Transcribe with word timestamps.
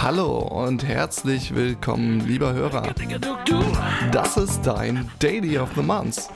Hallo 0.00 0.38
und 0.38 0.84
herzlich 0.84 1.54
willkommen, 1.54 2.26
lieber 2.26 2.52
Hörer. 2.52 2.92
Das 4.10 4.36
ist 4.36 4.62
dein 4.62 5.08
Daily 5.20 5.58
of 5.58 5.70
the 5.74 5.82
Month. 5.82 6.28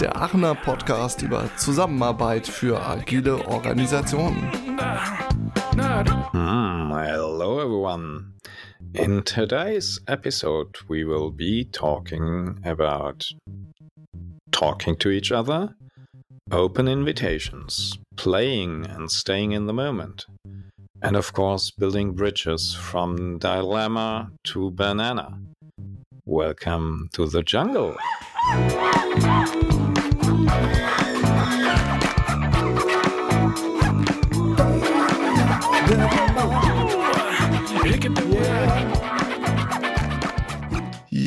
Der 0.00 0.16
Aachener 0.16 0.54
Podcast 0.54 1.22
über 1.22 1.48
Zusammenarbeit 1.56 2.46
für 2.46 2.80
agile 2.84 3.46
Organisationen. 3.46 4.50
Mm, 6.32 6.92
hello, 6.92 7.60
everyone. 7.60 8.34
In 8.94 9.24
today's 9.24 10.02
episode, 10.06 10.80
we 10.88 11.04
will 11.04 11.30
be 11.30 11.64
talking 11.70 12.58
about 12.64 13.32
talking 14.50 14.96
to 14.98 15.10
each 15.10 15.30
other, 15.30 15.76
open 16.50 16.88
invitations, 16.88 17.98
playing 18.20 18.84
and 18.84 19.10
staying 19.10 19.52
in 19.52 19.64
the 19.64 19.72
moment, 19.72 20.26
and 21.00 21.16
of 21.16 21.32
course, 21.32 21.70
building 21.70 22.12
bridges 22.12 22.74
from 22.74 23.38
dilemma 23.38 24.30
to 24.44 24.70
banana. 24.72 25.38
Welcome 26.26 27.08
to 27.14 27.26
the 27.26 27.42
jungle. 27.42 27.96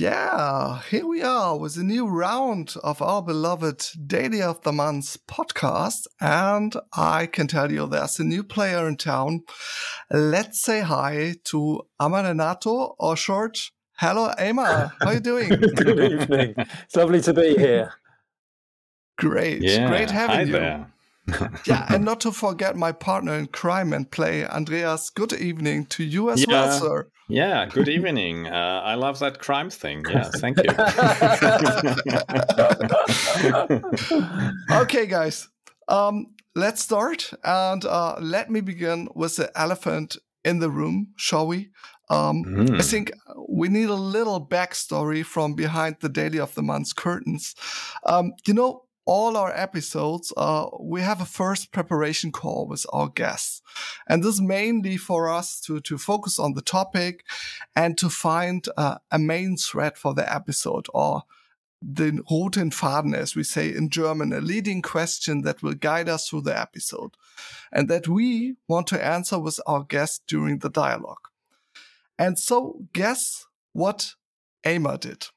Yeah, 0.04 0.82
here 0.90 1.08
we 1.08 1.22
are 1.22 1.58
with 1.58 1.78
a 1.78 1.84
new 1.84 2.06
round 2.08 2.76
of 2.84 3.02
our 3.02 3.22
beloved 3.22 3.88
Daily 4.06 4.42
of 4.42 4.62
the 4.64 4.74
Month 4.74 5.16
podcast. 5.28 6.08
And 6.20 6.76
I 6.92 7.26
can 7.26 7.48
tell 7.48 7.72
you 7.72 7.88
there's 7.88 8.20
a 8.20 8.26
new 8.26 8.44
player 8.44 8.86
in 8.86 8.98
town. 8.98 9.44
Let's 10.12 10.62
say 10.62 10.82
hi 10.82 11.36
to 11.46 11.84
Amaranato 12.02 12.96
or 13.00 13.16
short. 13.16 13.58
Hello, 13.98 14.34
Emma. 14.38 14.92
How 15.00 15.08
are 15.08 15.14
you 15.14 15.20
doing? 15.22 15.48
Good 15.76 16.12
evening. 16.12 16.56
It's 16.58 16.98
lovely 16.98 17.22
to 17.22 17.34
be 17.34 17.56
here. 17.56 17.94
Great. 19.18 19.62
Yeah, 19.62 19.88
Great 19.88 20.12
having 20.12 20.36
hi 20.36 20.42
you. 20.42 20.52
there. 20.52 20.93
yeah, 21.66 21.86
and 21.90 22.04
not 22.04 22.20
to 22.22 22.32
forget 22.32 22.76
my 22.76 22.92
partner 22.92 23.34
in 23.36 23.48
crime 23.48 23.94
and 23.94 24.10
play, 24.12 24.46
Andreas. 24.46 25.10
Good 25.10 25.34
evening 25.34 25.86
to 25.88 26.04
you 26.04 26.30
as 26.30 26.46
well, 26.48 26.66
Yeah. 26.66 26.80
sir. 26.80 27.08
Yeah, 27.30 27.66
good 27.68 27.88
evening. 27.88 28.48
Uh, 28.48 28.82
I 28.84 28.96
love 28.96 29.20
that 29.20 29.40
crime 29.40 29.70
thing. 29.70 30.04
Yeah, 30.10 30.30
thank 30.30 30.58
you. 30.58 30.76
okay, 34.72 35.06
guys. 35.06 35.48
Um, 35.88 36.28
let's 36.56 36.82
start, 36.82 37.32
and 37.44 37.86
uh, 37.86 38.16
let 38.20 38.50
me 38.50 38.62
begin 38.62 39.08
with 39.16 39.38
the 39.38 39.52
elephant 39.60 40.18
in 40.44 40.60
the 40.60 40.70
room, 40.70 41.14
shall 41.16 41.48
we? 41.48 41.70
Um, 42.10 42.44
Mm. 42.46 42.80
I 42.80 42.84
think 42.84 43.12
we 43.50 43.70
need 43.70 43.90
a 43.90 43.94
little 43.96 44.46
backstory 44.46 45.24
from 45.26 45.56
behind 45.56 45.96
the 46.02 46.10
Daily 46.10 46.40
of 46.40 46.54
the 46.56 46.62
Month's 46.62 46.94
curtains. 46.94 47.56
Um, 48.06 48.34
you 48.46 48.54
know, 48.54 48.84
all 49.06 49.36
our 49.36 49.52
episodes, 49.56 50.32
uh, 50.38 50.68
we 50.80 51.02
have 51.02 51.22
a 51.22 51.26
first 51.26 51.72
preparation 51.72 52.32
call 52.32 52.68
with 52.68 52.86
our 52.94 53.10
guests. 53.10 53.62
And 54.08 54.24
this 54.24 54.36
is 54.36 54.42
mainly 54.42 54.98
for 54.98 55.30
us 55.30 55.60
to, 55.62 55.80
to 55.82 55.98
focus 55.98 56.40
on 56.40 56.54
the 56.54 56.62
topic 56.62 57.26
and 57.76 57.98
to 57.98 58.10
find 58.10 58.66
uh, 58.78 58.98
a 59.12 59.20
main 59.20 59.58
thread 59.58 59.98
for 59.98 60.14
the 60.14 60.34
episode 60.34 60.88
or 60.94 61.24
the 61.82 62.24
roten 62.32 62.72
Faden, 62.72 63.14
as 63.14 63.36
we 63.36 63.44
say 63.44 63.68
in 63.74 63.90
German, 63.90 64.32
a 64.32 64.40
leading 64.40 64.82
question 64.82 65.42
that 65.42 65.62
will 65.62 65.74
guide 65.74 66.08
us 66.08 66.30
through 66.30 66.42
the 66.42 66.58
episode 66.58 67.16
and 67.72 67.90
that 67.90 68.08
we 68.08 68.56
want 68.70 68.88
to 68.88 69.06
answer 69.06 69.38
with 69.38 69.60
our 69.68 69.84
guest 69.84 70.24
during 70.28 70.60
the 70.60 70.70
dialogue. 70.70 71.28
And 72.18 72.40
so 72.40 72.86
guess 72.94 73.46
what 73.74 74.14
Aimer 74.66 74.98
did? 74.98 75.28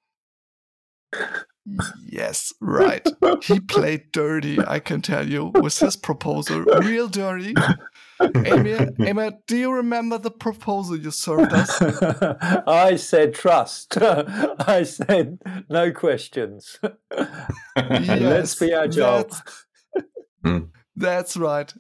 Yes, 2.06 2.52
right. 2.60 3.06
He 3.42 3.60
played 3.68 4.12
dirty, 4.12 4.58
I 4.60 4.78
can 4.78 5.02
tell 5.02 5.28
you, 5.28 5.46
with 5.46 5.78
his 5.78 5.96
proposal. 5.96 6.60
Real 6.60 7.08
dirty. 7.08 7.54
Amy, 8.20 8.76
Amy, 9.00 9.30
do 9.46 9.56
you 9.56 9.72
remember 9.72 10.18
the 10.18 10.30
proposal 10.30 10.96
you 10.96 11.10
served 11.10 11.52
us? 11.52 11.82
I 12.66 12.96
said 12.96 13.34
trust. 13.34 13.98
I 14.00 14.84
said 14.84 15.38
no 15.68 15.92
questions. 15.92 16.78
Let's 17.76 18.54
be 18.54 18.72
agile. 18.72 19.28
That's, 20.44 20.62
that's 20.94 21.36
right. 21.36 21.74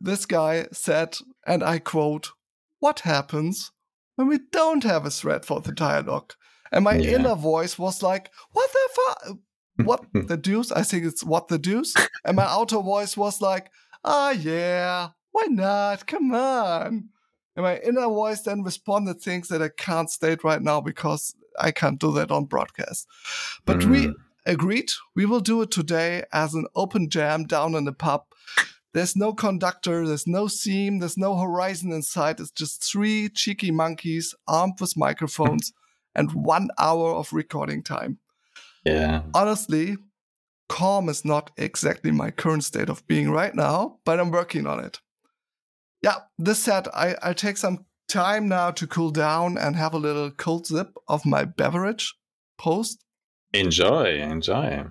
This 0.00 0.26
guy 0.26 0.66
said, 0.72 1.16
and 1.46 1.62
I 1.62 1.78
quote, 1.78 2.32
What 2.78 3.00
happens 3.00 3.72
when 4.16 4.28
we 4.28 4.38
don't 4.52 4.84
have 4.84 5.04
a 5.04 5.10
thread 5.10 5.44
for 5.44 5.60
the 5.60 5.72
dialogue? 5.72 6.34
And 6.72 6.84
my 6.84 6.96
Yeah. 6.96 7.16
inner 7.16 7.34
voice 7.34 7.78
was 7.78 8.02
like, 8.02 8.30
What 8.52 8.70
the 8.72 8.88
fuck? 8.94 9.38
What 9.86 10.04
the 10.28 10.36
deuce? 10.36 10.72
I 10.72 10.82
think 10.82 11.04
it's 11.04 11.24
what 11.24 11.48
the 11.48 11.58
deuce. 11.58 11.94
And 12.24 12.36
my 12.36 12.44
outer 12.44 12.78
voice 12.80 13.16
was 13.16 13.40
like, 13.40 13.70
Ah, 14.04 14.30
yeah, 14.30 15.08
why 15.32 15.46
not? 15.48 16.06
Come 16.06 16.32
on. 16.34 17.08
And 17.56 17.64
my 17.64 17.78
inner 17.78 18.06
voice 18.06 18.42
then 18.42 18.62
responded 18.62 19.20
things 19.20 19.48
that 19.48 19.60
I 19.62 19.68
can't 19.68 20.10
state 20.10 20.44
right 20.44 20.62
now 20.62 20.80
because 20.80 21.34
I 21.58 21.72
can't 21.72 21.98
do 21.98 22.12
that 22.12 22.30
on 22.30 22.44
broadcast. 22.44 23.06
But 23.66 23.84
we 23.84 24.06
Mm. 24.06 24.14
agreed 24.46 24.90
we 25.14 25.26
will 25.26 25.40
do 25.40 25.60
it 25.62 25.70
today 25.70 26.24
as 26.32 26.54
an 26.54 26.66
open 26.74 27.10
jam 27.10 27.44
down 27.44 27.74
in 27.74 27.84
the 27.84 27.92
pub. 27.92 28.22
There's 28.92 29.14
no 29.14 29.32
conductor, 29.32 30.06
there's 30.06 30.26
no 30.26 30.48
seam, 30.48 30.98
there's 31.00 31.18
no 31.18 31.36
horizon 31.36 31.92
in 31.92 32.02
sight. 32.02 32.40
It's 32.40 32.50
just 32.50 32.82
three 32.82 33.28
cheeky 33.28 33.70
monkeys 33.70 34.34
armed 34.48 34.80
with 34.80 34.96
microphones 34.96 35.72
and 36.14 36.32
one 36.32 36.68
hour 36.78 37.14
of 37.14 37.32
recording 37.32 37.82
time. 37.82 38.18
Yeah. 38.84 39.22
Honestly, 39.34 39.96
calm 40.68 41.08
is 41.08 41.24
not 41.24 41.50
exactly 41.56 42.10
my 42.10 42.30
current 42.30 42.64
state 42.64 42.88
of 42.88 43.06
being 43.06 43.30
right 43.30 43.54
now, 43.54 43.98
but 44.04 44.20
I'm 44.20 44.30
working 44.30 44.66
on 44.66 44.80
it. 44.80 45.00
Yeah, 46.02 46.16
this 46.38 46.58
said, 46.58 46.88
I, 46.94 47.16
I'll 47.22 47.34
take 47.34 47.56
some 47.56 47.84
time 48.08 48.48
now 48.48 48.70
to 48.70 48.86
cool 48.86 49.10
down 49.10 49.58
and 49.58 49.76
have 49.76 49.94
a 49.94 49.98
little 49.98 50.30
cold 50.30 50.66
sip 50.66 50.94
of 51.08 51.26
my 51.26 51.44
beverage 51.44 52.14
post. 52.58 53.04
Enjoy, 53.52 54.18
enjoy. 54.18 54.84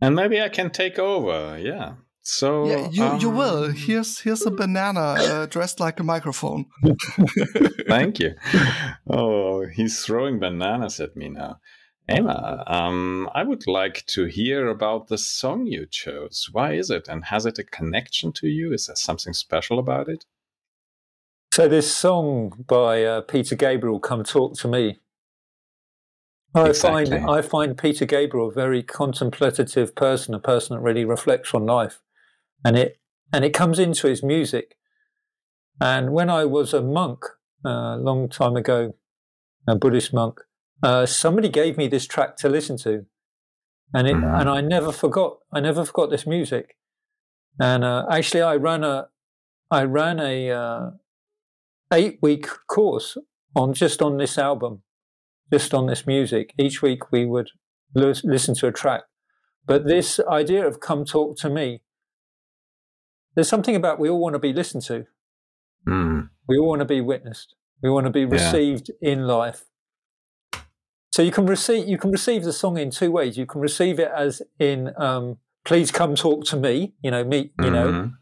And 0.00 0.16
maybe 0.16 0.40
I 0.40 0.48
can 0.48 0.70
take 0.70 0.98
over. 0.98 1.58
Yeah. 1.58 1.94
So 2.22 2.66
Yeah, 2.66 2.88
you, 2.90 3.18
you 3.18 3.28
um, 3.30 3.36
will. 3.36 3.70
Here's 3.70 4.20
here's 4.20 4.46
a 4.46 4.50
banana 4.50 5.00
uh, 5.00 5.46
dressed 5.46 5.80
like 5.80 6.00
a 6.00 6.04
microphone. 6.04 6.66
Thank 7.88 8.18
you. 8.20 8.34
Oh, 9.08 9.66
he's 9.66 10.04
throwing 10.04 10.38
bananas 10.38 11.00
at 11.00 11.16
me 11.16 11.28
now. 11.28 11.60
Emma, 12.08 12.64
um, 12.66 13.30
I 13.34 13.44
would 13.44 13.66
like 13.66 14.04
to 14.06 14.24
hear 14.24 14.68
about 14.68 15.08
the 15.08 15.18
song 15.18 15.66
you 15.66 15.86
chose. 15.86 16.48
Why 16.50 16.72
is 16.72 16.90
it? 16.90 17.06
And 17.08 17.24
has 17.26 17.46
it 17.46 17.58
a 17.58 17.64
connection 17.64 18.32
to 18.32 18.48
you? 18.48 18.72
Is 18.72 18.86
there 18.86 18.96
something 18.96 19.32
special 19.32 19.78
about 19.78 20.08
it? 20.08 20.24
So 21.52 21.68
this 21.68 21.94
song 21.94 22.64
by 22.66 23.04
uh, 23.04 23.20
Peter 23.22 23.56
Gabriel, 23.56 24.00
"Come 24.00 24.24
Talk 24.24 24.56
to 24.58 24.68
Me." 24.68 24.98
I 26.54 26.70
Exactly. 26.70 27.18
find 27.18 27.30
I 27.30 27.42
find 27.42 27.78
Peter 27.78 28.04
Gabriel 28.04 28.48
a 28.48 28.52
very 28.52 28.82
contemplative 28.82 29.94
person, 29.94 30.34
a 30.34 30.40
person 30.40 30.76
that 30.76 30.82
really 30.82 31.04
reflects 31.04 31.54
on 31.54 31.66
life, 31.66 32.00
and 32.64 32.76
it 32.76 32.98
and 33.32 33.44
it 33.44 33.52
comes 33.52 33.78
into 33.78 34.06
his 34.08 34.22
music. 34.22 34.76
And 35.80 36.12
when 36.12 36.28
I 36.28 36.44
was 36.44 36.74
a 36.74 36.82
monk 36.82 37.24
uh, 37.64 37.96
a 37.96 37.98
long 37.98 38.28
time 38.28 38.56
ago, 38.56 38.94
a 39.68 39.76
Buddhist 39.76 40.12
monk, 40.12 40.40
uh, 40.82 41.06
somebody 41.06 41.48
gave 41.48 41.76
me 41.76 41.88
this 41.88 42.06
track 42.06 42.36
to 42.38 42.48
listen 42.48 42.76
to, 42.78 43.06
and 43.94 44.08
it 44.08 44.16
Mhm. 44.16 44.40
and 44.40 44.48
I 44.48 44.60
never 44.60 44.92
forgot. 44.92 45.38
I 45.52 45.60
never 45.60 45.84
forgot 45.84 46.10
this 46.10 46.26
music. 46.26 46.76
And 47.60 47.84
uh, 47.84 48.06
actually, 48.10 48.42
I 48.42 48.56
ran 48.56 48.84
a 48.84 49.08
I 49.70 49.84
ran 49.84 50.18
a 50.20 50.50
uh, 50.50 50.90
eight 51.92 52.18
week 52.22 52.46
course 52.66 53.16
on 53.54 53.72
just 53.74 54.02
on 54.02 54.16
this 54.16 54.38
album, 54.38 54.82
just 55.52 55.74
on 55.74 55.86
this 55.86 56.06
music. 56.06 56.54
Each 56.58 56.82
week 56.82 57.10
we 57.12 57.26
would 57.26 57.50
lis- 57.94 58.24
listen 58.24 58.54
to 58.56 58.66
a 58.68 58.72
track. 58.72 59.02
But 59.66 59.86
this 59.86 60.20
idea 60.28 60.66
of 60.66 60.80
come 60.80 61.04
talk 61.04 61.36
to 61.38 61.50
me, 61.50 61.82
there's 63.34 63.48
something 63.48 63.76
about 63.76 63.98
we 63.98 64.08
all 64.08 64.20
want 64.20 64.34
to 64.34 64.38
be 64.38 64.52
listened 64.52 64.82
to. 64.84 65.06
Mm. 65.86 66.30
We 66.48 66.58
all 66.58 66.68
want 66.68 66.80
to 66.80 66.84
be 66.84 67.00
witnessed. 67.00 67.54
We 67.82 67.90
want 67.90 68.06
to 68.06 68.12
be 68.12 68.24
received 68.24 68.90
in 69.00 69.26
life. 69.26 69.64
So 71.12 71.22
you 71.22 71.30
can 71.32 71.46
receive 71.46 71.88
you 71.88 71.98
can 71.98 72.10
receive 72.10 72.44
the 72.44 72.52
song 72.52 72.78
in 72.78 72.90
two 72.90 73.10
ways. 73.10 73.36
You 73.36 73.46
can 73.46 73.60
receive 73.60 73.98
it 73.98 74.10
as 74.14 74.42
in 74.58 74.92
um, 74.96 75.38
please 75.64 75.90
come 75.90 76.14
talk 76.14 76.44
to 76.46 76.56
me, 76.56 76.94
you 77.02 77.10
know, 77.10 77.24
me, 77.24 77.52
you 77.60 77.70
know, 77.70 77.92
Mhm. 77.92 78.12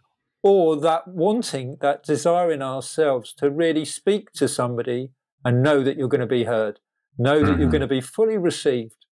or 0.43 0.77
that 0.81 1.07
wanting, 1.09 1.77
that 1.81 2.03
desire 2.03 2.51
in 2.51 2.63
ourselves 2.63 3.33
to 3.35 3.51
really 3.51 3.85
speak 3.85 4.33
to 4.33 4.49
somebody 4.49 5.13
and 5.45 5.63
know 5.63 5.83
that 5.83 5.97
you're 5.97 6.09
going 6.09 6.21
to 6.21 6.27
be 6.27 6.45
heard, 6.45 6.81
know 7.19 7.41
that 7.45 7.59
you're 7.59 7.69
Mhm. 7.69 7.73
going 7.73 7.81
to 7.83 7.87
be 7.87 8.01
fully 8.01 8.39
received. 8.39 9.05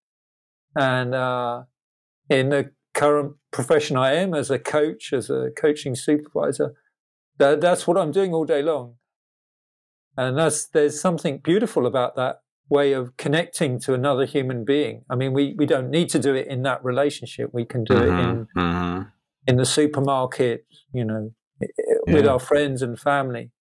And 0.75 1.13
uh, 1.15 1.63
in 2.29 2.49
the 2.49 2.71
current 2.93 3.35
profession 3.57 3.97
I 3.97 4.13
am 4.13 4.35
as 4.35 4.51
a 4.51 4.59
coach, 4.59 5.11
as 5.11 5.31
a 5.31 5.49
coaching 5.63 5.95
supervisor, 5.95 6.75
that, 7.39 7.59
that's 7.59 7.87
what 7.87 7.97
I'm 7.97 8.11
doing 8.11 8.31
all 8.31 8.45
day 8.45 8.61
long. 8.61 8.95
And 10.15 10.37
that's, 10.37 10.67
there's 10.67 11.01
something 11.01 11.39
beautiful 11.39 11.87
about 11.87 12.15
that 12.15 12.41
way 12.69 12.93
of 12.93 13.17
connecting 13.17 13.79
to 13.79 13.95
another 13.95 14.25
human 14.25 14.63
being. 14.63 15.05
I 15.09 15.15
mean, 15.15 15.33
we, 15.33 15.55
we 15.57 15.65
don't 15.65 15.89
need 15.89 16.09
to 16.09 16.19
do 16.19 16.35
it 16.35 16.45
in 16.47 16.61
that 16.63 16.83
relationship. 16.83 17.49
We 17.51 17.65
can 17.65 17.83
do 17.83 17.95
mm-hmm, 17.95 18.19
it 18.19 18.23
in, 18.23 18.47
mm-hmm. 18.55 19.01
in 19.47 19.55
the 19.57 19.65
supermarket, 19.65 20.65
you 20.93 21.05
know, 21.05 21.31
with 22.05 22.27
our 22.27 22.39
friends 22.39 22.83
and 22.83 22.99
family. 22.99 23.51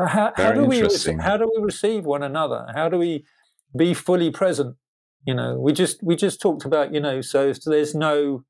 How, 0.00 0.32
how 0.36 0.52
do 0.52 0.64
we 0.64 0.80
how 1.20 1.36
do 1.36 1.50
we 1.54 1.62
receive 1.62 2.04
one 2.04 2.22
another? 2.22 2.66
How 2.74 2.88
do 2.88 2.98
we 2.98 3.24
be 3.74 3.94
fully 3.94 4.30
present? 4.30 4.76
You 5.26 5.34
know, 5.34 5.58
we 5.58 5.72
just 5.72 6.02
we 6.02 6.16
just 6.16 6.40
talked 6.40 6.64
about 6.66 6.92
you 6.92 7.00
know. 7.00 7.22
So 7.22 7.48
if 7.48 7.62
there's 7.62 7.94
no, 7.94 8.44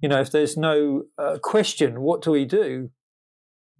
you 0.00 0.08
know, 0.08 0.20
if 0.20 0.30
there's 0.30 0.56
no 0.56 1.04
uh, 1.18 1.38
question, 1.42 2.00
what 2.00 2.22
do 2.22 2.30
we 2.30 2.44
do? 2.44 2.90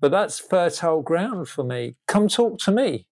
But 0.00 0.10
that's 0.10 0.38
fertile 0.38 1.02
ground 1.02 1.48
for 1.48 1.64
me. 1.64 1.96
Come 2.06 2.28
talk 2.28 2.58
to 2.60 2.72
me. 2.72 3.06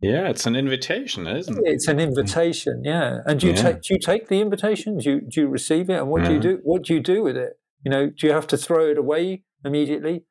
Yeah, 0.00 0.28
it's 0.28 0.46
an 0.46 0.56
invitation, 0.56 1.26
isn't 1.26 1.58
it? 1.58 1.62
It's 1.66 1.86
an 1.86 2.00
invitation, 2.00 2.82
yeah. 2.84 3.18
And 3.26 3.38
do 3.38 3.48
you 3.48 3.52
yeah. 3.52 3.62
take 3.62 3.82
do 3.82 3.94
you 3.94 4.00
take 4.00 4.28
the 4.28 4.40
invitation? 4.40 4.96
Do 4.96 5.10
you 5.10 5.20
do 5.20 5.40
you 5.42 5.48
receive 5.48 5.90
it? 5.90 5.98
And 5.98 6.08
what 6.08 6.22
yeah. 6.22 6.28
do 6.28 6.34
you 6.34 6.40
do? 6.40 6.60
What 6.62 6.84
do 6.84 6.94
you 6.94 7.00
do 7.00 7.22
with 7.22 7.36
it? 7.36 7.58
You 7.84 7.90
know, 7.90 8.06
do 8.08 8.26
you 8.26 8.32
have 8.32 8.46
to 8.48 8.56
throw 8.56 8.88
it 8.88 8.96
away 8.96 9.42
immediately? 9.64 10.24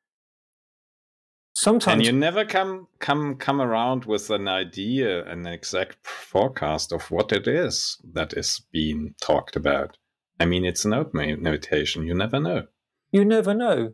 Sometimes 1.54 1.98
and 1.98 2.06
you 2.06 2.12
never 2.12 2.44
come 2.44 2.88
come 2.98 3.36
come 3.36 3.60
around 3.60 4.06
with 4.06 4.30
an 4.30 4.48
idea, 4.48 5.24
an 5.26 5.46
exact 5.46 6.04
forecast 6.06 6.90
of 6.90 7.10
what 7.10 7.30
it 7.32 7.46
is 7.46 7.98
that 8.12 8.32
is 8.32 8.62
being 8.72 9.14
talked 9.20 9.54
about. 9.54 9.96
I 10.40 10.46
mean, 10.46 10.64
it's 10.64 10.84
an 10.84 10.94
open 10.94 11.20
invitation. 11.20 12.06
You 12.06 12.14
never 12.14 12.40
know. 12.40 12.66
You 13.12 13.24
never 13.24 13.54
know. 13.54 13.92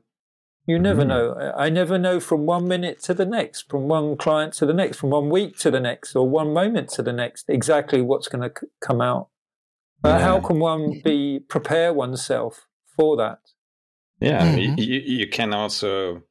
You 0.67 0.79
never 0.79 1.05
mm. 1.05 1.09
know. 1.09 1.53
I 1.57 1.69
never 1.71 1.99
know 1.99 2.19
from 2.21 2.47
one 2.47 2.67
minute 2.67 3.03
to 3.03 3.15
the 3.15 3.27
next, 3.27 3.69
from 3.69 3.89
one 3.89 4.17
client 4.17 4.53
to 4.55 4.67
the 4.67 4.73
next, 4.73 4.99
from 4.99 5.11
one 5.11 5.29
week 5.29 5.59
to 5.59 5.71
the 5.71 5.81
next, 5.81 6.17
or 6.17 6.29
one 6.29 6.53
moment 6.53 6.89
to 6.91 7.03
the 7.03 7.13
next, 7.13 7.47
exactly 7.49 8.01
what's 8.01 8.29
going 8.29 8.49
to 8.49 8.53
c- 8.61 8.67
come 8.81 9.01
out. 9.01 9.29
Uh, 10.05 10.09
yeah. 10.09 10.19
How 10.21 10.41
can 10.41 10.59
one 10.59 11.01
be 11.05 11.41
prepare 11.41 11.93
oneself 11.93 12.67
for 12.97 13.17
that? 13.17 13.39
Yeah, 14.21 14.47
mm-hmm. 14.47 14.79
you, 14.79 15.01
you 15.01 15.29
can 15.29 15.53
also 15.53 16.23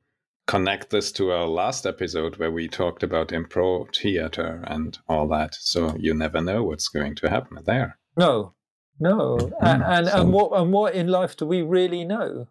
connect 0.48 0.90
this 0.90 1.12
to 1.14 1.32
our 1.32 1.48
last 1.48 1.86
episode 1.86 2.38
where 2.38 2.52
we 2.52 2.68
talked 2.68 3.04
about 3.04 3.30
improv 3.30 3.96
theater 3.96 4.64
and 4.68 4.98
all 5.08 5.28
that. 5.28 5.56
So 5.56 5.96
you 5.98 6.14
never 6.14 6.42
know 6.42 6.64
what's 6.64 6.88
going 6.88 7.16
to 7.16 7.30
happen 7.30 7.58
there. 7.66 7.98
No, 8.18 8.55
no. 9.00 9.38
Mm-hmm. 9.38 9.66
And, 9.66 9.84
and, 9.84 10.08
so, 10.08 10.22
and 10.22 10.34
what 10.34 10.60
and 10.60 10.72
what 10.72 10.96
in 10.96 11.08
life 11.08 11.36
do 11.36 11.46
we 11.46 11.62
really 11.62 12.06
know? 12.06 12.48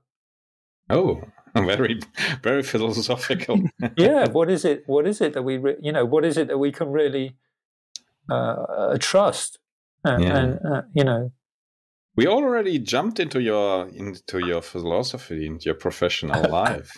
Oh, 0.91 1.23
very 1.55 2.01
very 2.43 2.63
philosophical 2.63 3.63
yeah 3.97 4.29
what 4.29 4.51
is 4.51 4.65
it 4.65 4.83
what 4.87 5.07
is 5.07 5.21
it 5.21 5.35
that 5.35 5.43
we 5.43 5.57
re- 5.57 5.77
you 5.81 5.93
know 5.93 6.05
what 6.05 6.25
is 6.25 6.37
it 6.37 6.49
that 6.49 6.59
we 6.59 6.73
can 6.73 6.91
really 6.91 7.37
uh, 8.29 8.97
trust 8.99 9.59
and, 10.03 10.25
yeah. 10.25 10.37
and 10.37 10.59
uh, 10.67 10.83
you 10.93 11.05
know 11.05 11.31
we 12.17 12.27
already 12.27 12.79
jumped 12.79 13.21
into 13.21 13.41
your 13.41 13.89
into 13.91 14.45
your 14.45 14.61
philosophy 14.61 15.47
into 15.47 15.67
your 15.67 15.75
professional 15.75 16.43
life 16.51 16.91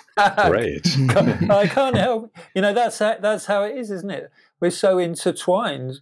great 0.46 0.86
i 1.50 1.66
can't 1.66 1.96
help 1.96 2.34
you 2.54 2.62
know 2.62 2.72
that's 2.72 2.98
how, 2.98 3.16
that's 3.20 3.46
how 3.46 3.62
it 3.62 3.76
is 3.76 3.90
isn't 3.90 4.10
it 4.10 4.30
we're 4.60 4.70
so 4.70 4.96
intertwined 4.96 6.00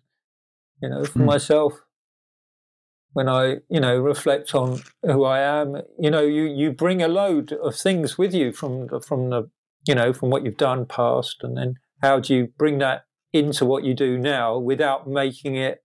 you 0.81 0.89
know 0.89 1.05
for 1.05 1.21
hmm. 1.21 1.25
myself 1.25 1.84
when 3.15 3.29
I, 3.29 3.57
you 3.71 3.81
know, 3.81 3.97
reflect 3.99 4.55
on 4.55 4.81
who 5.03 5.25
I 5.25 5.39
am, 5.41 5.77
you 5.99 6.11
know, 6.11 6.23
you, 6.23 6.43
you 6.43 6.73
bring 6.73 7.01
a 7.01 7.09
load 7.09 7.53
of 7.53 7.75
things 7.77 8.19
with 8.19 8.35
you 8.35 8.53
from 8.53 8.89
the, 8.89 9.01
from 9.01 9.31
the, 9.31 9.49
you 9.87 9.95
know, 9.95 10.13
from 10.13 10.31
what 10.31 10.45
you've 10.45 10.57
done 10.57 10.85
past, 10.85 11.37
and 11.43 11.57
then 11.57 11.77
how 12.03 12.21
do 12.21 12.35
you 12.35 12.49
bring 12.59 12.79
that 12.79 13.05
into 13.33 13.65
what 13.65 13.85
you 13.85 13.95
do 13.95 14.19
now 14.19 14.59
without 14.59 15.09
making 15.09 15.55
it 15.55 15.83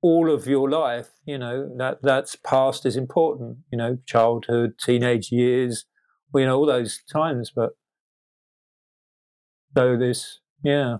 all 0.00 0.30
of 0.30 0.46
your 0.46 0.70
life? 0.70 1.08
You 1.26 1.38
know, 1.38 1.68
that 1.78 1.98
that's 2.02 2.36
past 2.36 2.86
is 2.86 2.96
important. 2.96 3.58
You 3.72 3.78
know, 3.78 3.98
childhood, 4.06 4.74
teenage 4.78 5.32
years, 5.32 5.84
you 6.34 6.46
know, 6.46 6.58
all 6.58 6.66
those 6.66 7.00
times. 7.12 7.50
But 7.54 7.70
so 9.76 9.96
this, 9.96 10.38
yeah. 10.62 10.98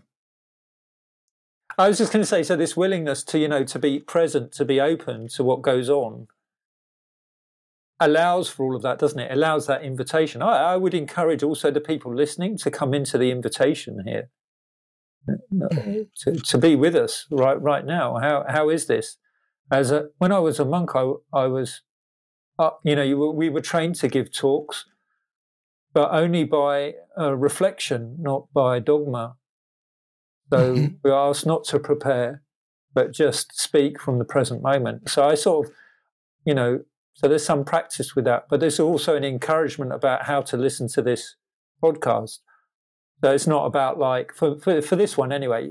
I 1.78 1.88
was 1.88 1.98
just 1.98 2.12
going 2.12 2.22
to 2.22 2.26
say, 2.26 2.42
so 2.42 2.56
this 2.56 2.76
willingness 2.76 3.22
to, 3.24 3.38
you 3.38 3.48
know, 3.48 3.64
to 3.64 3.78
be 3.78 4.00
present, 4.00 4.52
to 4.52 4.64
be 4.64 4.80
open 4.80 5.28
to 5.28 5.44
what 5.44 5.60
goes 5.60 5.90
on, 5.90 6.26
allows 8.00 8.48
for 8.48 8.64
all 8.64 8.76
of 8.76 8.82
that, 8.82 8.98
doesn't 8.98 9.18
it? 9.18 9.30
Allows 9.30 9.66
that 9.66 9.82
invitation. 9.82 10.42
I, 10.42 10.72
I 10.72 10.76
would 10.76 10.94
encourage 10.94 11.42
also 11.42 11.70
the 11.70 11.80
people 11.80 12.14
listening 12.14 12.56
to 12.58 12.70
come 12.70 12.94
into 12.94 13.18
the 13.18 13.30
invitation 13.30 14.04
here, 14.06 14.30
to, 16.20 16.34
to 16.34 16.58
be 16.58 16.76
with 16.76 16.96
us 16.96 17.26
right 17.30 17.60
right 17.60 17.84
now. 17.84 18.18
How 18.20 18.44
how 18.48 18.68
is 18.70 18.86
this? 18.86 19.18
As 19.70 19.90
a, 19.90 20.06
when 20.18 20.32
I 20.32 20.38
was 20.38 20.60
a 20.60 20.64
monk, 20.64 20.90
I, 20.94 21.12
I 21.32 21.46
was, 21.46 21.82
uh, 22.58 22.70
you 22.84 22.94
know, 22.94 23.02
you 23.02 23.18
were, 23.18 23.32
we 23.32 23.48
were 23.48 23.60
trained 23.60 23.96
to 23.96 24.08
give 24.08 24.32
talks, 24.32 24.84
but 25.92 26.10
only 26.12 26.44
by 26.44 26.94
uh, 27.18 27.34
reflection, 27.34 28.16
not 28.20 28.46
by 28.54 28.78
dogma. 28.78 29.36
So 30.52 30.74
mm-hmm. 30.74 30.94
we 31.02 31.10
are 31.10 31.30
asked 31.30 31.46
not 31.46 31.64
to 31.64 31.78
prepare, 31.78 32.42
but 32.94 33.12
just 33.12 33.58
speak 33.58 34.00
from 34.00 34.18
the 34.18 34.24
present 34.24 34.62
moment. 34.62 35.08
So 35.08 35.26
I 35.26 35.34
sort 35.34 35.66
of, 35.66 35.72
you 36.44 36.54
know, 36.54 36.80
so 37.14 37.28
there's 37.28 37.44
some 37.44 37.64
practice 37.64 38.14
with 38.14 38.26
that, 38.26 38.46
but 38.48 38.60
there's 38.60 38.78
also 38.78 39.16
an 39.16 39.24
encouragement 39.24 39.92
about 39.92 40.24
how 40.24 40.42
to 40.42 40.56
listen 40.56 40.88
to 40.88 41.02
this 41.02 41.36
podcast. 41.82 42.38
So 43.24 43.32
it's 43.32 43.46
not 43.46 43.64
about 43.64 43.98
like 43.98 44.34
for 44.34 44.58
for, 44.58 44.82
for 44.82 44.96
this 44.96 45.16
one 45.16 45.32
anyway, 45.32 45.70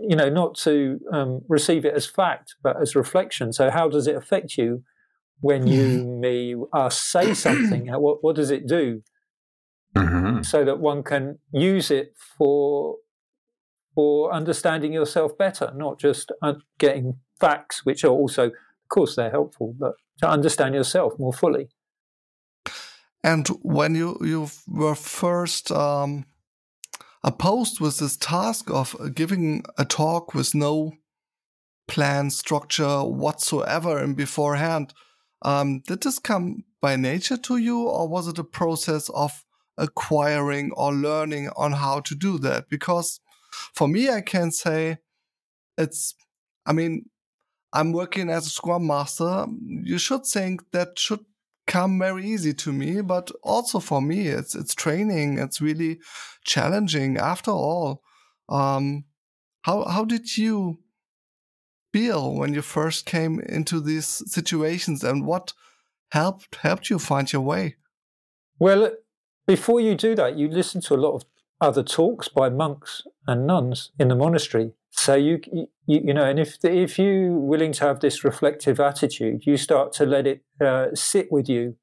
you 0.00 0.14
know, 0.14 0.28
not 0.28 0.54
to 0.58 1.00
um, 1.12 1.40
receive 1.48 1.84
it 1.84 1.94
as 1.94 2.06
fact, 2.06 2.54
but 2.62 2.80
as 2.80 2.94
reflection. 2.94 3.52
So 3.52 3.70
how 3.70 3.88
does 3.88 4.06
it 4.06 4.14
affect 4.14 4.56
you 4.56 4.84
when 5.40 5.66
you, 5.66 5.82
mm-hmm. 5.82 6.20
me, 6.20 6.54
us 6.72 7.00
say 7.00 7.34
something? 7.34 7.88
what 7.88 8.22
what 8.22 8.36
does 8.36 8.52
it 8.52 8.68
do? 8.68 9.02
Mm-hmm. 9.96 10.42
So 10.42 10.64
that 10.64 10.78
one 10.78 11.02
can 11.02 11.38
use 11.52 11.90
it 11.90 12.14
for 12.38 12.96
or 13.96 14.32
understanding 14.32 14.92
yourself 14.92 15.36
better, 15.36 15.72
not 15.74 15.98
just 15.98 16.30
uh, 16.42 16.54
getting 16.78 17.18
facts, 17.40 17.84
which 17.84 18.04
are 18.04 18.10
also, 18.10 18.44
of 18.46 18.88
course, 18.90 19.16
they're 19.16 19.30
helpful, 19.30 19.74
but 19.78 19.94
to 20.20 20.28
understand 20.28 20.74
yourself 20.74 21.14
more 21.18 21.32
fully. 21.32 21.68
And 23.24 23.48
when 23.62 23.94
you 23.96 24.16
you 24.20 24.48
were 24.68 24.94
first 24.94 25.72
um, 25.72 26.26
opposed 27.24 27.80
with 27.80 27.98
this 27.98 28.16
task 28.16 28.70
of 28.70 28.94
giving 29.14 29.64
a 29.76 29.84
talk 29.84 30.34
with 30.34 30.54
no 30.54 30.92
plan 31.88 32.30
structure 32.30 33.02
whatsoever 33.02 33.98
and 33.98 34.16
beforehand, 34.16 34.94
um, 35.42 35.80
did 35.86 36.02
this 36.02 36.18
come 36.18 36.64
by 36.80 36.96
nature 36.96 37.36
to 37.36 37.56
you, 37.56 37.82
or 37.88 38.06
was 38.08 38.28
it 38.28 38.38
a 38.38 38.44
process 38.44 39.08
of 39.08 39.44
acquiring 39.78 40.70
or 40.72 40.92
learning 40.92 41.48
on 41.56 41.72
how 41.72 42.00
to 42.00 42.14
do 42.14 42.38
that? 42.38 42.68
Because 42.68 43.20
for 43.74 43.88
me, 43.88 44.10
I 44.10 44.20
can 44.20 44.50
say 44.50 44.98
it's, 45.76 46.14
I 46.64 46.72
mean, 46.72 47.08
I'm 47.72 47.92
working 47.92 48.30
as 48.30 48.46
a 48.46 48.50
Scrum 48.50 48.86
Master. 48.86 49.46
You 49.82 49.98
should 49.98 50.24
think 50.24 50.70
that 50.72 50.98
should 50.98 51.24
come 51.66 51.98
very 51.98 52.24
easy 52.24 52.54
to 52.54 52.72
me, 52.72 53.00
but 53.00 53.30
also 53.42 53.80
for 53.80 54.00
me, 54.00 54.28
it's 54.28 54.54
it's 54.54 54.74
training. 54.74 55.38
It's 55.38 55.60
really 55.60 55.98
challenging. 56.44 57.18
After 57.18 57.50
all, 57.50 58.02
um, 58.48 59.04
how 59.62 59.84
how 59.84 60.04
did 60.04 60.36
you 60.36 60.78
feel 61.92 62.34
when 62.34 62.54
you 62.54 62.62
first 62.62 63.04
came 63.04 63.40
into 63.40 63.80
these 63.80 64.22
situations, 64.32 65.04
and 65.04 65.26
what 65.26 65.52
helped 66.12 66.56
helped 66.56 66.88
you 66.88 66.98
find 66.98 67.32
your 67.32 67.42
way? 67.42 67.76
Well, 68.58 68.92
before 69.46 69.80
you 69.80 69.94
do 69.94 70.14
that, 70.14 70.38
you 70.38 70.48
listen 70.48 70.80
to 70.82 70.94
a 70.94 70.96
lot 70.96 71.14
of 71.14 71.24
other 71.60 71.82
talks 71.82 72.28
by 72.28 72.48
monks 72.48 73.02
and 73.26 73.46
nuns 73.46 73.90
in 73.98 74.08
the 74.08 74.14
monastery. 74.14 74.72
So 74.90 75.14
you, 75.14 75.40
you, 75.52 75.66
you 75.86 76.14
know, 76.14 76.24
and 76.24 76.38
if 76.38 76.56
if 76.64 76.98
you're 76.98 77.32
willing 77.32 77.72
to 77.72 77.84
have 77.84 78.00
this 78.00 78.24
reflective 78.24 78.80
attitude, 78.80 79.46
you 79.46 79.56
start 79.56 79.92
to 79.94 80.06
let 80.06 80.26
it 80.26 80.42
uh, 80.60 80.88
sit 80.94 81.30
with 81.30 81.48
you. 81.48 81.76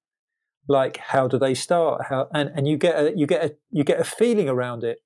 Like, 0.67 0.97
how 0.97 1.27
do 1.27 1.37
they 1.37 1.53
start? 1.53 2.05
How 2.09 2.27
and, 2.33 2.51
and 2.55 2.67
you 2.67 2.77
get 2.77 2.95
a 2.95 3.13
you 3.15 3.27
get 3.27 3.43
a 3.43 3.55
you 3.69 3.83
get 3.83 3.99
a 3.99 4.03
feeling 4.03 4.49
around 4.49 4.83
it, 4.83 4.99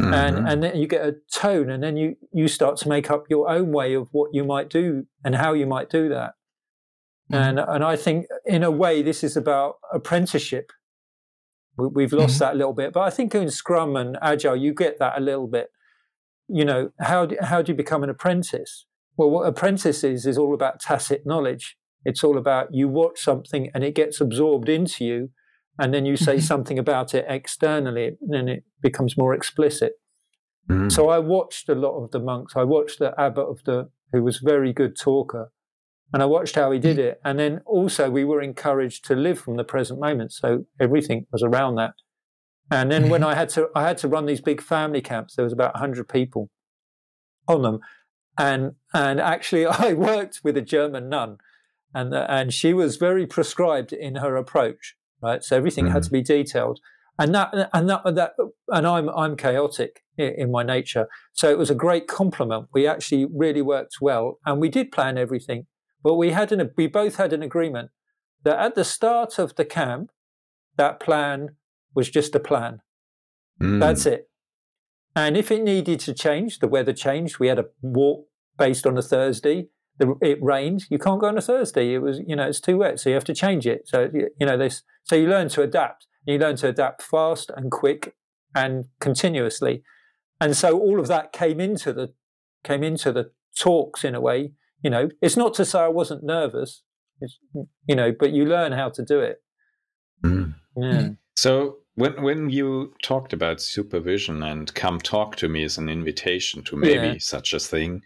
mm-hmm. 0.00 0.14
and 0.14 0.48
and 0.48 0.62
then 0.62 0.76
you 0.76 0.86
get 0.86 1.04
a 1.04 1.16
tone, 1.32 1.68
and 1.68 1.82
then 1.82 1.96
you 1.96 2.16
you 2.32 2.48
start 2.48 2.76
to 2.78 2.88
make 2.88 3.10
up 3.10 3.24
your 3.28 3.50
own 3.50 3.72
way 3.72 3.94
of 3.94 4.08
what 4.12 4.32
you 4.32 4.44
might 4.44 4.70
do 4.70 5.06
and 5.24 5.34
how 5.34 5.52
you 5.52 5.66
might 5.66 5.90
do 5.90 6.08
that. 6.08 6.34
Mm-hmm. 7.30 7.34
And 7.34 7.58
and 7.58 7.84
I 7.84 7.96
think 7.96 8.26
in 8.46 8.62
a 8.62 8.70
way 8.70 9.02
this 9.02 9.22
is 9.22 9.36
about 9.36 9.76
apprenticeship 9.92 10.72
we, 11.78 12.02
have 12.02 12.12
lost 12.12 12.34
mm-hmm. 12.34 12.38
that 12.40 12.54
a 12.54 12.56
little 12.56 12.72
bit, 12.72 12.92
but 12.92 13.00
I 13.00 13.10
think 13.10 13.34
in 13.34 13.50
Scrum 13.50 13.96
and 13.96 14.18
Agile, 14.20 14.56
you 14.56 14.74
get 14.74 14.98
that 14.98 15.16
a 15.16 15.20
little 15.20 15.46
bit. 15.46 15.70
You 16.48 16.64
know, 16.64 16.90
how 17.00 17.26
do, 17.26 17.36
how 17.40 17.62
do 17.62 17.72
you 17.72 17.76
become 17.76 18.02
an 18.02 18.10
apprentice? 18.10 18.86
Well, 19.16 19.30
what 19.30 19.46
apprentice 19.46 20.02
is 20.04 20.26
is 20.26 20.38
all 20.38 20.54
about 20.54 20.80
tacit 20.80 21.26
knowledge. 21.26 21.76
It's 22.04 22.24
all 22.24 22.38
about 22.38 22.74
you 22.74 22.88
watch 22.88 23.20
something 23.20 23.70
and 23.74 23.84
it 23.84 23.94
gets 23.94 24.20
absorbed 24.20 24.68
into 24.68 25.04
you, 25.04 25.30
and 25.78 25.94
then 25.94 26.06
you 26.06 26.16
say 26.16 26.36
mm-hmm. 26.36 26.42
something 26.42 26.78
about 26.78 27.14
it 27.14 27.26
externally, 27.28 28.16
and 28.20 28.32
then 28.32 28.48
it 28.48 28.64
becomes 28.82 29.16
more 29.16 29.34
explicit. 29.34 29.94
Mm. 30.68 30.92
So 30.92 31.08
I 31.08 31.18
watched 31.18 31.68
a 31.68 31.74
lot 31.74 32.02
of 32.02 32.10
the 32.10 32.20
monks. 32.20 32.54
I 32.56 32.64
watched 32.64 32.98
the 32.98 33.18
abbot 33.18 33.46
of 33.46 33.64
the 33.64 33.90
who 34.12 34.22
was 34.22 34.38
very 34.38 34.72
good 34.72 34.96
talker, 34.98 35.50
and 36.12 36.22
I 36.22 36.26
watched 36.26 36.54
how 36.54 36.70
he 36.70 36.78
did 36.78 36.96
mm. 36.96 37.00
it. 37.00 37.20
And 37.24 37.38
then 37.38 37.60
also 37.66 38.10
we 38.10 38.24
were 38.24 38.40
encouraged 38.40 39.04
to 39.06 39.14
live 39.14 39.38
from 39.38 39.56
the 39.56 39.64
present 39.64 40.00
moment. 40.00 40.32
So 40.32 40.64
everything 40.80 41.26
was 41.32 41.42
around 41.42 41.76
that. 41.76 41.92
And 42.70 42.90
then 42.90 43.08
when 43.08 43.22
mm-hmm. 43.22 43.30
I 43.30 43.34
had 43.34 43.48
to, 43.50 43.68
I 43.74 43.82
had 43.82 43.98
to 43.98 44.08
run 44.08 44.26
these 44.26 44.40
big 44.40 44.60
family 44.60 45.00
camps. 45.00 45.36
There 45.36 45.44
was 45.44 45.52
about 45.52 45.76
hundred 45.76 46.08
people 46.08 46.50
on 47.46 47.62
them, 47.62 47.80
and 48.38 48.72
and 48.92 49.20
actually 49.20 49.66
I 49.66 49.94
worked 49.94 50.40
with 50.44 50.56
a 50.56 50.62
German 50.62 51.08
nun, 51.08 51.38
and 51.94 52.14
and 52.14 52.52
she 52.52 52.74
was 52.74 52.96
very 52.96 53.26
prescribed 53.26 53.92
in 53.92 54.16
her 54.16 54.36
approach. 54.36 54.96
Right, 55.20 55.42
so 55.42 55.56
everything 55.56 55.86
mm-hmm. 55.86 55.94
had 55.94 56.02
to 56.04 56.10
be 56.10 56.22
detailed, 56.22 56.78
and 57.18 57.34
that 57.34 57.54
and 57.72 57.88
that 57.88 58.02
that 58.04 58.32
and 58.68 58.86
I'm 58.86 59.08
I'm 59.08 59.34
chaotic 59.36 60.04
in, 60.18 60.34
in 60.36 60.52
my 60.52 60.62
nature, 60.62 61.08
so 61.32 61.50
it 61.50 61.58
was 61.58 61.70
a 61.70 61.74
great 61.74 62.06
compliment. 62.06 62.68
We 62.74 62.86
actually 62.86 63.26
really 63.32 63.62
worked 63.62 63.96
well, 64.00 64.38
and 64.44 64.60
we 64.60 64.68
did 64.68 64.92
plan 64.92 65.16
everything, 65.16 65.66
but 66.02 66.14
we 66.14 66.30
had 66.30 66.52
an 66.52 66.70
we 66.76 66.86
both 66.86 67.16
had 67.16 67.32
an 67.32 67.42
agreement 67.42 67.90
that 68.44 68.58
at 68.58 68.74
the 68.74 68.84
start 68.84 69.38
of 69.38 69.56
the 69.56 69.64
camp, 69.64 70.10
that 70.76 71.00
plan 71.00 71.56
was 71.94 72.08
just 72.08 72.34
a 72.34 72.40
plan. 72.40 72.80
Mm. 73.60 73.80
That's 73.80 74.06
it. 74.06 74.30
And 75.16 75.36
if 75.36 75.50
it 75.50 75.62
needed 75.62 76.00
to 76.00 76.14
change, 76.14 76.60
the 76.60 76.68
weather 76.68 76.92
changed. 76.92 77.38
We 77.38 77.48
had 77.48 77.58
a 77.58 77.66
walk 77.82 78.26
based 78.56 78.86
on 78.86 78.96
a 78.96 79.02
Thursday. 79.02 79.68
The, 79.98 80.14
it 80.20 80.38
rained. 80.40 80.84
You 80.90 80.98
can't 80.98 81.20
go 81.20 81.26
on 81.26 81.36
a 81.36 81.40
Thursday. 81.40 81.94
It 81.94 81.98
was, 81.98 82.20
you 82.24 82.36
know, 82.36 82.46
it's 82.46 82.60
too 82.60 82.76
wet, 82.76 83.00
so 83.00 83.10
you 83.10 83.14
have 83.14 83.24
to 83.24 83.34
change 83.34 83.66
it. 83.66 83.88
So 83.88 84.08
you 84.12 84.46
know 84.46 84.56
this. 84.56 84.82
So 85.02 85.16
you 85.16 85.26
learn 85.28 85.48
to 85.50 85.62
adapt. 85.62 86.06
You 86.24 86.38
learn 86.38 86.56
to 86.56 86.68
adapt 86.68 87.02
fast 87.02 87.50
and 87.56 87.70
quick 87.70 88.14
and 88.54 88.84
continuously. 89.00 89.82
And 90.40 90.56
so 90.56 90.78
all 90.78 91.00
of 91.00 91.08
that 91.08 91.32
came 91.32 91.60
into 91.60 91.92
the 91.92 92.12
came 92.62 92.84
into 92.84 93.12
the 93.12 93.32
talks 93.58 94.04
in 94.04 94.14
a 94.14 94.20
way. 94.20 94.52
You 94.82 94.90
know, 94.90 95.08
it's 95.20 95.36
not 95.36 95.54
to 95.54 95.64
say 95.64 95.80
I 95.80 95.88
wasn't 95.88 96.24
nervous. 96.24 96.82
It's, 97.20 97.38
you 97.86 97.96
know, 97.96 98.12
but 98.18 98.32
you 98.32 98.44
learn 98.44 98.72
how 98.72 98.90
to 98.90 99.04
do 99.04 99.20
it. 99.20 99.42
Mm. 100.24 100.54
Yeah. 100.76 101.08
So 101.36 101.78
when 101.94 102.22
when 102.22 102.50
you 102.50 102.94
talked 103.02 103.32
about 103.32 103.60
supervision 103.60 104.42
and 104.42 104.72
come 104.74 105.00
talk 105.00 105.36
to 105.36 105.48
me 105.48 105.64
as 105.64 105.78
an 105.78 105.88
invitation 105.88 106.62
to 106.64 106.76
maybe 106.76 107.06
yeah. 107.06 107.16
such 107.18 107.52
a 107.52 107.58
thing, 107.58 108.02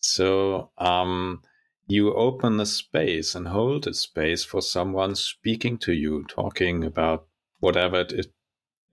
so 0.00 0.70
um, 0.78 1.42
you 1.86 2.14
open 2.14 2.56
the 2.56 2.66
space 2.66 3.34
and 3.34 3.48
hold 3.48 3.86
a 3.86 3.94
space 3.94 4.44
for 4.44 4.62
someone 4.62 5.14
speaking 5.14 5.78
to 5.78 5.92
you, 5.92 6.24
talking 6.28 6.84
about 6.84 7.26
whatever 7.60 8.00
it 8.00 8.32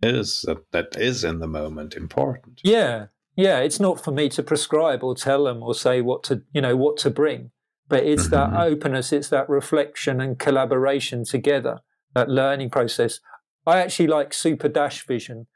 is 0.04 0.42
that, 0.48 0.72
that 0.72 0.96
is 0.98 1.24
in 1.24 1.40
the 1.40 1.48
moment 1.48 1.96
important. 1.96 2.60
Yeah, 2.64 3.08
yeah. 3.36 3.60
It's 3.60 3.80
not 3.80 4.04
for 4.04 4.12
me 4.12 4.30
to 4.30 4.44
prescribe 4.44 5.04
or 5.04 5.16
tell 5.16 5.46
them 5.46 5.64
or 5.64 5.74
say 5.74 6.02
what 6.02 6.24
to 6.24 6.44
you 6.54 6.62
know 6.62 6.76
what 6.76 6.98
to 6.98 7.10
bring, 7.10 7.52
but 7.88 8.04
it's 8.04 8.28
mm-hmm. 8.28 8.54
that 8.54 8.62
openness, 8.62 9.12
it's 9.12 9.30
that 9.30 9.50
reflection 9.50 10.22
and 10.22 10.40
collaboration 10.40 11.26
together, 11.26 11.80
that 12.14 12.30
learning 12.30 12.70
process. 12.70 13.20
I 13.66 13.80
actually 13.80 14.08
like 14.08 14.34
super 14.34 14.70
dash 14.70 15.06
vision, 15.06 15.48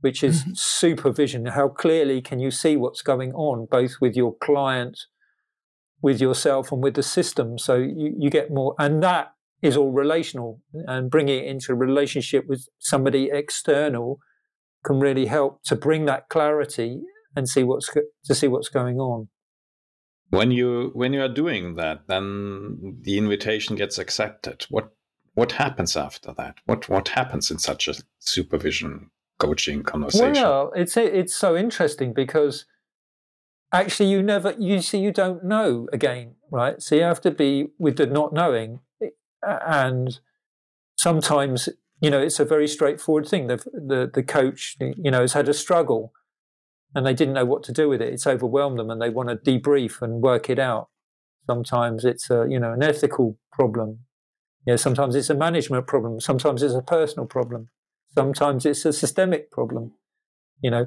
which 0.00 0.22
is 0.22 0.42
mm-hmm. 0.42 0.52
supervision. 0.54 1.46
How 1.46 1.68
clearly 1.68 2.20
can 2.20 2.38
you 2.38 2.50
see 2.50 2.76
what's 2.76 3.02
going 3.02 3.32
on, 3.32 3.66
both 3.70 3.96
with 4.00 4.14
your 4.14 4.36
client, 4.36 4.98
with 6.02 6.20
yourself, 6.20 6.70
and 6.70 6.82
with 6.82 6.94
the 6.94 7.02
system? 7.02 7.58
So 7.58 7.76
you, 7.76 8.14
you 8.18 8.30
get 8.30 8.50
more, 8.50 8.74
and 8.78 9.02
that 9.02 9.32
is 9.62 9.76
all 9.76 9.92
relational, 9.92 10.60
and 10.74 11.10
bringing 11.10 11.42
it 11.42 11.46
into 11.46 11.72
a 11.72 11.76
relationship 11.76 12.46
with 12.46 12.68
somebody 12.78 13.30
external 13.32 14.18
can 14.84 15.00
really 15.00 15.26
help 15.26 15.62
to 15.64 15.74
bring 15.74 16.04
that 16.04 16.28
clarity 16.28 17.00
and 17.36 17.48
see 17.48 17.64
what's 17.64 17.90
to 18.24 18.34
see 18.34 18.48
what's 18.48 18.68
going 18.68 18.98
on 18.98 19.28
when 20.30 20.50
you 20.50 20.90
when 20.94 21.12
you 21.12 21.22
are 21.22 21.28
doing 21.28 21.74
that 21.74 22.06
then 22.06 22.98
the 23.02 23.18
invitation 23.18 23.76
gets 23.76 23.98
accepted 23.98 24.66
what 24.68 24.90
what 25.34 25.52
happens 25.52 25.96
after 25.96 26.32
that? 26.34 26.56
What 26.64 26.88
what 26.88 27.08
happens 27.08 27.50
in 27.50 27.58
such 27.58 27.88
a 27.88 27.94
supervision 28.20 29.10
coaching 29.38 29.82
conversation? 29.82 30.32
Well, 30.32 30.72
it's 30.74 30.96
it's 30.96 31.34
so 31.34 31.56
interesting 31.56 32.12
because 32.12 32.66
actually 33.72 34.10
you 34.10 34.22
never 34.22 34.54
you 34.58 34.80
see 34.80 34.98
you 34.98 35.12
don't 35.12 35.44
know 35.44 35.88
again, 35.92 36.36
right? 36.50 36.80
So 36.80 36.94
you 36.94 37.02
have 37.02 37.20
to 37.22 37.30
be 37.30 37.68
with 37.78 37.96
the 37.96 38.06
not 38.06 38.32
knowing, 38.32 38.80
eh, 39.02 39.08
and 39.42 40.20
sometimes 40.96 41.68
you 42.04 42.10
know 42.10 42.20
it's 42.20 42.40
a 42.40 42.44
very 42.44 42.68
straightforward 42.68 43.26
thing. 43.26 43.46
The 43.46 43.56
the 43.72 44.10
the 44.12 44.22
coach 44.22 44.76
you 44.80 45.10
know 45.10 45.20
has 45.20 45.32
had 45.32 45.48
a 45.48 45.54
struggle, 45.54 46.12
and 46.94 47.06
they 47.06 47.14
didn't 47.14 47.34
know 47.34 47.44
what 47.44 47.62
to 47.64 47.72
do 47.72 47.88
with 47.88 48.00
it. 48.02 48.12
It's 48.12 48.26
overwhelmed 48.26 48.78
them, 48.78 48.90
and 48.90 49.00
they 49.00 49.10
want 49.10 49.28
to 49.28 49.36
debrief 49.36 50.02
and 50.02 50.22
work 50.22 50.50
it 50.50 50.58
out. 50.58 50.88
Sometimes 51.46 52.04
it's 52.04 52.30
a 52.30 52.46
you 52.48 52.58
know 52.60 52.72
an 52.72 52.82
ethical 52.82 53.38
problem 53.52 54.00
you 54.66 54.72
know, 54.72 54.76
sometimes 54.76 55.14
it's 55.14 55.30
a 55.30 55.34
management 55.34 55.86
problem. 55.86 56.20
Sometimes 56.20 56.62
it's 56.62 56.74
a 56.74 56.82
personal 56.82 57.26
problem. 57.26 57.68
Sometimes 58.14 58.64
it's 58.64 58.84
a 58.84 58.92
systemic 58.92 59.50
problem. 59.50 59.92
You 60.62 60.70
know, 60.70 60.86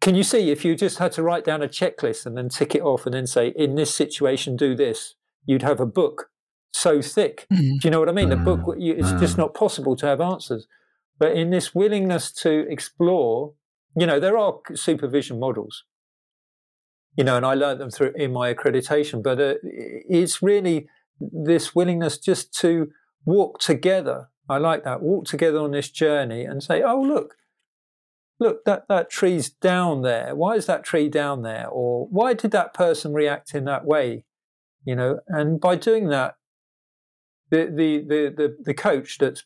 can 0.00 0.14
you 0.14 0.22
see 0.22 0.50
if 0.50 0.64
you 0.64 0.76
just 0.76 0.98
had 0.98 1.12
to 1.12 1.22
write 1.22 1.44
down 1.44 1.62
a 1.62 1.68
checklist 1.68 2.24
and 2.24 2.36
then 2.36 2.48
tick 2.48 2.74
it 2.74 2.82
off 2.82 3.06
and 3.06 3.14
then 3.14 3.26
say, 3.26 3.48
in 3.56 3.74
this 3.74 3.94
situation, 3.94 4.56
do 4.56 4.76
this, 4.76 5.14
you'd 5.44 5.62
have 5.62 5.80
a 5.80 5.86
book 5.86 6.28
so 6.72 7.02
thick. 7.02 7.46
Mm. 7.52 7.80
Do 7.80 7.88
you 7.88 7.90
know 7.90 8.00
what 8.00 8.08
I 8.08 8.12
mean? 8.12 8.30
The 8.30 8.36
book, 8.36 8.60
mm-hmm. 8.60 9.00
it's 9.00 9.12
just 9.20 9.38
not 9.38 9.54
possible 9.54 9.96
to 9.96 10.06
have 10.06 10.20
answers. 10.20 10.66
But 11.18 11.32
in 11.32 11.50
this 11.50 11.74
willingness 11.74 12.32
to 12.32 12.66
explore, 12.68 13.54
you 13.96 14.06
know, 14.06 14.18
there 14.18 14.38
are 14.38 14.58
supervision 14.74 15.38
models, 15.38 15.84
you 17.16 17.24
know, 17.24 17.36
and 17.36 17.46
I 17.46 17.54
learned 17.54 17.80
them 17.80 17.90
through 17.90 18.12
in 18.16 18.32
my 18.32 18.52
accreditation, 18.52 19.22
but 19.22 19.40
uh, 19.40 19.54
it's 19.62 20.42
really 20.42 20.88
this 21.20 21.74
willingness 21.74 22.18
just 22.18 22.52
to 22.60 22.90
walk 23.24 23.60
together. 23.60 24.30
I 24.48 24.58
like 24.58 24.84
that. 24.84 25.02
Walk 25.02 25.26
together 25.26 25.58
on 25.58 25.70
this 25.70 25.90
journey 25.90 26.44
and 26.44 26.62
say, 26.62 26.82
oh, 26.82 27.00
look, 27.00 27.36
look, 28.40 28.64
that, 28.64 28.88
that 28.88 29.10
tree's 29.10 29.50
down 29.50 30.02
there. 30.02 30.34
Why 30.34 30.56
is 30.56 30.66
that 30.66 30.84
tree 30.84 31.08
down 31.08 31.42
there? 31.42 31.68
Or 31.68 32.08
why 32.10 32.34
did 32.34 32.50
that 32.50 32.74
person 32.74 33.12
react 33.12 33.54
in 33.54 33.64
that 33.66 33.84
way? 33.84 34.24
You 34.84 34.96
know, 34.96 35.20
and 35.28 35.60
by 35.60 35.76
doing 35.76 36.08
that, 36.08 36.34
the, 37.52 37.66
the, 37.66 37.98
the, 37.98 38.34
the, 38.34 38.56
the 38.64 38.74
coach 38.74 39.18
that's 39.18 39.44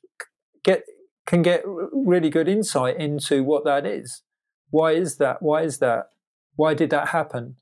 get, 0.62 0.84
can 1.26 1.42
get 1.42 1.62
really 1.92 2.30
good 2.30 2.48
insight 2.48 2.96
into 2.96 3.42
what 3.42 3.64
that 3.64 3.84
is. 3.84 4.22
Why 4.70 4.92
is 4.92 5.16
that? 5.18 5.42
Why 5.42 5.62
is 5.62 5.78
that? 5.78 6.10
Why 6.54 6.72
did 6.72 6.90
that 6.90 7.08
happen? 7.08 7.56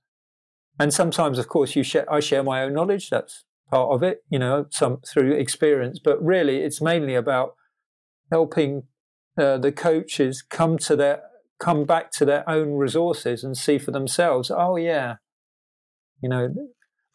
And 0.79 0.93
sometimes, 0.93 1.39
of 1.39 1.49
course, 1.49 1.75
you 1.75 1.83
share, 1.83 2.11
I 2.13 2.21
share 2.21 2.43
my 2.43 2.63
own 2.63 2.75
knowledge. 2.75 3.09
That's 3.09 3.45
part 3.71 3.91
of 3.91 4.03
it, 4.03 4.23
you 4.29 4.39
know, 4.39 4.67
some 4.71 4.99
through 4.99 5.33
experience. 5.33 5.99
But 6.03 6.23
really, 6.23 6.59
it's 6.59 6.83
mainly 6.83 7.15
about 7.15 7.55
helping 8.31 8.83
uh, 9.39 9.57
the 9.59 9.73
coaches 9.73 10.43
come 10.43 10.77
to 10.79 10.95
their 10.95 11.23
come 11.59 11.85
back 11.85 12.11
to 12.11 12.25
their 12.27 12.49
own 12.49 12.73
resources 12.75 13.43
and 13.43 13.57
see 13.57 13.79
for 13.79 13.93
themselves. 13.93 14.51
Oh 14.51 14.77
yeah, 14.77 15.17
you 16.21 16.29
know. 16.29 16.55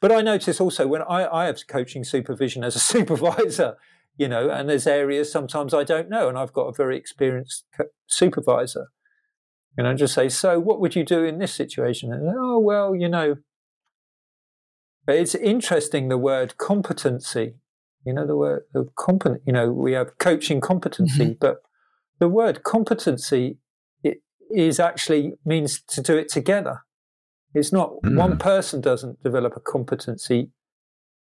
But 0.01 0.12
I 0.12 0.22
notice 0.22 0.62
also 0.62 0.88
when 0.88 1.01
I, 1.01 1.27
I 1.27 1.46
have 1.46 1.68
coaching 1.68 2.03
supervision 2.03 2.63
as 2.63 2.75
a 2.75 2.79
supervisor, 2.94 3.75
you 4.18 4.27
know, 4.27 4.50
and 4.50 4.70
there's 4.70 4.88
areas 4.88 5.32
sometimes 5.32 5.74
I 5.74 5.84
don't 5.84 6.10
know, 6.10 6.29
and 6.29 6.38
I've 6.38 6.53
got 6.53 6.68
a 6.68 6.74
very 6.74 6.98
experienced 6.98 7.65
supervisor. 8.08 8.88
And 9.77 9.88
I 9.88 9.94
just 9.94 10.13
say, 10.13 10.27
so 10.29 10.60
what 10.60 10.82
would 10.82 10.96
you 10.96 11.06
do 11.06 11.24
in 11.24 11.39
this 11.39 11.53
situation? 11.53 12.12
And 12.12 12.34
oh 12.38 12.60
well, 12.60 12.96
you 12.96 13.08
know, 13.08 13.38
but 15.06 15.15
it's 15.15 15.36
interesting 15.36 16.10
the 16.10 16.18
word 16.18 16.58
competency. 16.58 17.56
You 18.06 18.13
know 18.13 18.27
the 18.27 18.36
word 18.36 18.63
the 18.74 18.89
competent. 18.98 19.41
You 19.46 19.53
know 19.53 19.72
we 19.72 19.94
have 19.94 20.18
coaching 20.18 20.62
competency, 20.62 21.25
mm-hmm. 21.25 21.39
but 21.39 21.62
the 22.20 22.27
word 22.27 22.63
competency 22.63 23.58
it 24.03 24.22
is 24.51 24.79
actually 24.79 25.34
means 25.46 25.82
to 25.82 26.01
do 26.01 26.18
it 26.18 26.29
together. 26.29 26.84
It's 27.53 27.72
not 27.72 27.94
mm. 28.03 28.15
one 28.15 28.38
person 28.38 28.82
doesn't 28.82 29.24
develop 29.24 29.56
a 29.56 29.60
competency. 29.60 30.51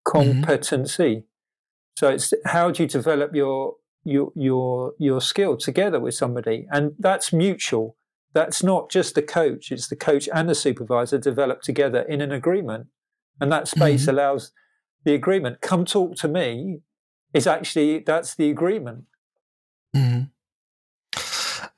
Competency. 0.05 1.03
Mm-hmm. 1.03 1.97
So 1.97 2.09
it's 2.09 2.33
how 2.45 2.71
do 2.71 2.83
you 2.83 2.89
develop 2.89 3.35
your 3.35 3.75
your 4.03 4.31
your 4.35 4.93
your 4.99 5.21
skill 5.21 5.57
together 5.57 5.99
with 5.99 6.13
somebody, 6.13 6.67
and 6.71 6.93
that's 6.99 7.33
mutual. 7.33 7.97
That's 8.33 8.63
not 8.63 8.91
just 8.91 9.15
the 9.15 9.21
coach; 9.21 9.71
it's 9.71 9.87
the 9.87 9.95
coach 9.95 10.29
and 10.33 10.49
the 10.49 10.55
supervisor 10.55 11.17
develop 11.17 11.61
together 11.61 12.01
in 12.01 12.21
an 12.21 12.31
agreement. 12.31 12.87
And 13.39 13.51
that 13.51 13.67
space 13.67 14.03
mm-hmm. 14.03 14.11
allows 14.11 14.51
the 15.03 15.13
agreement. 15.13 15.61
Come 15.61 15.85
talk 15.85 16.15
to 16.17 16.27
me 16.27 16.79
is 17.33 17.47
actually, 17.47 17.99
that's 17.99 18.35
the 18.35 18.49
agreement. 18.49 19.05
Mm-hmm. 19.95 20.23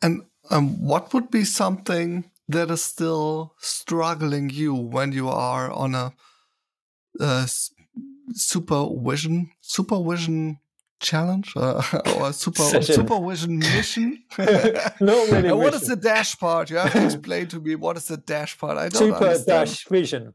And 0.01 0.25
um, 0.51 0.85
what 0.85 1.13
would 1.13 1.31
be 1.31 1.43
something 1.43 2.29
that 2.47 2.71
is 2.71 2.83
still 2.83 3.55
struggling 3.57 4.49
you 4.49 4.73
when 4.73 5.11
you 5.11 5.29
are 5.29 5.71
on 5.71 5.95
a, 5.95 6.13
uh, 7.19 7.45
supervision 8.33 9.49
supervision 9.61 10.59
challenge 10.99 11.53
uh, 11.55 11.81
or 12.17 12.33
super 12.33 12.63
supervision 12.81 13.59
mission. 13.59 14.23
Not 14.37 15.29
really. 15.31 15.51
what 15.51 15.73
is 15.73 15.87
the 15.87 15.95
dash 15.95 16.37
part? 16.37 16.69
You 16.69 16.77
have 16.77 16.91
to 16.93 17.05
explain 17.05 17.47
to 17.47 17.59
me 17.59 17.75
what 17.75 17.97
is 17.97 18.07
the 18.07 18.17
dash 18.17 18.57
part. 18.57 18.77
I 18.77 18.89
don't 18.89 18.93
Super 18.95 19.15
understand. 19.15 19.45
dash 19.45 19.87
vision. 19.87 20.33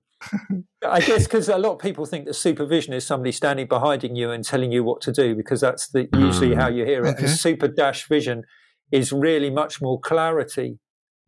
I 0.88 1.00
guess 1.00 1.24
because 1.24 1.48
a 1.48 1.58
lot 1.58 1.72
of 1.72 1.78
people 1.80 2.06
think 2.06 2.26
that 2.26 2.34
supervision 2.34 2.92
is 2.92 3.04
somebody 3.04 3.32
standing 3.32 3.66
behind 3.66 4.04
you 4.16 4.30
and 4.30 4.44
telling 4.44 4.70
you 4.70 4.84
what 4.84 5.00
to 5.02 5.12
do 5.12 5.34
because 5.34 5.60
that's 5.60 5.88
the, 5.88 6.08
usually 6.14 6.54
how 6.54 6.68
you 6.68 6.84
hear 6.84 7.04
it. 7.04 7.16
Okay. 7.16 7.26
Super 7.26 7.66
dash 7.66 8.06
vision 8.06 8.44
is 8.92 9.12
really 9.12 9.50
much 9.50 9.82
more 9.82 9.98
clarity. 9.98 10.78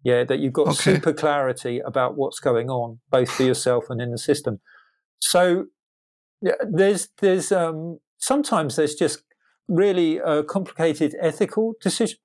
Yeah, 0.05 0.23
that 0.25 0.39
you've 0.39 0.53
got 0.53 0.69
Okay. 0.69 0.95
super 0.97 1.13
clarity 1.13 1.81
about 1.81 2.17
what's 2.17 2.39
going 2.39 2.71
on, 2.71 3.01
both 3.11 3.31
for 3.31 3.43
yourself 3.43 3.87
and 3.89 4.01
in 4.01 4.11
the 4.13 4.19
system. 4.19 4.61
So 5.21 5.67
yeah, 6.43 6.53
there's 6.71 7.09
there's 7.21 7.51
um, 7.53 7.99
sometimes 8.19 8.77
there's 8.77 8.95
just 8.95 9.23
really 9.69 10.21
uh, 10.21 10.43
complicated 10.43 11.17
ethical 11.21 11.75
decisions 11.81 12.21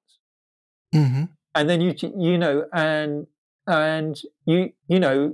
hmm 0.93 1.23
and 1.55 1.69
then 1.69 1.81
you 1.81 1.93
you 2.17 2.37
know 2.37 2.65
and 2.73 3.27
and 3.67 4.19
you 4.45 4.71
you 4.87 4.99
know 4.99 5.33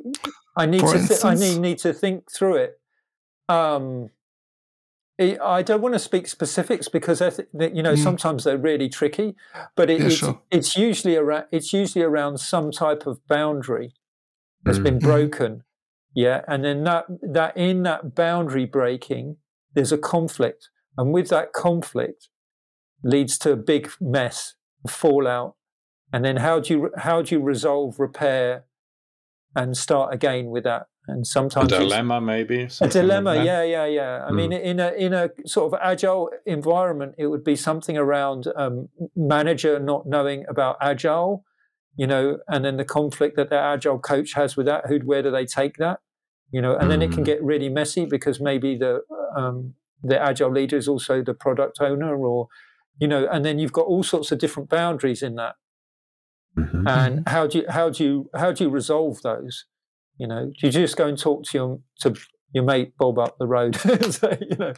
I 0.57 0.65
need 0.65 0.81
For 0.81 0.93
to 0.93 1.07
th- 1.07 1.19
I 1.23 1.35
need 1.35 1.59
need 1.59 1.77
to 1.79 1.93
think 1.93 2.31
through 2.31 2.55
it. 2.55 2.79
Um, 3.49 4.09
I 5.19 5.38
I 5.41 5.62
don't 5.62 5.81
want 5.81 5.93
to 5.95 6.00
speak 6.00 6.27
specifics 6.27 6.88
because 6.88 7.22
I 7.22 7.29
th- 7.29 7.50
that, 7.53 7.75
you 7.75 7.84
know 7.84 7.93
Mm. 7.93 8.03
sometimes 8.03 8.43
they're 8.43 8.57
really 8.57 8.89
tricky, 8.89 9.36
but 9.75 9.89
it, 9.89 10.00
Yeah, 10.00 10.05
it's, 10.07 10.15
sure. 10.15 10.41
it's 10.51 10.75
usually 10.75 11.15
around 11.15 11.45
it's 11.51 11.72
usually 11.74 12.03
around 12.03 12.39
some 12.39 12.72
type 12.72 13.05
of 13.07 13.25
boundary 13.27 13.93
that's 14.63 14.79
been 14.79 14.98
Mhm. 15.00 15.03
broken, 15.03 15.63
yeah, 16.13 16.43
and 16.48 16.63
then 16.65 16.84
that 16.84 17.05
that 17.22 17.55
in 17.55 17.84
that 17.84 18.15
boundary 18.15 18.65
breaking 18.65 19.38
there's 19.74 19.91
a 19.91 19.98
conflict, 19.98 20.69
and 20.98 21.13
with 21.13 21.29
that 21.29 21.53
conflict 21.53 22.29
leads 23.03 23.38
to 23.39 23.51
a 23.51 23.55
big 23.57 23.91
mess, 24.01 24.55
fallout, 24.88 25.55
and 26.13 26.24
then 26.25 26.38
how 26.38 26.60
do 26.60 26.74
you 26.74 26.91
how 26.98 27.22
do 27.22 27.36
you 27.36 27.41
resolve, 27.41 28.00
repair, 28.00 28.65
and 29.55 29.77
start 29.77 30.13
again 30.13 30.48
with 30.48 30.63
that? 30.63 30.88
And 31.07 31.25
sometimes 31.27 31.71
a 31.71 31.77
dilemma, 31.77 32.21
maybe. 32.21 32.63
a 32.63 32.69
something 32.69 32.91
like 33.01 33.01
dilemma, 33.01 33.35
yeah, 33.38 33.63
yeah, 33.63 33.85
yeah. 33.85 34.25
I 34.25 34.31
Hmm. 34.31 34.35
mean, 34.38 34.53
in 34.53 34.79
a 34.79 34.91
in 34.91 35.13
a 35.13 35.29
sort 35.45 35.74
of 35.74 35.79
agile 35.81 36.29
environment, 36.45 37.15
it 37.17 37.27
would 37.27 37.43
be 37.43 37.55
something 37.55 37.97
around 37.97 38.47
um, 38.55 38.89
manager 39.15 39.79
not 39.79 40.05
knowing 40.07 40.45
about 40.50 40.77
agile, 40.81 41.45
you 41.97 42.07
know, 42.07 42.39
and 42.47 42.65
then 42.65 42.77
the 42.77 42.85
conflict 42.85 43.35
that 43.38 43.50
the 43.50 43.59
agile 43.59 44.00
coach 44.00 44.33
has 44.33 44.57
with 44.57 44.65
that. 44.67 44.88
Who, 44.88 45.00
where 45.00 45.21
do 45.24 45.31
they 45.31 45.45
take 45.45 45.77
that, 45.77 46.00
you 46.51 46.62
know? 46.62 46.75
And 46.75 46.89
then 46.91 47.01
it 47.01 47.12
can 47.12 47.24
Hmm. 47.24 47.24
get 47.24 47.43
really 47.43 47.69
messy 47.69 48.05
because 48.05 48.41
maybe 48.41 48.77
the 48.77 49.01
um, 49.35 49.75
the 50.03 50.19
agile 50.21 50.51
leader 50.51 50.77
is 50.77 50.88
also 50.88 51.24
the 51.24 51.33
product 51.33 51.77
owner, 51.81 52.15
or 52.17 52.47
you 53.00 53.07
know, 53.07 53.27
and 53.31 53.45
then 53.45 53.59
you've 53.59 53.74
got 53.74 53.85
all 53.88 54.03
sorts 54.03 54.31
of 54.31 54.39
different 54.39 54.69
boundaries 54.69 55.24
in 55.24 55.35
that. 55.35 55.55
Mhm. 56.57 56.88
And 56.88 57.27
how 57.27 57.47
do 57.47 57.59
you 57.59 57.65
how 57.69 57.89
do 57.89 58.03
you 58.03 58.29
how 58.35 58.51
do 58.51 58.63
you 58.65 58.69
resolve 58.69 59.21
those? 59.21 59.65
You 60.17 60.27
know, 60.27 60.45
do 60.45 60.67
you 60.67 60.72
just 60.72 60.98
go 60.98 61.07
and 61.07 61.17
talk 61.17 61.43
to 61.45 61.57
your 61.57 61.79
to 62.01 62.15
your 62.53 62.63
mate 62.63 62.93
Bob 62.98 63.19
up 63.19 63.38
the 63.38 63.48
road, 63.48 63.75
so, 64.12 64.38
you 64.39 64.55
know, 64.57 64.74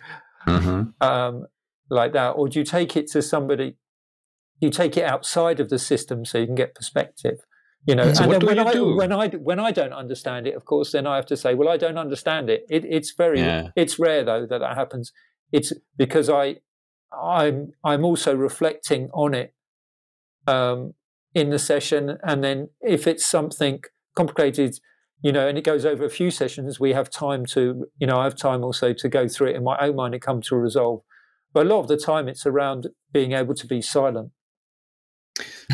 Mhm. 0.47 0.93
um, 1.01 1.45
like 1.89 2.13
that, 2.13 2.31
or 2.31 2.47
do 2.49 2.59
you 2.59 2.65
take 2.65 2.97
it 2.97 3.07
to 3.11 3.21
somebody? 3.21 3.77
You 4.59 4.71
take 4.71 4.97
it 4.97 5.03
outside 5.03 5.59
of 5.59 5.69
the 5.69 5.77
system 5.77 6.25
so 6.25 6.39
you 6.39 6.47
can 6.47 6.55
get 6.55 6.73
perspective. 6.73 7.39
You 7.85 7.95
know, 7.95 8.11
So 8.11 8.23
and 8.23 8.33
then 8.33 8.45
when 8.45 8.59
I 8.59 8.73
do? 8.73 8.95
when 8.95 9.11
I 9.13 9.27
when 9.29 9.59
I 9.59 9.71
don't 9.71 9.93
understand 9.93 10.47
it, 10.47 10.55
of 10.55 10.65
course, 10.65 10.91
then 10.91 11.05
I 11.05 11.15
have 11.15 11.27
to 11.27 11.37
say, 11.37 11.53
well, 11.53 11.69
I 11.69 11.77
don't 11.77 11.97
understand 11.97 12.49
it. 12.49 12.65
it 12.69 12.83
it's 12.85 13.13
very 13.13 13.39
Yeah. 13.39 13.69
it's 13.75 13.99
rare 13.99 14.23
though 14.23 14.45
that 14.45 14.59
that 14.59 14.75
happens. 14.75 15.13
It's 15.51 15.71
because 15.95 16.29
I 16.29 16.57
I'm 17.13 17.71
I'm 17.83 18.03
also 18.03 18.35
reflecting 18.35 19.09
on 19.13 19.33
it 19.33 19.53
um, 20.47 20.93
in 21.33 21.49
the 21.51 21.59
session, 21.59 22.17
and 22.23 22.43
then 22.43 22.69
if 22.81 23.07
it's 23.07 23.25
something 23.25 23.81
complicated, 24.15 24.79
you 25.21 25.31
know, 25.31 25.47
and 25.47 25.57
it 25.57 25.63
goes 25.63 25.85
over 25.85 26.05
a 26.05 26.09
few 26.09 26.29
sessions, 26.31 26.79
we 26.79 26.93
have 26.93 27.09
time 27.09 27.45
to, 27.47 27.85
you 27.99 28.07
know, 28.07 28.17
I 28.17 28.23
have 28.25 28.35
time 28.35 28.63
also 28.63 28.93
to 28.93 29.09
go 29.09 29.27
through 29.27 29.47
it 29.49 29.55
in 29.55 29.63
my 29.63 29.77
own 29.79 29.95
mind 29.95 30.13
and 30.13 30.21
come 30.21 30.41
to 30.43 30.55
a 30.55 30.59
resolve. 30.59 31.01
But 31.53 31.65
a 31.65 31.69
lot 31.69 31.79
of 31.79 31.87
the 31.87 31.97
time, 31.97 32.27
it's 32.27 32.45
around 32.45 32.87
being 33.11 33.31
able 33.31 33.55
to 33.55 33.65
be 33.67 33.81
silent. 33.81 34.31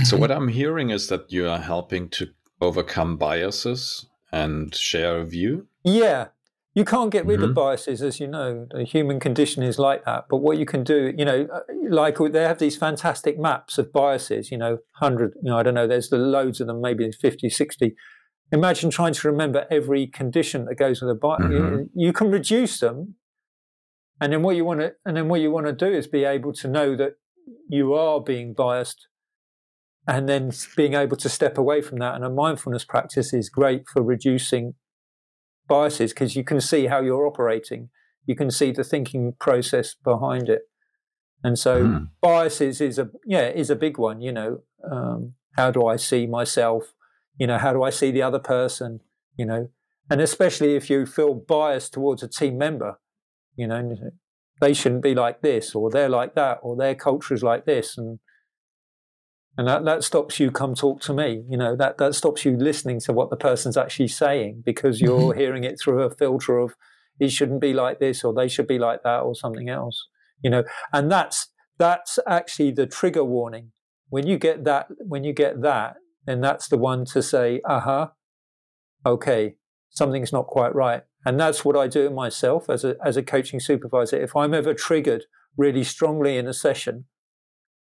So 0.03 0.17
what 0.17 0.32
I'm 0.32 0.47
hearing 0.49 0.89
is 0.89 1.08
that 1.08 1.32
you 1.32 1.47
are 1.47 1.60
helping 1.60 2.10
to 2.10 2.27
overcome 2.62 3.17
biases 3.17 4.06
and 4.32 4.73
share 4.73 5.17
a 5.17 5.25
view. 5.25 5.67
Yeah, 5.84 6.29
you 6.73 6.84
can't 6.86 7.12
get 7.12 7.25
rid 7.25 7.39
Mhm. 7.39 7.49
of 7.49 7.53
biases, 7.53 8.01
as 8.01 8.19
you 8.19 8.27
know. 8.27 8.67
The 8.71 8.84
human 8.84 9.19
condition 9.19 9.62
is 9.63 9.77
like 9.77 10.06
that. 10.06 10.25
But 10.29 10.38
what 10.38 10.58
you 10.58 10.65
can 10.65 10.84
do, 10.84 11.13
you 11.17 11.23
know, 11.25 11.47
uh, 11.53 11.60
like 11.89 12.17
they 12.17 12.43
have 12.43 12.60
these 12.60 12.75
fantastic 12.75 13.38
maps 13.39 13.77
of 13.77 13.93
biases, 13.93 14.51
you 14.51 14.58
know, 14.58 14.79
100, 14.99 15.34
you 15.41 15.49
know, 15.51 15.58
I 15.58 15.63
don't 15.63 15.75
know, 15.75 15.88
there's 15.88 16.10
the 16.10 16.17
loads 16.17 16.60
of 16.60 16.67
them, 16.67 16.82
maybe 16.82 17.12
50, 17.12 17.49
60. 17.49 17.95
Imagine 18.54 18.89
trying 18.92 19.13
to 19.13 19.28
remember 19.28 19.66
every 19.72 20.06
condition 20.08 20.66
that 20.66 20.76
goes 20.76 21.02
with 21.02 21.10
a 21.10 21.16
bias. 21.16 21.42
Mhm. 21.42 21.89
You 21.94 22.13
can 22.13 22.30
reduce 22.32 22.80
them. 22.80 23.16
And 24.22 24.32
then 24.32 24.44
what 24.44 24.56
you 24.56 24.63
want 24.63 24.80
to, 24.80 24.96
and 25.06 25.18
then 25.18 25.28
what 25.28 25.42
you 25.42 25.52
want 25.52 25.66
to 25.66 25.74
do 25.74 25.92
is 25.92 26.08
be 26.08 26.24
able 26.24 26.54
to 26.54 26.68
know 26.68 26.96
that 26.96 27.16
you 27.68 27.94
are 27.94 28.22
being 28.22 28.54
biased 28.54 29.08
and 30.08 30.30
then 30.30 30.52
being 30.78 30.94
able 30.94 31.18
to 31.18 31.30
step 31.30 31.58
away 31.58 31.82
from 31.82 31.98
that. 32.00 32.16
And 32.16 32.24
a 32.24 32.30
mindfulness 32.30 32.86
practice 32.86 33.34
is 33.34 33.50
great 33.50 33.84
for 33.92 34.02
reducing 34.04 34.76
biases 35.68 36.13
because 36.13 36.36
you 36.36 36.44
can 36.44 36.62
see 36.62 36.88
how 36.88 37.02
you're 37.02 37.26
operating. 37.26 37.89
You 38.26 38.36
can 38.36 38.52
see 38.52 38.72
the 38.72 38.84
thinking 38.84 39.34
process 39.39 39.96
behind 39.96 40.48
it. 40.48 40.62
And 41.44 41.58
so 41.58 41.86
Hmm. 41.86 42.04
biases 42.22 42.80
is 42.80 43.00
a 43.00 43.10
yeah 43.26 43.50
is 43.50 43.70
a 43.70 43.76
big 43.76 43.98
one. 43.98 44.22
You 44.22 44.32
know, 44.32 44.62
um, 44.89 45.34
how 45.58 45.72
do 45.72 45.86
I 45.86 45.98
see 45.98 46.28
myself? 46.28 46.92
You 47.38 47.48
know, 47.48 47.58
how 47.58 47.74
do 47.74 47.84
I 47.84 47.89
see 47.89 48.12
the 48.12 48.22
other 48.22 48.39
person? 48.39 49.02
You 49.36 49.46
know, 49.46 49.69
and 50.10 50.22
especially 50.22 50.76
if 50.76 50.89
you 50.89 51.06
feel 51.06 51.34
biased 51.34 51.93
towards 51.93 52.22
a 52.24 52.28
team 52.28 52.58
member, 52.58 53.00
you 53.56 53.67
know, 53.67 53.96
they 54.62 54.74
shouldn't 54.74 55.02
be 55.02 55.15
like 55.15 55.41
this, 55.41 55.74
or 55.74 55.89
they're 55.89 56.10
like 56.10 56.36
that, 56.36 56.60
or 56.62 56.76
their 56.76 56.96
culture 56.96 57.34
is 57.34 57.43
like 57.43 57.65
this, 57.65 57.98
and 57.98 58.19
and 59.56 59.67
that, 59.67 59.86
that 59.86 60.04
stops 60.04 60.39
you 60.39 60.50
come 60.50 60.74
talk 60.74 61.00
to 61.02 61.13
me 61.13 61.43
you 61.48 61.58
know? 61.58 61.76
That 61.76 62.00
that 62.00 62.15
stops 62.15 62.43
you 62.43 62.58
listening 62.58 63.00
to 63.02 63.13
what 63.13 63.30
the 63.30 63.36
person's 63.36 63.78
actually 63.78 64.08
saying 64.08 64.63
because 64.65 65.00
you're 65.00 65.32
mm-hmm. 65.32 65.39
hearing 65.39 65.63
it 65.63 65.80
through 65.80 66.02
a 66.02 66.10
filter 66.10 66.58
of 66.58 66.74
it 67.19 67.32
shouldn't 67.32 67.62
be 67.62 67.72
like 67.72 68.00
this 68.00 68.24
or 68.24 68.34
they 68.34 68.48
should 68.48 68.65
be 68.65 68.80
like 68.80 69.04
that 69.04 69.19
or 69.19 69.36
something 69.36 69.69
else 69.69 70.08
you 70.43 70.50
know? 70.50 70.63
And 70.91 71.12
that's 71.12 71.48
that's 71.80 72.19
actually 72.28 72.72
the 72.72 72.86
trigger 72.86 73.24
warning. 73.24 73.72
When 74.10 74.28
you 74.28 74.38
get 74.38 74.65
that 74.65 74.88
when 75.00 75.24
you 75.24 75.34
get 75.34 75.62
that 75.63 75.96
then 76.25 76.41
that's 76.41 76.67
the 76.67 76.77
one 76.77 77.05
to 77.05 77.21
say 77.21 77.62
uh-huh 77.67 78.07
okay 79.05 79.55
something's 79.89 80.33
not 80.33 80.47
quite 80.47 80.73
right 80.73 81.03
and 81.25 81.39
that's 81.39 81.63
what 81.63 81.75
i 81.75 81.88
do 81.88 82.09
myself 82.09 82.69
as 82.69 82.83
a 82.83 82.95
as 83.03 83.17
a 83.17 83.23
coaching 83.23 83.59
supervisor 83.59 84.17
if 84.17 84.36
i'm 84.36 84.53
ever 84.53 84.73
triggered 84.73 85.25
really 85.57 85.83
strongly 85.83 86.38
in 86.38 86.47
a 86.47 86.53
session 86.53 87.05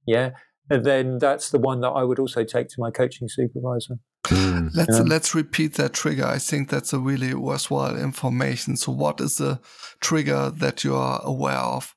yeah 0.05 0.31
and 0.69 0.85
then 0.85 1.17
that's 1.17 1.49
the 1.49 1.57
one 1.59 1.81
that 1.81 1.89
I 1.89 2.03
would 2.03 2.19
also 2.19 2.43
take 2.45 2.69
to 2.69 2.75
my 2.79 2.91
coaching 2.91 3.27
supervisor. 3.27 3.95
Hmm. 4.27 4.67
Let's 4.73 4.97
Yeah. 4.97 5.03
let's 5.05 5.35
repeat 5.35 5.73
that 5.73 5.91
trigger. 5.93 6.25
I 6.25 6.37
think 6.37 6.69
that's 6.69 6.93
a 6.93 6.99
really 6.99 7.33
worthwhile 7.33 7.97
information. 7.97 8.77
So, 8.77 8.93
what 8.93 9.19
is 9.19 9.35
the 9.37 9.59
trigger 9.99 10.49
that 10.49 10.83
you 10.83 10.95
are 10.95 11.19
aware 11.25 11.57
of? 11.57 11.95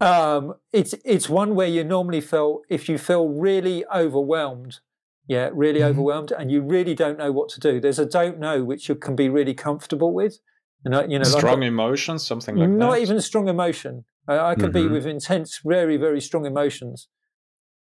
Um, 0.00 0.54
it's 0.72 0.94
it's 1.04 1.28
one 1.28 1.54
where 1.54 1.68
you 1.68 1.84
normally 1.84 2.20
feel 2.20 2.62
if 2.68 2.88
you 2.88 2.98
feel 2.98 3.28
really 3.28 3.84
overwhelmed, 3.94 4.80
yeah, 5.28 5.50
really 5.52 5.80
Mhm. 5.80 5.90
overwhelmed, 5.90 6.32
and 6.32 6.50
you 6.50 6.60
really 6.62 6.94
don't 6.94 7.18
know 7.18 7.30
what 7.30 7.48
to 7.50 7.60
do. 7.60 7.80
There's 7.80 7.98
a 8.00 8.06
don't 8.06 8.38
know 8.38 8.64
which 8.64 8.88
you 8.88 8.94
can 8.96 9.14
be 9.14 9.28
really 9.28 9.54
comfortable 9.54 10.12
with, 10.12 10.38
and 10.84 10.94
I- 10.96 11.04
you 11.04 11.18
know, 11.18 11.28
like 11.28 11.42
Strong 11.42 11.62
emotions, 11.62 12.26
something 12.26 12.56
like 12.56 12.70
not 12.70 12.78
that. 12.78 12.84
Not 12.86 12.98
even 12.98 13.20
strong 13.20 13.46
emotion. 13.48 14.04
I, 14.26 14.38
I 14.50 14.54
can 14.56 14.72
be 14.72 14.84
Mhm. 14.84 14.92
with 14.92 15.06
intense, 15.06 15.60
very, 15.64 15.96
very 15.96 16.20
strong 16.20 16.44
emotions, 16.46 17.08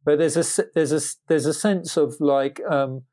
but 0.06 0.20
there's 0.20 0.38
a 0.38 0.42
s- 0.52 0.70
there's 0.76 0.92
a 0.94 1.02
there's 1.28 1.46
a 1.46 1.54
sense 1.54 1.98
of 1.98 2.16
like 2.20 2.62
um, 2.70 3.04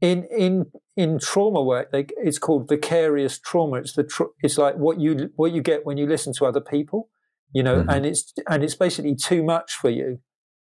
in 0.00 0.24
in 0.24 0.66
in 0.96 1.18
trauma 1.18 1.62
work. 1.62 1.90
They, 1.92 2.06
it's 2.18 2.38
called 2.38 2.68
vicarious 2.68 3.38
trauma. 3.38 3.76
It's 3.78 3.92
the 3.94 4.04
tr- 4.04 4.32
it's 4.42 4.58
like 4.58 4.76
what 4.76 5.00
you 5.00 5.30
what 5.36 5.52
you 5.52 5.62
get 5.62 5.84
when 5.86 5.96
you 5.98 6.06
listen 6.06 6.32
to 6.34 6.46
other 6.46 6.60
people, 6.60 7.08
you 7.52 7.62
know, 7.62 7.76
Mhm. 7.82 7.94
and 7.94 8.06
it's 8.06 8.32
and 8.48 8.62
it's 8.64 8.74
basically 8.76 9.14
too 9.14 9.42
much 9.42 9.74
for 9.74 9.90
you, 9.90 10.20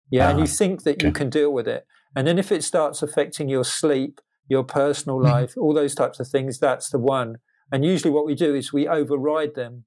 yeah, 0.10 0.30
and 0.30 0.38
Ah, 0.38 0.41
you 0.41 0.47
think 0.47 0.84
that 0.84 1.01
you 1.04 1.12
can 1.12 1.30
deal 1.30 1.51
with 1.51 1.67
it, 1.67 1.86
and 2.15 2.25
then 2.28 2.39
if 2.39 2.51
it 2.51 2.63
starts 2.63 3.01
affecting 3.01 3.49
your 3.49 3.65
sleep, 3.65 4.21
your 4.47 4.63
personal 4.63 5.19
Mhm. 5.19 5.23
life, 5.23 5.58
all 5.58 5.73
those 5.73 5.95
types 5.95 6.19
of 6.19 6.28
things, 6.28 6.60
that's 6.60 6.89
the 6.89 6.99
one. 6.99 7.39
And 7.71 7.84
usually, 7.84 8.12
what 8.12 8.25
we 8.25 8.36
do 8.36 8.54
is 8.56 8.71
we 8.71 8.88
override 8.88 9.56
them 9.56 9.86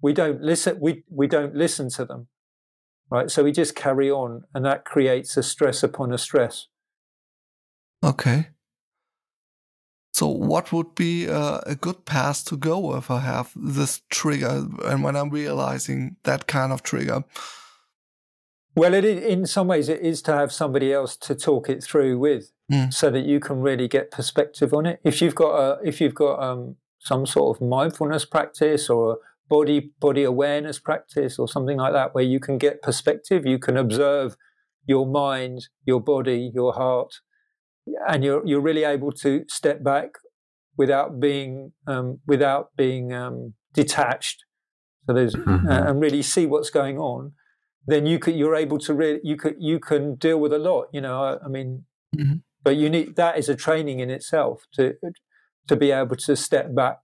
we 0.00 0.12
don't 0.12 0.40
listen 0.42 0.78
we, 0.80 1.02
we 1.10 1.26
don't 1.26 1.54
listen 1.54 1.88
to 1.90 2.04
them 2.04 2.28
right 3.10 3.30
so 3.30 3.42
we 3.42 3.52
just 3.52 3.74
carry 3.74 4.10
on 4.10 4.44
and 4.54 4.64
that 4.64 4.84
creates 4.84 5.36
a 5.36 5.42
stress 5.42 5.82
upon 5.82 6.12
a 6.12 6.18
stress 6.18 6.68
Okay. 8.02 8.48
So, 10.12 10.28
what 10.28 10.72
would 10.72 10.94
be 10.94 11.26
a, 11.26 11.60
a, 11.66 11.74
good 11.74 12.04
path 12.04 12.44
to 12.46 12.56
go 12.56 12.96
if 12.96 13.10
I 13.10 13.20
have 13.20 13.52
this 13.56 14.02
trigger 14.08 14.66
and 14.84 15.02
when 15.02 15.16
I'm 15.16 15.30
realizing 15.30 16.16
that 16.24 16.46
kind 16.46 16.72
of 16.72 16.82
trigger? 16.82 17.24
Well, 18.78 18.94
it 18.94 19.04
in 19.04 19.46
some 19.46 19.66
ways, 19.66 19.88
it 19.88 20.00
is 20.00 20.22
to 20.22 20.32
have 20.32 20.52
somebody 20.52 20.92
else 20.92 21.16
to 21.18 21.34
talk 21.34 21.68
it 21.68 21.82
through 21.82 22.18
with, 22.18 22.52
mm. 22.70 22.92
so 22.92 23.10
that 23.10 23.24
you 23.24 23.40
can 23.40 23.60
really 23.60 23.88
get 23.88 24.10
perspective 24.10 24.72
on 24.72 24.86
it. 24.86 25.00
If 25.02 25.20
you've 25.20 25.34
got 25.34 25.54
a, 25.56 25.78
if 25.84 26.00
you've 26.00 26.14
got 26.14 26.40
um, 26.42 26.76
some 26.98 27.26
sort 27.26 27.56
of 27.56 27.66
mindfulness 27.66 28.24
practice 28.24 28.88
or 28.88 29.12
a 29.12 29.16
body 29.48 29.92
body 29.98 30.22
awareness 30.22 30.78
practice 30.78 31.38
or 31.38 31.48
something 31.48 31.78
like 31.78 31.92
that, 31.92 32.14
where 32.14 32.24
you 32.24 32.38
can 32.38 32.56
get 32.56 32.80
perspective, 32.80 33.44
you 33.44 33.58
can 33.58 33.76
observe 33.76 34.36
your 34.86 35.06
mind, 35.06 35.68
your 35.84 36.00
body, 36.00 36.50
your 36.54 36.72
heart, 36.74 37.20
and 38.08 38.22
you're 38.22 38.46
you're 38.46 38.60
really 38.60 38.84
able 38.84 39.12
to 39.12 39.44
step 39.48 39.82
back 39.82 40.10
without 40.76 41.18
being 41.18 41.72
um, 41.86 42.20
without 42.26 42.76
being 42.76 43.12
um, 43.12 43.54
detached. 43.74 44.44
So 45.06 45.14
there's 45.14 45.34
mm-hmm. 45.34 45.68
uh, 45.68 45.90
and 45.90 46.00
really 46.00 46.22
see 46.22 46.46
what's 46.46 46.70
going 46.70 46.98
on. 46.98 47.32
Then 47.88 48.06
you 48.06 48.18
could 48.18 48.36
you're 48.36 48.54
able 48.54 48.78
to 48.78 48.94
really 48.94 49.20
you 49.24 49.36
could 49.36 49.56
you 49.58 49.80
can 49.80 50.14
deal 50.16 50.38
with 50.38 50.52
a 50.52 50.58
lot. 50.58 50.88
You 50.92 51.00
know, 51.00 51.22
I, 51.22 51.44
I 51.44 51.48
mean, 51.48 51.84
mm-hmm. 52.14 52.36
but 52.62 52.76
you 52.76 52.88
need 52.88 53.16
that 53.16 53.38
is 53.38 53.48
a 53.48 53.56
training 53.56 54.00
in 54.00 54.10
itself 54.10 54.66
to 54.74 54.94
to 55.66 55.76
be 55.76 55.90
able 55.90 56.16
to 56.16 56.36
step 56.36 56.74
back. 56.74 56.98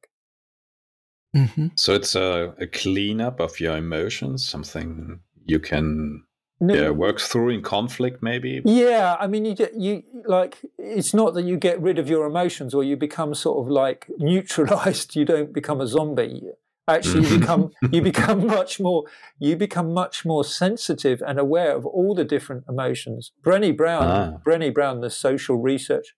Mm-hmm. 1.34 1.68
So 1.74 1.94
it's 1.94 2.14
a, 2.14 2.54
a 2.60 2.66
cleanup 2.66 3.40
of 3.40 3.58
your 3.58 3.76
emotions, 3.76 4.46
something 4.46 5.20
you 5.44 5.58
can 5.58 6.22
no, 6.60 6.74
yeah, 6.74 6.90
works 6.90 7.28
through 7.28 7.50
in 7.50 7.62
conflict, 7.62 8.22
maybe. 8.22 8.62
Yeah, 8.64 9.16
I 9.18 9.26
mean, 9.26 9.44
you 9.44 9.56
you 9.76 10.02
like 10.24 10.58
it's 10.78 11.12
not 11.12 11.34
that 11.34 11.44
you 11.44 11.56
get 11.56 11.80
rid 11.80 11.98
of 11.98 12.08
your 12.08 12.26
emotions 12.26 12.74
or 12.74 12.84
you 12.84 12.96
become 12.96 13.34
sort 13.34 13.64
of 13.64 13.70
like 13.70 14.06
neutralized. 14.18 15.16
You 15.16 15.24
don't 15.24 15.52
become 15.52 15.80
a 15.80 15.86
zombie. 15.86 16.42
Actually, 16.86 17.26
you 17.28 17.38
become 17.38 17.70
you 17.90 18.02
become 18.02 18.46
much 18.58 18.78
more 18.78 19.04
you 19.38 19.56
become 19.56 19.92
much 19.94 20.24
more 20.24 20.44
sensitive 20.44 21.22
and 21.26 21.38
aware 21.38 21.74
of 21.74 21.86
all 21.86 22.14
the 22.14 22.24
different 22.24 22.64
emotions. 22.68 23.32
Brenny 23.42 23.74
Brown, 23.74 24.02
ah. 24.04 24.38
Brené 24.46 24.72
Brown, 24.72 25.00
the 25.00 25.10
social 25.10 25.56
research, 25.56 26.14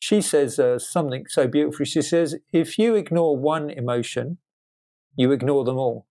she 0.00 0.20
says 0.20 0.58
uh, 0.58 0.78
something 0.78 1.26
so 1.28 1.46
beautiful. 1.46 1.84
She 1.84 2.02
says, 2.02 2.36
if 2.52 2.78
you 2.78 2.94
ignore 2.96 3.36
one 3.36 3.70
emotion, 3.70 4.38
you 5.14 5.30
ignore 5.30 5.64
them 5.64 5.76
all. 5.76 6.06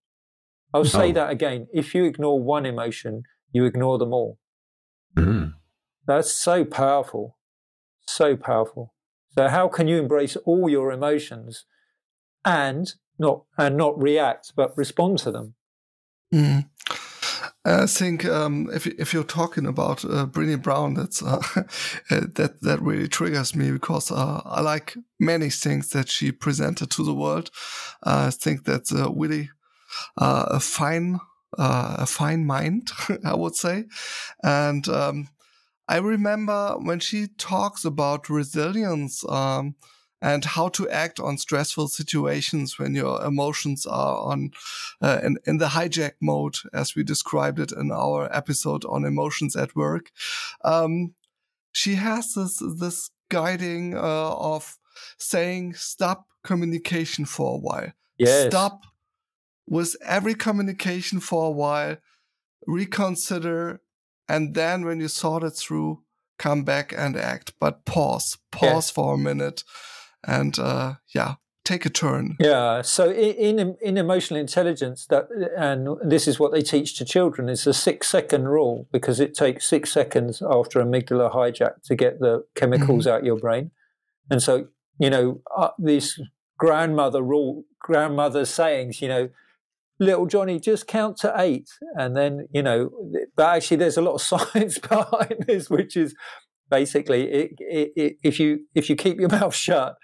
I'll 0.73 0.85
say 0.85 1.09
oh. 1.09 1.13
that 1.13 1.31
again. 1.31 1.67
If 1.73 1.95
you 1.95 2.05
ignore 2.05 2.39
one 2.39 2.67
emotion, 2.67 3.23
you 3.51 3.65
ignore 3.65 3.97
them 3.97 4.13
all. 4.13 4.37
Mm. 5.17 5.55
That's 6.05 6.31
so 6.31 6.63
powerful, 6.63 7.37
so 8.07 8.37
powerful. 8.37 8.93
So 9.31 9.47
how 9.47 9.67
can 9.67 9.87
you 9.87 9.97
embrace 9.97 10.35
all 10.45 10.69
your 10.69 10.91
emotions 10.91 11.65
and 12.45 12.93
not 13.19 13.43
and 13.57 13.77
not 13.77 14.01
react 14.01 14.53
but 14.55 14.77
respond 14.77 15.19
to 15.19 15.31
them? 15.31 15.53
Mm. 16.33 16.69
I 17.65 17.85
think 17.85 18.25
um, 18.25 18.69
if 18.73 18.87
if 18.87 19.13
you're 19.13 19.23
talking 19.23 19.65
about 19.65 20.05
uh, 20.05 20.25
Brené 20.25 20.61
Brown, 20.61 20.93
that's 20.93 21.21
uh, 21.23 21.41
that 22.09 22.57
that 22.61 22.81
really 22.81 23.07
triggers 23.07 23.55
me 23.55 23.71
because 23.71 24.11
uh, 24.11 24.41
I 24.45 24.61
like 24.61 24.95
many 25.19 25.49
things 25.49 25.89
that 25.89 26.09
she 26.09 26.31
presented 26.31 26.89
to 26.91 27.03
the 27.03 27.13
world. 27.13 27.51
I 28.03 28.31
think 28.31 28.63
that's 28.63 28.93
uh, 28.93 29.11
really 29.11 29.49
uh, 30.17 30.45
a 30.51 30.59
fine 30.59 31.19
uh, 31.57 31.97
a 31.99 32.05
fine 32.05 32.45
mind, 32.45 32.91
I 33.25 33.35
would 33.35 33.55
say. 33.55 33.85
And 34.43 34.87
um, 34.87 35.29
I 35.87 35.97
remember 35.97 36.77
when 36.79 36.99
she 36.99 37.27
talks 37.37 37.83
about 37.83 38.29
resilience 38.29 39.23
um, 39.27 39.75
and 40.21 40.43
how 40.43 40.67
to 40.69 40.89
act 40.89 41.19
on 41.19 41.37
stressful 41.37 41.87
situations 41.87 42.77
when 42.77 42.93
your 42.93 43.23
emotions 43.23 43.85
are 43.85 44.17
on 44.17 44.51
uh, 45.01 45.19
in, 45.23 45.37
in, 45.45 45.57
the 45.57 45.67
hijack 45.67 46.13
mode, 46.21 46.57
as 46.73 46.95
we 46.95 47.03
described 47.03 47.59
it 47.59 47.71
in 47.71 47.91
our 47.91 48.29
episode 48.35 48.83
on 48.85 49.05
emotions 49.05 49.55
at 49.55 49.75
work. 49.75 50.11
Um, 50.63 51.13
she 51.71 51.95
has 51.95 52.33
this 52.33 52.61
this 52.77 53.11
guiding 53.29 53.95
uh, 53.95 54.35
of 54.35 54.77
saying 55.17 55.75
stop 55.75 56.27
communication 56.43 57.25
for 57.25 57.55
a 57.55 57.59
while. 57.59 57.91
Yes. 58.17 58.47
Stop 58.47 58.83
with 59.67 59.95
every 60.03 60.35
communication 60.35 61.19
for 61.19 61.47
a 61.47 61.51
while, 61.51 61.97
reconsider, 62.67 63.81
and 64.27 64.55
then 64.55 64.83
when 64.83 64.99
you 64.99 65.07
sort 65.07 65.43
it 65.43 65.51
through, 65.51 66.01
come 66.37 66.63
back 66.63 66.93
and 66.95 67.15
act. 67.15 67.53
But 67.59 67.85
pause, 67.85 68.37
pause 68.51 68.89
yeah. 68.89 68.93
for 68.93 69.13
a 69.13 69.17
minute, 69.17 69.63
and 70.25 70.57
uh, 70.59 70.95
yeah, 71.13 71.35
take 71.63 71.85
a 71.85 71.89
turn. 71.89 72.35
Yeah. 72.39 72.81
So 72.81 73.11
in, 73.11 73.59
in, 73.59 73.77
in 73.81 73.97
emotional 73.97 74.39
intelligence, 74.39 75.05
that 75.07 75.27
and 75.57 75.87
this 76.03 76.27
is 76.27 76.39
what 76.39 76.51
they 76.51 76.61
teach 76.61 76.97
to 76.97 77.05
children 77.05 77.49
is 77.49 77.65
a 77.67 77.73
six 77.73 78.07
second 78.07 78.47
rule 78.47 78.87
because 78.91 79.19
it 79.19 79.33
takes 79.33 79.65
six 79.65 79.91
seconds 79.91 80.41
after 80.41 80.81
amygdala 80.81 81.33
hijack 81.33 81.83
to 81.83 81.95
get 81.95 82.19
the 82.19 82.45
chemicals 82.55 83.05
mm-hmm. 83.05 83.15
out 83.15 83.25
your 83.25 83.37
brain, 83.37 83.71
and 84.29 84.41
so 84.41 84.67
you 84.99 85.09
know 85.09 85.41
uh, 85.55 85.69
these 85.77 86.19
grandmother 86.57 87.21
rule, 87.21 87.63
grandmother 87.79 88.45
sayings, 88.45 89.01
you 89.01 89.07
know 89.07 89.29
little 89.99 90.25
Johnny, 90.25 90.59
just 90.59 90.87
count 90.87 91.17
to 91.17 91.33
eight. 91.37 91.69
And 91.95 92.15
then, 92.15 92.47
you 92.53 92.63
know, 92.63 92.89
but 93.35 93.55
actually 93.55 93.77
there's 93.77 93.97
a 93.97 94.01
lot 94.01 94.15
of 94.15 94.21
science 94.21 94.77
behind 94.77 95.45
this, 95.47 95.69
which 95.69 95.95
is 95.95 96.15
basically 96.69 97.31
it, 97.31 97.51
it, 97.59 97.91
it, 97.95 98.13
if 98.23 98.39
you 98.39 98.65
if 98.75 98.89
you 98.89 98.95
keep 98.95 99.19
your 99.19 99.29
mouth 99.39 99.55
shut, 99.55 99.95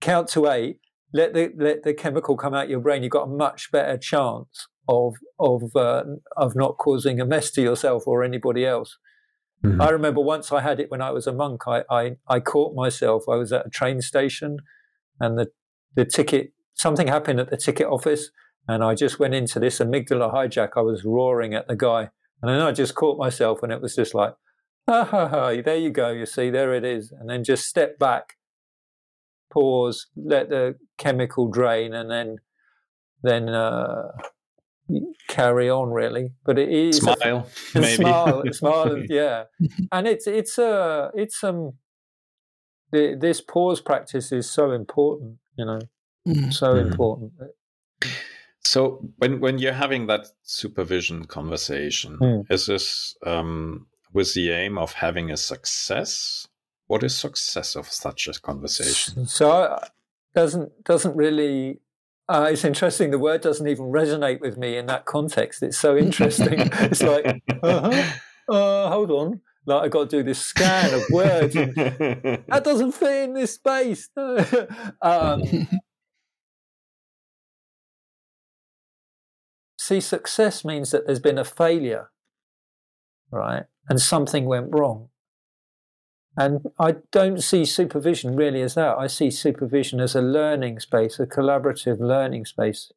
count 0.00 0.28
to 0.28 0.48
eight, 0.48 0.80
let 1.12 1.34
the 1.34 1.50
let 1.56 1.82
the 1.82 1.94
chemical 1.94 2.36
come 2.36 2.54
out 2.54 2.68
your 2.68 2.80
brain, 2.80 3.02
you've 3.02 3.12
got 3.12 3.28
a 3.28 3.36
much 3.36 3.70
better 3.72 3.96
chance 3.96 4.68
of 4.88 5.14
of 5.38 5.62
uh, 5.76 6.04
of 6.36 6.54
not 6.54 6.78
causing 6.78 7.20
a 7.20 7.26
mess 7.26 7.50
to 7.52 7.62
yourself 7.62 8.06
or 8.06 8.22
anybody 8.22 8.64
else. 8.64 8.98
Mm-hmm. 9.64 9.82
I 9.82 9.90
remember 9.90 10.20
once 10.20 10.52
I 10.52 10.60
had 10.60 10.78
it 10.78 10.90
when 10.90 11.02
I 11.02 11.10
was 11.10 11.26
a 11.26 11.32
monk. 11.32 11.62
I, 11.66 11.82
I 11.90 12.16
I 12.28 12.40
caught 12.40 12.74
myself. 12.74 13.24
I 13.28 13.36
was 13.36 13.52
at 13.52 13.66
a 13.66 13.70
train 13.70 14.00
station, 14.00 14.58
and 15.20 15.38
the 15.38 15.48
the 15.94 16.04
ticket 16.04 16.52
something 16.74 17.08
happened 17.08 17.40
at 17.40 17.50
the 17.50 17.56
ticket 17.56 17.88
office 17.88 18.30
and 18.68 18.84
I 18.84 18.94
just 18.94 19.18
went 19.18 19.34
into 19.34 19.58
this 19.58 19.78
amygdala 19.78 20.32
hijack. 20.32 20.70
I 20.76 20.82
was 20.82 21.04
roaring 21.04 21.54
at 21.54 21.68
the 21.68 21.74
guy. 21.74 22.10
And 22.42 22.50
then 22.50 22.60
I 22.60 22.70
just 22.70 22.94
caught 22.94 23.18
myself 23.18 23.62
and 23.62 23.72
it 23.72 23.80
was 23.80 23.96
just 23.96 24.14
like, 24.14 24.34
ha 24.88 25.04
ha 25.04 25.28
ha, 25.28 25.62
there 25.64 25.76
you 25.76 25.90
go. 25.90 26.10
You 26.10 26.26
see, 26.26 26.50
there 26.50 26.74
it 26.74 26.84
is. 26.84 27.12
And 27.12 27.28
then 27.28 27.44
just 27.44 27.66
step 27.66 27.98
back, 27.98 28.36
pause, 29.50 30.06
let 30.16 30.48
the 30.48 30.76
chemical 30.96 31.48
drain, 31.48 31.94
and 31.94 32.10
then, 32.10 32.38
then, 33.22 33.48
uh, 33.48 34.12
carry 35.28 35.68
on 35.68 35.90
really 35.90 36.32
but 36.46 36.58
it 36.58 36.70
is 36.70 36.96
smile 36.96 37.46
a, 37.74 37.78
maybe 37.78 38.04
smile, 38.04 38.42
smile 38.52 39.04
yeah 39.10 39.44
and 39.92 40.08
it's 40.08 40.26
it's 40.26 40.58
uh 40.58 41.10
it's 41.14 41.44
um 41.44 41.74
the, 42.90 43.14
this 43.20 43.42
pause 43.42 43.82
practice 43.82 44.32
is 44.32 44.50
so 44.50 44.72
important 44.72 45.36
you 45.58 45.66
know 45.66 45.78
mm. 46.26 46.50
so 46.50 46.72
mm. 46.72 46.86
important 46.86 47.32
so 48.68 49.00
when 49.16 49.40
when 49.40 49.58
you're 49.58 49.72
having 49.72 50.08
that 50.08 50.26
supervision 50.42 51.24
conversation, 51.24 52.18
mm. 52.20 52.44
is 52.50 52.66
this 52.66 53.16
um, 53.24 53.86
with 54.12 54.34
the 54.34 54.50
aim 54.50 54.78
of 54.78 54.94
having 54.94 55.30
a 55.30 55.36
success? 55.36 56.48
What 56.86 57.02
is 57.02 57.16
success 57.16 57.76
of 57.76 57.88
such 57.88 58.28
a 58.28 58.32
conversation? 58.40 59.26
So 59.26 59.50
uh, 59.50 59.86
doesn't 60.34 60.84
doesn't 60.84 61.16
really. 61.16 61.80
Uh, 62.28 62.50
it's 62.52 62.64
interesting. 62.64 63.10
The 63.10 63.18
word 63.18 63.40
doesn't 63.40 63.66
even 63.66 63.86
resonate 63.86 64.40
with 64.40 64.58
me 64.58 64.76
in 64.76 64.86
that 64.86 65.06
context. 65.06 65.62
It's 65.62 65.78
so 65.78 65.96
interesting. 65.96 66.54
it's 66.58 67.02
like, 67.02 67.42
uh-huh, 67.62 68.12
uh, 68.52 68.90
hold 68.90 69.10
on 69.10 69.40
like 69.68 69.84
I've 69.84 69.90
got 69.90 70.10
to 70.10 70.16
do 70.16 70.22
this 70.22 70.40
scan 70.40 70.94
of 70.94 71.02
words. 71.10 71.54
that 71.54 72.62
doesn't 72.64 72.92
fit 72.92 73.24
in 73.24 73.34
this 73.34 73.54
space. 73.54 74.08
um, 75.02 75.42
See, 79.78 80.00
success 80.00 80.64
means 80.64 80.90
that 80.90 81.06
there's 81.06 81.20
been 81.20 81.38
a 81.38 81.44
failure, 81.44 82.10
right? 83.30 83.64
And 83.88 84.00
something 84.00 84.44
went 84.44 84.68
wrong. 84.70 85.08
And 86.36 86.60
I 86.78 86.96
don't 87.10 87.42
see 87.42 87.64
supervision 87.64 88.36
really 88.36 88.62
as 88.62 88.74
that. 88.74 88.96
I 88.96 89.08
see 89.08 89.30
supervision 89.30 90.00
as 90.00 90.14
a 90.14 90.22
learning 90.22 90.78
space, 90.80 91.18
a 91.18 91.26
collaborative 91.26 91.98
learning 91.98 92.44
space. 92.44 92.92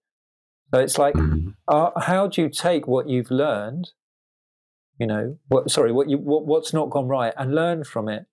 So 0.71 0.79
it's 0.79 0.97
like, 0.97 1.15
mm-hmm. 1.15 1.49
uh, 1.67 1.99
how 2.01 2.27
do 2.27 2.41
you 2.41 2.49
take 2.49 2.87
what 2.87 3.09
you've 3.09 3.31
learned, 3.31 3.91
you 4.99 5.07
know, 5.07 5.37
what, 5.47 5.71
sorry, 5.71 5.91
what 5.91 6.07
you, 6.07 6.17
what, 6.17 6.45
what's 6.45 6.71
not 6.71 6.91
gone 6.91 7.07
right 7.07 7.33
and 7.35 7.55
learn 7.55 7.83
from 7.83 8.07
it? 8.07 8.27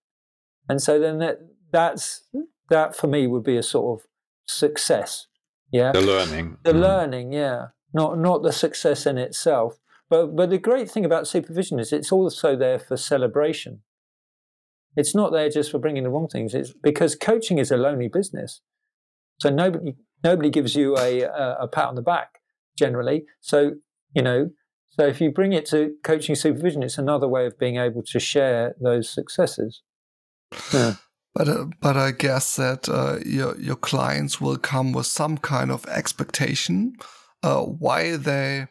And 0.68 0.82
so 0.82 0.98
then 0.98 1.18
that, 1.20 1.40
that's, 1.72 2.24
that 2.68 2.94
for 2.94 3.06
me 3.06 3.26
would 3.26 3.44
be 3.44 3.56
a 3.56 3.62
sort 3.62 3.98
of 3.98 4.06
success. 4.46 5.26
Yeah. 5.72 5.92
The 5.92 6.02
learning. 6.02 6.58
The 6.64 6.72
mm. 6.72 6.80
learning, 6.80 7.32
yeah 7.32 7.68
not 7.92 8.18
not 8.18 8.42
the 8.42 8.52
success 8.52 9.06
in 9.06 9.18
itself. 9.18 9.78
But 10.10 10.36
but 10.36 10.50
the 10.50 10.58
great 10.58 10.90
thing 10.90 11.04
about 11.04 11.28
supervision 11.28 11.78
is 11.78 11.92
it's 11.92 12.12
also 12.12 12.56
there 12.56 12.78
for 12.78 12.96
celebration. 12.96 13.82
It's 14.96 15.14
not 15.14 15.32
there 15.32 15.48
just 15.50 15.70
for 15.70 15.78
bringing 15.78 16.02
the 16.02 16.10
wrong 16.10 16.28
things. 16.28 16.54
It's 16.54 16.72
because 16.82 17.14
coaching 17.14 17.58
is 17.58 17.70
a 17.70 17.76
lonely 17.76 18.08
business. 18.08 18.62
So 19.40 19.50
nobody 19.50 19.96
nobody 20.24 20.50
gives 20.50 20.74
you 20.74 20.96
a, 20.96 21.22
a, 21.22 21.56
a 21.60 21.68
pat 21.68 21.88
on 21.88 21.94
the 21.94 22.02
back 22.02 22.40
generally. 22.76 23.24
So 23.40 23.72
you 24.14 24.22
know, 24.22 24.50
so 24.90 25.06
if 25.06 25.20
you 25.20 25.30
bring 25.30 25.52
it 25.52 25.66
to 25.66 25.94
coaching 26.02 26.34
supervision, 26.34 26.82
it's 26.82 26.98
another 26.98 27.28
way 27.28 27.46
of 27.46 27.58
being 27.58 27.76
able 27.76 28.02
to 28.04 28.18
share 28.18 28.74
those 28.82 29.08
successes. 29.08 29.82
Yeah. 30.72 30.94
But 31.34 31.48
uh, 31.48 31.66
but 31.80 31.96
I 31.96 32.10
guess 32.12 32.56
that 32.56 32.88
uh, 32.88 33.18
your 33.24 33.56
your 33.60 33.76
clients 33.76 34.40
will 34.40 34.56
come 34.56 34.92
with 34.92 35.06
some 35.06 35.38
kind 35.38 35.70
of 35.70 35.84
expectation 35.86 36.94
uh, 37.42 37.60
why 37.62 38.16
they 38.16 38.66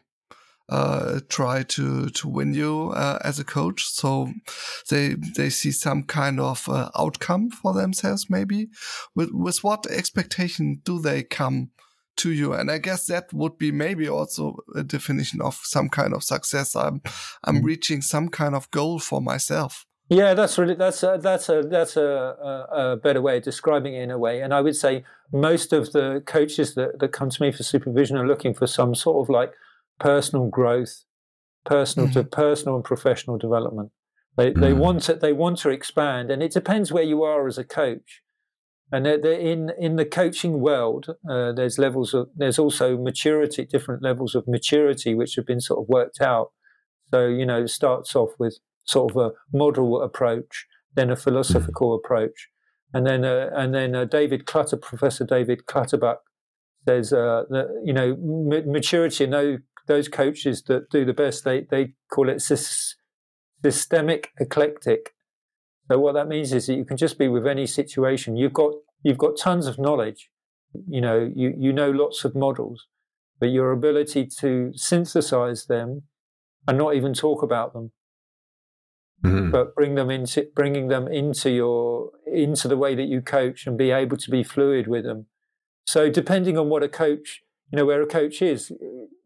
uh, 0.68 1.20
try 1.28 1.62
to 1.62 2.08
to 2.10 2.28
win 2.28 2.54
you 2.54 2.92
uh, 2.94 3.18
as 3.24 3.38
a 3.38 3.44
coach. 3.44 3.84
So 3.84 4.32
they 4.90 5.16
they 5.36 5.50
see 5.50 5.72
some 5.72 6.02
kind 6.04 6.40
of 6.40 6.68
uh, 6.68 6.90
outcome 6.96 7.50
for 7.50 7.72
themselves. 7.72 8.28
Maybe 8.28 8.68
with 9.14 9.30
with 9.32 9.64
what 9.64 9.86
expectation 9.90 10.80
do 10.84 11.00
they 11.00 11.22
come? 11.22 11.70
to 12.16 12.32
you 12.32 12.52
and 12.52 12.68
i 12.68 12.78
guess 12.78 13.06
that 13.06 13.32
would 13.32 13.56
be 13.58 13.70
maybe 13.70 14.08
also 14.08 14.56
a 14.74 14.82
definition 14.82 15.40
of 15.40 15.54
some 15.62 15.88
kind 15.88 16.12
of 16.12 16.24
success 16.24 16.74
i'm 16.74 17.00
i'm 17.44 17.58
mm. 17.58 17.64
reaching 17.64 18.02
some 18.02 18.28
kind 18.28 18.56
of 18.56 18.68
goal 18.72 18.98
for 18.98 19.22
myself 19.22 19.86
yeah, 20.10 20.32
that's 20.32 20.56
really 20.56 20.74
that's 20.74 21.02
a, 21.02 21.18
that's 21.20 21.50
a 21.50 21.62
that's 21.62 21.96
a, 21.96 22.02
a, 22.02 22.92
a, 22.92 22.96
better 22.96 23.20
way 23.20 23.36
of 23.36 23.42
describing 23.42 23.94
it 23.94 24.02
in 24.02 24.10
a 24.10 24.16
way. 24.16 24.40
And 24.40 24.54
I 24.54 24.62
would 24.62 24.74
say 24.74 25.04
most 25.32 25.74
of 25.74 25.92
the 25.92 26.22
coaches 26.24 26.74
that, 26.76 26.98
that 27.00 27.12
come 27.12 27.28
to 27.28 27.42
me 27.42 27.52
for 27.52 27.62
supervision 27.62 28.16
are 28.16 28.26
looking 28.26 28.54
for 28.54 28.66
some 28.66 28.94
sort 28.94 29.22
of 29.22 29.28
like 29.28 29.52
personal 29.98 30.48
growth, 30.48 31.04
personal 31.64 32.08
mm-hmm. 32.08 32.20
to 32.20 32.24
personal 32.24 32.76
and 32.76 32.84
professional 32.84 33.38
development. 33.38 33.90
They 34.36 34.50
mm-hmm. 34.50 34.60
they 34.60 34.72
want 34.72 35.02
to 35.02 35.14
they 35.14 35.32
want 35.32 35.58
to 35.58 35.70
expand, 35.70 36.30
and 36.30 36.42
it 36.42 36.52
depends 36.52 36.92
where 36.92 37.02
you 37.02 37.22
are 37.22 37.46
as 37.46 37.58
a 37.58 37.64
coach. 37.64 38.22
And 38.90 39.04
they're, 39.04 39.20
they're 39.20 39.40
in 39.40 39.70
in 39.78 39.96
the 39.96 40.06
coaching 40.06 40.60
world, 40.60 41.08
uh, 41.28 41.52
there's 41.52 41.78
levels 41.78 42.14
of 42.14 42.28
there's 42.34 42.58
also 42.58 42.96
maturity, 42.96 43.64
different 43.64 44.02
levels 44.02 44.34
of 44.34 44.48
maturity 44.48 45.14
which 45.14 45.34
have 45.36 45.46
been 45.46 45.60
sort 45.60 45.80
of 45.80 45.88
worked 45.88 46.20
out. 46.20 46.52
So 47.10 47.26
you 47.26 47.44
know, 47.44 47.62
it 47.64 47.68
starts 47.68 48.16
off 48.16 48.30
with 48.38 48.58
sort 48.84 49.10
of 49.10 49.16
a 49.18 49.32
model 49.52 50.02
approach, 50.02 50.66
then 50.94 51.10
a 51.10 51.16
philosophical 51.16 51.94
approach, 51.94 52.48
and 52.94 53.06
then 53.06 53.24
uh, 53.24 53.50
and 53.54 53.74
then 53.74 53.94
uh, 53.94 54.04
David 54.04 54.46
Clutter, 54.46 54.76
Professor 54.76 55.24
David 55.24 55.66
Clutterbuck, 55.66 56.18
says 56.86 57.12
uh, 57.12 57.44
that 57.50 57.82
you 57.84 57.92
know 57.92 58.12
m- 58.12 58.72
maturity 58.72 59.24
and 59.24 59.32
those, 59.32 59.58
those 59.88 60.08
coaches 60.08 60.62
that 60.68 60.90
do 60.90 61.04
the 61.04 61.12
best 61.12 61.44
they 61.44 61.62
they 61.70 61.94
call 62.10 62.28
it 62.28 62.40
sy- 62.40 62.94
systemic 63.64 64.30
eclectic. 64.38 65.14
So 65.90 65.98
what 65.98 66.12
that 66.14 66.28
means 66.28 66.52
is 66.52 66.66
that 66.66 66.74
you 66.74 66.84
can 66.84 66.96
just 66.96 67.18
be 67.18 67.28
with 67.28 67.46
any 67.46 67.66
situation. 67.66 68.36
You've 68.36 68.52
got 68.52 68.72
you've 69.02 69.18
got 69.18 69.38
tons 69.38 69.66
of 69.66 69.78
knowledge. 69.78 70.30
You 70.86 71.00
know 71.00 71.30
you 71.34 71.54
you 71.58 71.72
know 71.72 71.90
lots 71.90 72.24
of 72.24 72.34
models, 72.34 72.86
but 73.40 73.46
your 73.46 73.72
ability 73.72 74.28
to 74.40 74.70
synthesize 74.74 75.66
them 75.66 76.02
and 76.66 76.78
not 76.78 76.94
even 76.94 77.14
talk 77.14 77.42
about 77.42 77.72
them 77.72 77.92
Mm-hmm. 79.24 79.50
but 79.50 79.74
bring 79.74 79.96
them 79.96 80.10
into 80.10 80.46
bringing 80.54 80.86
them 80.86 81.08
into 81.08 81.50
your 81.50 82.12
into 82.32 82.68
the 82.68 82.76
way 82.76 82.94
that 82.94 83.08
you 83.08 83.20
coach 83.20 83.66
and 83.66 83.76
be 83.76 83.90
able 83.90 84.16
to 84.16 84.30
be 84.30 84.44
fluid 84.44 84.86
with 84.86 85.02
them 85.02 85.26
so 85.88 86.08
depending 86.08 86.56
on 86.56 86.68
what 86.68 86.84
a 86.84 86.88
coach 86.88 87.42
you 87.70 87.76
know 87.76 87.84
where 87.84 88.02
a 88.02 88.06
coach 88.06 88.40
is 88.42 88.72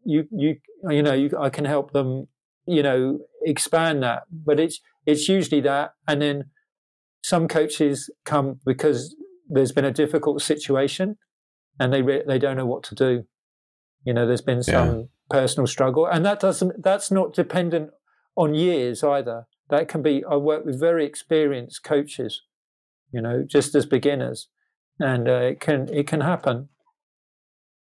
you 0.05 0.27
you 0.31 0.57
you 0.89 1.01
know 1.01 1.13
you, 1.13 1.29
i 1.39 1.49
can 1.49 1.65
help 1.65 1.91
them 1.93 2.27
you 2.65 2.83
know 2.83 3.19
expand 3.43 4.03
that. 4.03 4.23
But 4.31 4.59
it's 4.59 4.79
it's 5.05 5.27
usually 5.27 5.61
that. 5.61 5.93
And 6.07 6.21
then 6.21 6.45
some 7.23 7.47
coaches 7.47 8.09
come 8.25 8.59
because 8.65 9.15
there's 9.49 9.71
been 9.71 9.85
a 9.85 9.91
difficult 9.91 10.41
situation 10.41 11.17
and 11.79 11.93
they 11.93 12.01
re- 12.01 12.23
they 12.25 12.39
don't 12.39 12.57
know 12.57 12.65
what 12.65 12.83
to 12.83 12.95
do. 12.95 13.23
You 14.05 14.13
know 14.13 14.27
there's 14.27 14.41
been 14.41 14.63
some 14.63 14.99
yeah. 14.99 15.05
personal 15.29 15.67
struggle. 15.67 16.05
And 16.05 16.25
that 16.25 16.39
doesn't 16.39 16.83
that's 16.83 17.11
not 17.11 17.33
dependent 17.33 17.91
on 18.35 18.53
years 18.53 19.03
either. 19.03 19.45
That 19.69 19.87
can 19.87 20.01
be, 20.01 20.23
I 20.29 20.35
work 20.35 20.65
with 20.65 20.79
very 20.79 21.05
experienced 21.05 21.83
coaches, 21.83 22.41
you 23.11 23.21
know, 23.21 23.43
just 23.47 23.73
as 23.73 23.85
beginners, 23.85 24.49
and 24.99 25.27
uh, 25.27 25.39
it 25.51 25.59
can 25.59 25.89
it 25.89 26.07
can 26.07 26.21
happen. 26.21 26.69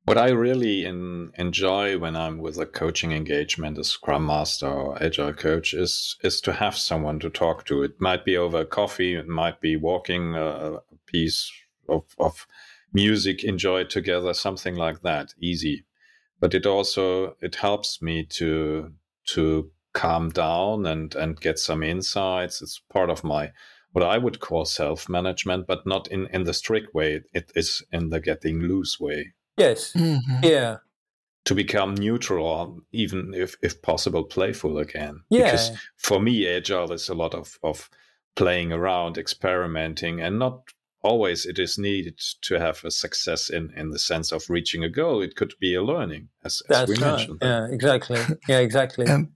What 0.08 0.16
I 0.16 0.30
really 0.30 0.86
in, 0.86 1.32
enjoy 1.36 1.98
when 1.98 2.16
I'm 2.16 2.38
with 2.38 2.56
a 2.56 2.64
coaching 2.64 3.12
engagement, 3.12 3.76
a 3.76 3.84
Scrum 3.84 4.24
Master 4.24 4.66
or 4.66 5.02
Agile 5.02 5.34
coach, 5.34 5.74
is 5.74 6.16
is 6.22 6.40
to 6.40 6.54
have 6.54 6.78
someone 6.78 7.18
to 7.20 7.28
talk 7.28 7.66
to. 7.66 7.82
It 7.82 8.00
might 8.00 8.24
be 8.24 8.34
over 8.34 8.64
coffee, 8.64 9.16
it 9.16 9.28
might 9.28 9.60
be 9.60 9.76
walking 9.76 10.34
uh, 10.34 10.78
a 10.90 10.96
piece 11.04 11.52
of, 11.90 12.04
of 12.18 12.46
music 12.90 13.44
enjoyed 13.44 13.90
together, 13.90 14.32
something 14.32 14.76
like 14.76 15.02
that, 15.02 15.34
easy. 15.42 15.84
But 16.40 16.54
it 16.54 16.64
also 16.64 17.36
it 17.42 17.56
helps 17.56 18.00
me 18.00 18.24
to 18.38 18.94
to 19.34 19.70
calm 19.92 20.30
down 20.30 20.86
and 20.86 21.14
and 21.14 21.38
get 21.38 21.58
some 21.58 21.82
insights. 21.82 22.62
It's 22.62 22.80
part 22.90 23.10
of 23.10 23.24
my 23.24 23.52
what 23.92 24.04
I 24.04 24.16
would 24.16 24.40
call 24.40 24.64
self 24.64 25.06
management, 25.06 25.66
but 25.66 25.86
not 25.86 26.08
in 26.08 26.28
in 26.28 26.44
the 26.44 26.54
strict 26.54 26.94
way. 26.94 27.20
It 27.34 27.52
is 27.54 27.82
in 27.92 28.08
the 28.08 28.20
getting 28.20 28.60
loose 28.60 28.98
way. 28.98 29.34
Yes. 29.58 29.92
Mm-hmm. 29.92 30.44
Yeah. 30.44 30.76
To 31.44 31.54
become 31.54 31.94
neutral, 31.94 32.80
even 32.92 33.32
if 33.34 33.56
if 33.62 33.80
possible, 33.82 34.24
playful 34.24 34.78
again. 34.78 35.20
Yeah. 35.30 35.44
Because 35.44 35.70
for 35.96 36.20
me, 36.20 36.46
agile 36.46 36.92
is 36.92 37.08
a 37.08 37.14
lot 37.14 37.34
of 37.34 37.58
of 37.62 37.90
playing 38.36 38.72
around, 38.72 39.18
experimenting, 39.18 40.20
and 40.20 40.38
not 40.38 40.60
always 41.02 41.46
it 41.46 41.58
is 41.58 41.78
needed 41.78 42.20
to 42.42 42.58
have 42.58 42.84
a 42.84 42.90
success 42.90 43.48
in 43.48 43.72
in 43.76 43.90
the 43.90 43.98
sense 43.98 44.30
of 44.32 44.50
reaching 44.50 44.84
a 44.84 44.90
goal. 44.90 45.22
It 45.22 45.36
could 45.36 45.54
be 45.60 45.74
a 45.74 45.82
learning, 45.82 46.28
as, 46.44 46.62
as 46.68 46.88
we 46.88 46.94
right. 46.96 47.16
mentioned. 47.16 47.38
Yeah, 47.42 47.66
exactly. 47.70 48.20
Yeah, 48.48 48.58
exactly. 48.58 49.06
and 49.06 49.28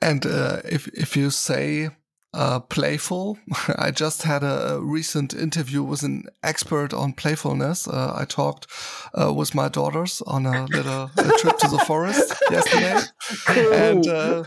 and 0.00 0.24
uh, 0.24 0.62
if 0.64 0.88
if 0.88 1.16
you 1.16 1.30
say 1.30 1.90
uh, 2.34 2.60
playful, 2.60 3.38
I 3.76 3.90
just 3.90 4.22
had 4.22 4.42
a 4.42 4.78
recent 4.80 5.34
interview 5.34 5.82
with 5.82 6.02
an 6.02 6.24
expert 6.42 6.94
on 6.94 7.12
playfulness. 7.12 7.86
Uh, 7.86 8.14
I 8.16 8.24
talked 8.24 8.66
uh, 9.14 9.32
with 9.32 9.54
my 9.54 9.68
daughters 9.68 10.22
on 10.26 10.46
a 10.46 10.64
little 10.66 11.10
a 11.16 11.38
trip 11.38 11.58
to 11.58 11.68
the 11.68 11.84
forest 11.86 12.32
yesterday, 12.50 13.00
cool. 13.46 13.72
and 13.72 14.06
uh, 14.06 14.44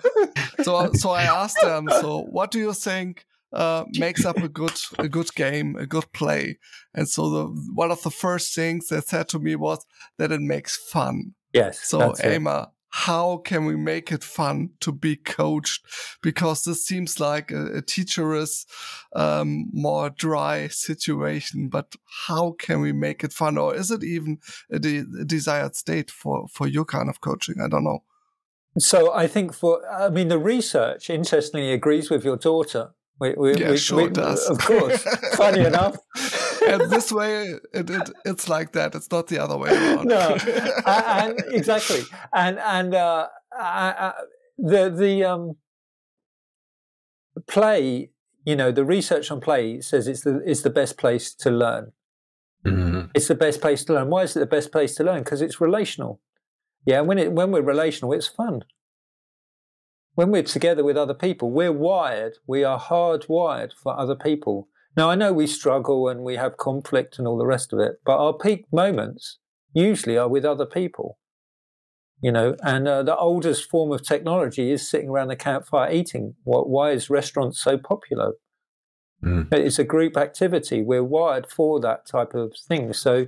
so 0.63 0.91
so 0.93 1.12
I 1.12 1.24
asked 1.24 1.62
them. 1.62 1.88
So, 1.89 2.21
what 2.24 2.52
do 2.52 2.60
you 2.60 2.74
think? 2.74 3.26
Uh, 3.54 3.86
makes 3.98 4.26
up 4.26 4.36
a 4.38 4.50
good 4.50 4.78
a 5.00 5.08
good 5.08 5.34
game, 5.34 5.78
a 5.78 5.86
good 5.86 6.12
play. 6.12 6.58
And 6.93 7.08
so 7.08 7.30
the 7.30 7.45
one 7.74 7.89
of 7.89 8.02
the 8.04 8.12
first 8.12 8.54
things 8.54 8.89
they 8.89 9.00
said 9.00 9.30
to 9.30 9.39
me 9.39 9.56
was 9.56 9.86
that 10.17 10.32
it 10.34 10.41
makes 10.41 10.76
fun. 10.76 11.36
Yes. 11.54 11.80
So 11.88 12.12
Emma, 12.21 12.71
how 12.96 13.38
can 13.44 13.66
we 13.66 13.76
make 13.76 14.10
it 14.10 14.24
fun 14.24 14.70
to 14.80 14.94
be 14.94 15.18
coached? 15.18 15.86
Because 16.24 16.64
this 16.64 16.86
seems 16.86 17.20
like 17.20 17.52
a, 17.52 17.78
a 17.78 17.82
teacher's 17.82 18.66
um, 19.14 19.70
more 19.74 20.10
dry 20.10 20.70
situation. 20.70 21.68
But 21.68 21.96
how 22.28 22.56
can 22.58 22.80
we 22.80 22.94
make 22.94 23.22
it 23.22 23.34
fun, 23.34 23.58
or 23.58 23.76
is 23.76 23.92
it 23.92 24.02
even 24.02 24.38
a, 24.72 24.80
de 24.80 25.00
a 25.00 25.26
desired 25.26 25.76
state 25.76 26.10
for 26.10 26.48
for 26.48 26.68
your 26.68 26.86
kind 26.86 27.10
of 27.10 27.20
coaching? 27.20 27.56
I 27.62 27.68
don't 27.68 27.84
know. 27.84 28.04
So 28.80 29.14
I 29.14 29.28
think 29.28 29.54
for 29.54 29.82
I 29.92 30.10
mean 30.10 30.30
the 30.30 30.40
research 30.40 31.10
interestingly 31.10 31.74
agrees 31.74 32.10
with 32.10 32.24
your 32.24 32.38
daughter. 32.38 32.92
We, 33.20 33.34
we, 33.34 33.56
yeah, 33.56 33.72
we, 33.72 33.78
sure 33.78 34.04
we, 34.04 34.10
does. 34.10 34.50
Of 34.50 34.60
course. 34.60 35.02
Funny 35.36 35.66
enough. 35.66 35.98
And 36.67 36.91
this 36.91 37.12
way, 37.12 37.56
it, 37.73 37.89
it, 37.89 38.10
it's 38.25 38.49
like 38.49 38.71
that. 38.73 38.95
It's 38.95 39.12
not 39.12 39.28
the 39.28 39.39
other 39.39 39.58
way 39.58 39.69
around. 39.69 40.08
no, 40.08 40.38
and, 40.86 41.39
exactly. 41.47 42.01
And 42.34 42.60
and 42.60 42.95
uh, 42.95 43.28
uh, 43.58 44.12
the 44.58 44.89
the 44.89 45.23
um, 45.23 45.56
play, 47.47 48.10
you 48.45 48.56
know, 48.56 48.71
the 48.71 48.86
research 48.86 49.32
on 49.32 49.41
play 49.41 49.82
says 49.82 50.08
it's 50.08 50.21
the 50.21 50.41
it's 50.45 50.62
the 50.62 50.69
best 50.69 50.97
place 50.97 51.34
to 51.36 51.51
learn. 51.51 51.91
Mm-hmm. 52.65 53.12
It's 53.13 53.28
the 53.28 53.36
best 53.36 53.62
place 53.62 53.84
to 53.86 53.93
learn. 53.93 54.10
Why 54.10 54.23
is 54.23 54.36
it 54.36 54.39
the 54.39 54.45
best 54.45 54.71
place 54.71 54.95
to 54.95 55.04
learn? 55.04 55.19
Because 55.19 55.41
it's 55.41 55.62
relational. 55.62 56.21
Yeah, 56.86 57.01
when 57.01 57.17
it 57.17 57.32
when 57.32 57.51
we're 57.51 57.62
relational, 57.62 58.13
it's 58.13 58.28
fun 58.28 58.63
when 60.15 60.32
we're 60.32 60.43
together 60.43 60.84
with 60.84 60.97
other 60.97 61.13
people, 61.13 61.51
we're 61.51 61.71
wired, 61.71 62.38
we 62.47 62.63
are 62.63 62.80
hardwired 62.80 63.73
for 63.73 63.97
other 63.99 64.15
people. 64.15 64.69
Now, 64.98 65.10
I 65.10 65.16
know 65.16 65.34
we 65.34 65.48
struggle 65.48 66.08
and 66.08 66.22
we 66.22 66.36
have 66.38 66.58
conflict 66.58 67.18
and 67.18 67.28
all 67.28 67.38
the 67.38 67.46
rest 67.46 67.74
of 67.74 67.80
it, 67.80 68.00
but 68.06 68.18
our 68.18 68.34
peak 68.34 68.66
moments 68.72 69.40
usually 69.74 70.18
are 70.18 70.30
with 70.30 70.46
other 70.46 70.66
people. 70.66 71.18
You 72.22 72.32
know, 72.32 72.56
and 72.64 72.88
uh, 72.88 73.04
the 73.04 73.16
oldest 73.16 73.70
form 73.70 73.92
of 73.92 74.02
technology 74.02 74.72
is 74.72 74.90
sitting 74.90 75.10
around 75.10 75.28
the 75.28 75.36
campfire 75.36 75.92
eating. 75.92 76.36
Why 76.44 76.92
is 76.92 77.10
restaurants 77.10 77.62
so 77.62 77.78
popular? 77.78 78.34
Mm. 79.24 79.54
It's 79.54 79.80
a 79.80 79.84
group 79.84 80.16
activity. 80.16 80.82
We're 80.82 81.04
wired 81.04 81.48
for 81.48 81.80
that 81.82 82.08
type 82.08 82.34
of 82.34 82.54
thing. 82.68 82.94
So, 82.94 83.28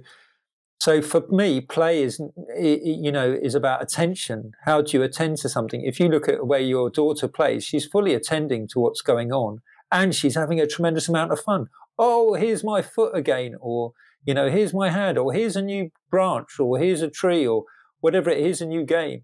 so 0.80 1.02
for 1.02 1.26
me, 1.30 1.60
play 1.60 2.02
is 2.02 2.22
you 2.58 3.12
know 3.12 3.38
is 3.40 3.56
about 3.56 3.84
attention. 3.84 4.52
How 4.66 4.82
do 4.82 4.98
you 4.98 5.04
attend 5.04 5.38
to 5.40 5.50
something? 5.50 5.82
If 5.82 6.00
you 6.00 6.08
look 6.08 6.30
at 6.30 6.48
where 6.48 6.60
your 6.60 6.90
daughter 6.90 7.28
plays, 7.28 7.66
she's 7.66 7.86
fully 7.86 8.14
attending 8.14 8.68
to 8.70 8.80
what's 8.80 9.02
going 9.02 9.32
on, 9.32 9.62
and 9.92 10.14
she's 10.14 10.36
having 10.36 10.60
a 10.60 10.68
tremendous 10.68 11.08
amount 11.10 11.32
of 11.32 11.40
fun. 11.40 11.68
Oh, 11.98 12.34
here's 12.34 12.64
my 12.64 12.82
foot 12.82 13.16
again, 13.16 13.56
or 13.60 13.94
you 14.26 14.34
know, 14.34 14.50
here's 14.50 14.74
my 14.74 14.90
hand, 14.90 15.18
or 15.18 15.34
here's 15.34 15.56
a 15.56 15.62
new 15.62 15.90
branch, 16.12 16.60
or 16.60 16.78
here's 16.78 17.02
a 17.02 17.10
tree, 17.10 17.48
or 17.48 17.64
whatever 18.02 18.30
it 18.30 18.46
is, 18.46 18.62
a 18.62 18.66
new 18.66 18.86
game. 18.86 19.22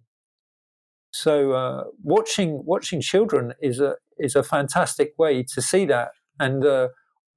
So 1.12 1.52
uh, 1.52 1.84
watching 2.02 2.64
watching 2.66 3.02
children 3.02 3.54
is 3.62 3.80
a 3.80 3.96
is 4.18 4.36
a 4.36 4.44
fantastic 4.44 5.14
way 5.18 5.44
to 5.44 5.62
see 5.62 5.86
that, 5.86 6.12
and 6.40 6.66
uh, 6.66 6.88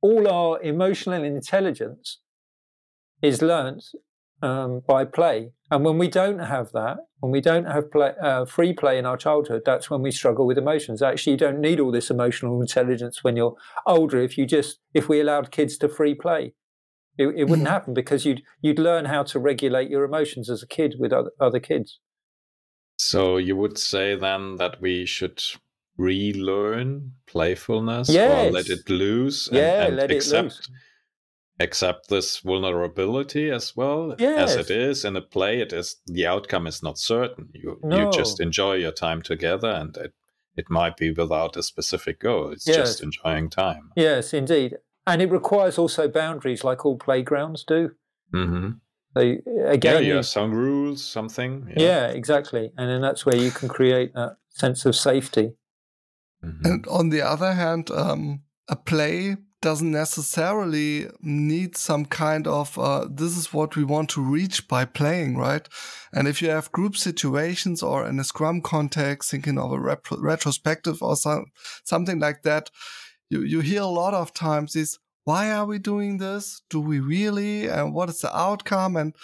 all 0.01 0.29
our 0.29 0.63
emotional 0.63 1.23
intelligence 1.23 2.21
is 3.23 3.43
learnt 3.43 3.85
um, 4.43 4.83
by 4.87 5.05
play. 5.05 5.53
And 5.71 5.85
when 5.85 5.99
we 5.99 6.09
don't 6.09 6.39
have 6.39 6.73
that, 6.73 6.99
when 7.21 7.33
we 7.33 7.41
don't 7.41 7.65
have 7.65 7.91
play, 7.91 8.13
uh, 8.23 8.45
free 8.45 8.73
play 8.73 8.99
in 8.99 9.07
our 9.07 9.17
childhood, 9.17 9.63
that's 9.65 9.91
when 9.91 10.03
we 10.03 10.11
struggle 10.11 10.47
with 10.47 10.59
emotions. 10.59 11.03
Actually, 11.03 11.33
you 11.33 11.39
don't 11.39 11.61
need 11.61 11.81
all 11.81 11.91
this 11.91 12.11
emotional 12.11 12.61
intelligence 12.61 13.25
when 13.25 13.37
you're 13.37 13.57
older. 13.87 14.21
If 14.21 14.39
you 14.39 14.47
just, 14.47 14.79
if 14.95 15.09
we 15.09 15.21
allowed 15.21 15.51
kids 15.51 15.77
to 15.79 15.89
free 15.89 16.15
play, 16.15 16.55
it, 17.19 17.29
it 17.37 17.45
wouldn't 17.49 17.69
mm. 17.69 17.73
happen 17.73 17.95
because 17.95 18.25
you'd 18.27 18.43
you'd 18.61 18.79
learn 18.79 19.07
how 19.07 19.23
to 19.25 19.39
regulate 19.39 19.91
your 19.91 20.05
emotions 20.05 20.51
as 20.51 20.63
a 20.63 20.67
kid 20.67 20.97
with 20.99 21.13
other, 21.13 21.31
other 21.41 21.61
kids. 21.61 21.99
So 22.99 23.39
you 23.39 23.57
would 23.57 23.79
say 23.79 24.17
then 24.17 24.57
that 24.57 24.81
we 24.81 25.07
should 25.07 25.43
relearn 25.97 27.13
playfulness 27.27 28.11
yes. 28.11 28.49
or 28.49 28.53
let 28.53 28.69
it 28.69 28.89
loose 28.91 29.49
and, 29.49 29.57
yeah, 29.57 29.85
and 29.85 29.97
let 29.97 30.11
accept, 30.11 30.39
it 30.39 30.43
loose 30.45 30.71
accept 31.59 32.09
this 32.09 32.39
vulnerability 32.39 33.51
as 33.51 33.75
well 33.75 34.15
yes. 34.19 34.51
as 34.51 34.57
it 34.57 34.71
is 34.71 35.05
in 35.05 35.17
a 35.17 35.23
play 35.23 35.61
it 35.61 35.73
is 35.73 35.97
the 36.07 36.27
outcome 36.27 36.67
is 36.67 36.83
not 36.83 36.99
certain 36.99 37.49
you 37.55 37.79
no. 37.83 37.97
you 37.97 38.13
just 38.13 38.41
enjoy 38.41 38.75
your 38.75 38.93
time 38.93 39.23
together 39.23 39.71
and 39.71 39.97
it 39.97 40.13
it 40.57 40.67
might 40.69 40.97
be 40.97 41.11
without 41.11 41.57
a 41.57 41.63
specific 41.63 42.21
goal 42.21 42.51
it's 42.51 42.67
yes. 42.67 42.77
just 42.77 43.03
enjoying 43.03 43.49
time 43.49 43.91
yes 43.97 44.35
indeed 44.35 44.77
and 45.07 45.23
it 45.23 45.31
requires 45.31 45.79
also 45.79 46.09
boundaries 46.09 46.63
like 46.63 46.85
all 46.85 46.99
playgrounds 46.99 47.65
do 47.65 47.91
mm-hmm. 48.35 48.71
so 49.17 49.37
again 49.67 50.05
yeah, 50.05 50.15
yeah 50.17 50.21
some 50.21 50.53
rules 50.53 51.03
something 51.03 51.67
yeah. 51.71 51.83
yeah 51.83 52.07
exactly 52.09 52.71
and 52.77 52.91
then 52.91 53.01
that's 53.01 53.25
where 53.25 53.37
you 53.37 53.51
can 53.51 53.69
create 53.69 54.13
that 54.15 54.37
sense 54.51 54.85
of 54.85 54.95
safety 54.95 55.53
mm-hmm. 56.45 56.67
and 56.67 56.87
on 56.89 57.09
the 57.09 57.23
other 57.23 57.55
hand 57.55 57.91
um, 57.91 58.43
a 58.69 58.77
play 58.77 59.37
doesn't 59.63 59.91
necessarily 59.91 61.09
need 61.21 61.77
some 61.77 62.05
kind 62.05 62.47
of 62.47 62.79
uh, 62.79 63.07
this 63.11 63.37
is 63.37 63.53
what 63.53 63.75
we 63.75 63.85
want 63.85 64.11
to 64.11 64.21
reach 64.21 64.69
by 64.69 64.85
playing, 64.85 65.37
right? 65.37 65.69
And 66.13 66.29
if 66.29 66.43
you 66.43 66.51
have 66.51 66.73
group 66.73 66.97
situations 66.97 67.83
or 67.83 68.07
in 68.07 68.21
a 68.21 68.25
Scrum 68.25 68.61
context, 68.61 69.31
thinking 69.31 69.59
of 69.59 69.73
a 69.73 69.81
rep- 69.81 70.07
retrospective 70.11 71.03
or 71.03 71.17
some, 71.17 71.47
something 71.85 72.19
like 72.19 72.43
that, 72.43 72.71
you 73.31 73.43
you 73.43 73.61
hear 73.61 73.83
a 73.83 73.87
lot 73.87 74.15
of 74.15 74.33
times 74.35 74.77
is 74.77 74.99
why 75.25 75.51
are 75.51 75.67
we 75.67 75.79
doing 75.79 76.19
this? 76.19 76.63
Do 76.71 76.81
we 76.81 77.01
really? 77.01 77.67
And 77.67 77.93
what 77.93 78.09
is 78.09 78.21
the 78.21 78.37
outcome? 78.37 78.97
And 78.97 79.17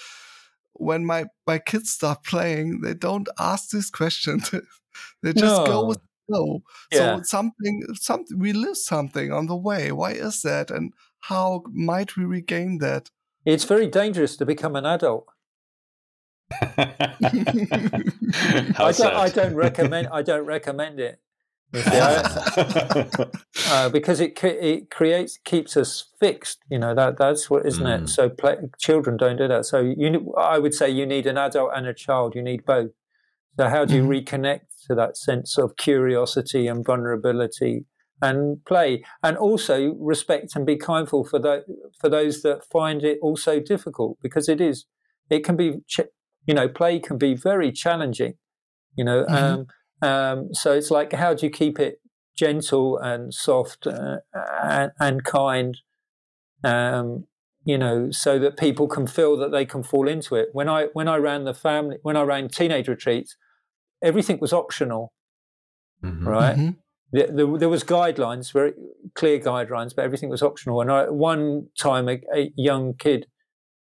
when 0.73 1.05
my 1.05 1.27
my 1.47 1.59
kids 1.59 1.91
start 1.91 2.25
playing, 2.25 2.81
they 2.81 2.95
don't 2.95 3.29
ask 3.39 3.71
these 3.71 3.91
questions. 3.91 4.51
they 5.23 5.33
just 5.33 5.61
no. 5.61 5.67
go 5.67 5.87
with 5.87 6.01
know. 6.33 6.63
Yeah. 6.91 7.17
So 7.17 7.23
something, 7.23 7.83
something, 7.95 8.39
we 8.39 8.53
lose 8.53 8.85
something 8.85 9.33
on 9.33 9.47
the 9.47 9.57
way. 9.57 9.93
Why 9.93 10.13
is 10.13 10.43
that? 10.43 10.71
And 10.71 10.93
how 11.21 11.63
might 11.73 12.17
we 12.17 12.25
regain 12.25 12.79
that? 12.79 13.11
It's 13.45 13.65
very 13.65 13.89
dangerous 13.89 14.37
to 14.37 14.47
become 14.47 14.77
an 14.77 14.87
adult. 14.87 15.27
I, 16.61 18.05
don't, 18.97 19.15
I, 19.15 19.29
don't, 19.29 19.55
recommend. 19.55 20.09
I 20.13 20.23
don't 20.23 20.47
recommend 20.47 21.01
it. 21.01 21.19
uh, 21.75 22.29
because 23.89 24.21
it 24.21 24.39
it 24.45 24.91
creates 24.91 25.39
keeps 25.43 25.75
us 25.75 26.05
fixed. 26.21 26.59
You 26.69 26.79
know 26.79 26.95
that 26.95 27.17
that's 27.17 27.49
what 27.49 27.65
isn't 27.65 27.83
mm. 27.83 28.03
it? 28.03 28.09
So 28.09 28.29
play, 28.29 28.57
children 28.79 29.17
don't 29.17 29.39
do 29.39 29.49
that. 29.49 29.65
So 29.65 29.81
you, 29.81 30.35
I 30.37 30.59
would 30.59 30.75
say 30.75 30.91
you 30.91 31.07
need 31.07 31.27
an 31.27 31.39
adult 31.39 31.71
and 31.75 31.87
a 31.87 31.95
child. 31.95 32.35
You 32.35 32.43
need 32.43 32.67
both. 32.67 32.91
So 33.59 33.71
how 33.71 33.87
do 33.87 33.95
you 33.95 34.03
mm. 34.03 34.23
reconnect 34.23 34.67
to 34.87 34.95
that 34.95 35.17
sense 35.17 35.59
of 35.59 35.77
curiosity 35.77 36.67
and 36.67 36.85
vulnerability 36.85 37.87
and 38.21 38.65
play, 38.65 39.05
and 39.23 39.37
also 39.37 39.95
respect 39.99 40.55
and 40.55 40.65
be 40.65 40.77
kindful 40.77 41.25
for 41.25 41.41
the, 41.41 41.65
for 42.01 42.09
those 42.09 42.43
that 42.43 42.65
find 42.71 43.03
it 43.03 43.19
also 43.21 43.59
difficult 43.59 44.17
because 44.23 44.49
it 44.49 44.61
is. 44.61 44.87
It 45.29 45.45
can 45.45 45.57
be, 45.57 45.81
you 46.47 46.55
know, 46.55 46.69
play 46.69 47.01
can 47.01 47.19
be 47.19 47.35
very 47.35 47.73
challenging. 47.73 48.35
You 48.97 49.05
know, 49.05 49.25
mm-hmm. 49.25 49.35
um, 49.35 50.09
um, 50.09 50.55
so 50.55 50.73
it's 50.73 50.91
like 50.91 51.13
how 51.13 51.35
do 51.35 51.47
you 51.47 51.51
keep 51.51 51.79
it 51.81 52.01
gentle 52.37 52.99
and 52.99 53.33
soft 53.33 53.87
uh, 53.87 54.19
and, 54.63 54.93
and, 55.01 55.25
kind, 55.25 55.79
um, 56.65 57.27
you 57.65 57.79
know, 57.79 58.11
so 58.11 58.39
that 58.39 58.57
people 58.57 58.89
can 58.89 59.07
feel 59.07 59.37
that 59.37 59.53
they 59.53 59.65
can 59.65 59.83
fall 59.83 60.09
into 60.09 60.35
it. 60.35 60.49
When 60.53 60.69
I 60.69 60.87
when 60.93 61.09
I 61.09 61.17
ran 61.17 61.45
the 61.45 61.55
family, 61.55 61.99
when 62.03 62.17
I 62.17 62.23
ran 62.23 62.49
teenage 62.49 62.89
retreats, 62.89 63.37
everything 64.03 64.39
was 64.41 64.53
optional, 64.53 65.13
mm-hmm. 66.03 66.27
right? 66.27 66.57
Mm-hmm. 66.57 66.71
The, 67.13 67.27
the, 67.27 67.59
there 67.59 67.69
was 67.69 67.85
guidelines, 67.85 68.53
very 68.53 68.73
clear 69.15 69.39
guidelines, 69.39 69.95
but 69.95 70.05
everything 70.05 70.31
was 70.31 70.43
optional. 70.43 70.81
And 70.81 70.91
I, 70.91 71.11
one 71.11 71.69
time, 71.79 72.09
a, 72.09 72.21
a, 72.35 72.53
young 72.57 72.95
kid 72.95 73.27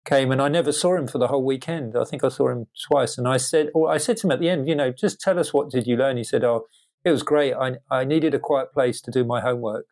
came, 0.06 0.32
and 0.32 0.41
I 0.41 0.47
never 0.47 0.71
saw 0.71 0.95
him 0.95 1.08
for 1.08 1.17
the 1.17 1.27
whole 1.27 1.43
weekend. 1.43 1.97
I 1.97 2.06
think 2.06 2.23
I 2.23 2.30
saw 2.30 2.49
him 2.49 2.67
twice, 2.89 3.17
and 3.17 3.27
I 3.27 3.38
said, 3.38 3.69
or 3.73 3.91
I 3.91 3.97
said 3.97 4.17
to 4.17 4.27
him 4.27 4.32
at 4.32 4.39
the 4.39 4.49
end, 4.49 4.69
you 4.69 4.75
know, 4.75 4.91
just 4.91 5.19
tell 5.19 5.38
us 5.38 5.53
what 5.53 5.69
did 5.69 5.86
you 5.86 5.97
learn. 5.97 6.15
He 6.15 6.23
said, 6.23 6.45
"Oh, 6.45 6.67
it 7.03 7.12
was 7.12 7.23
great. 7.23 7.53
I 7.53 7.75
I 7.91 8.06
needed 8.06 8.34
a 8.34 8.39
quiet 8.39 8.73
place 8.73 9.01
to 9.01 9.12
do 9.12 9.25
my 9.25 9.41
homework." 9.41 9.86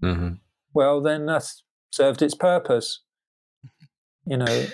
Mm-hmm. 0.00 0.34
Well, 0.72 1.00
then 1.00 1.26
that's 1.26 1.64
served 1.90 2.22
its 2.22 2.36
purpose. 2.36 3.00
You 4.24 4.36
know, 4.36 4.66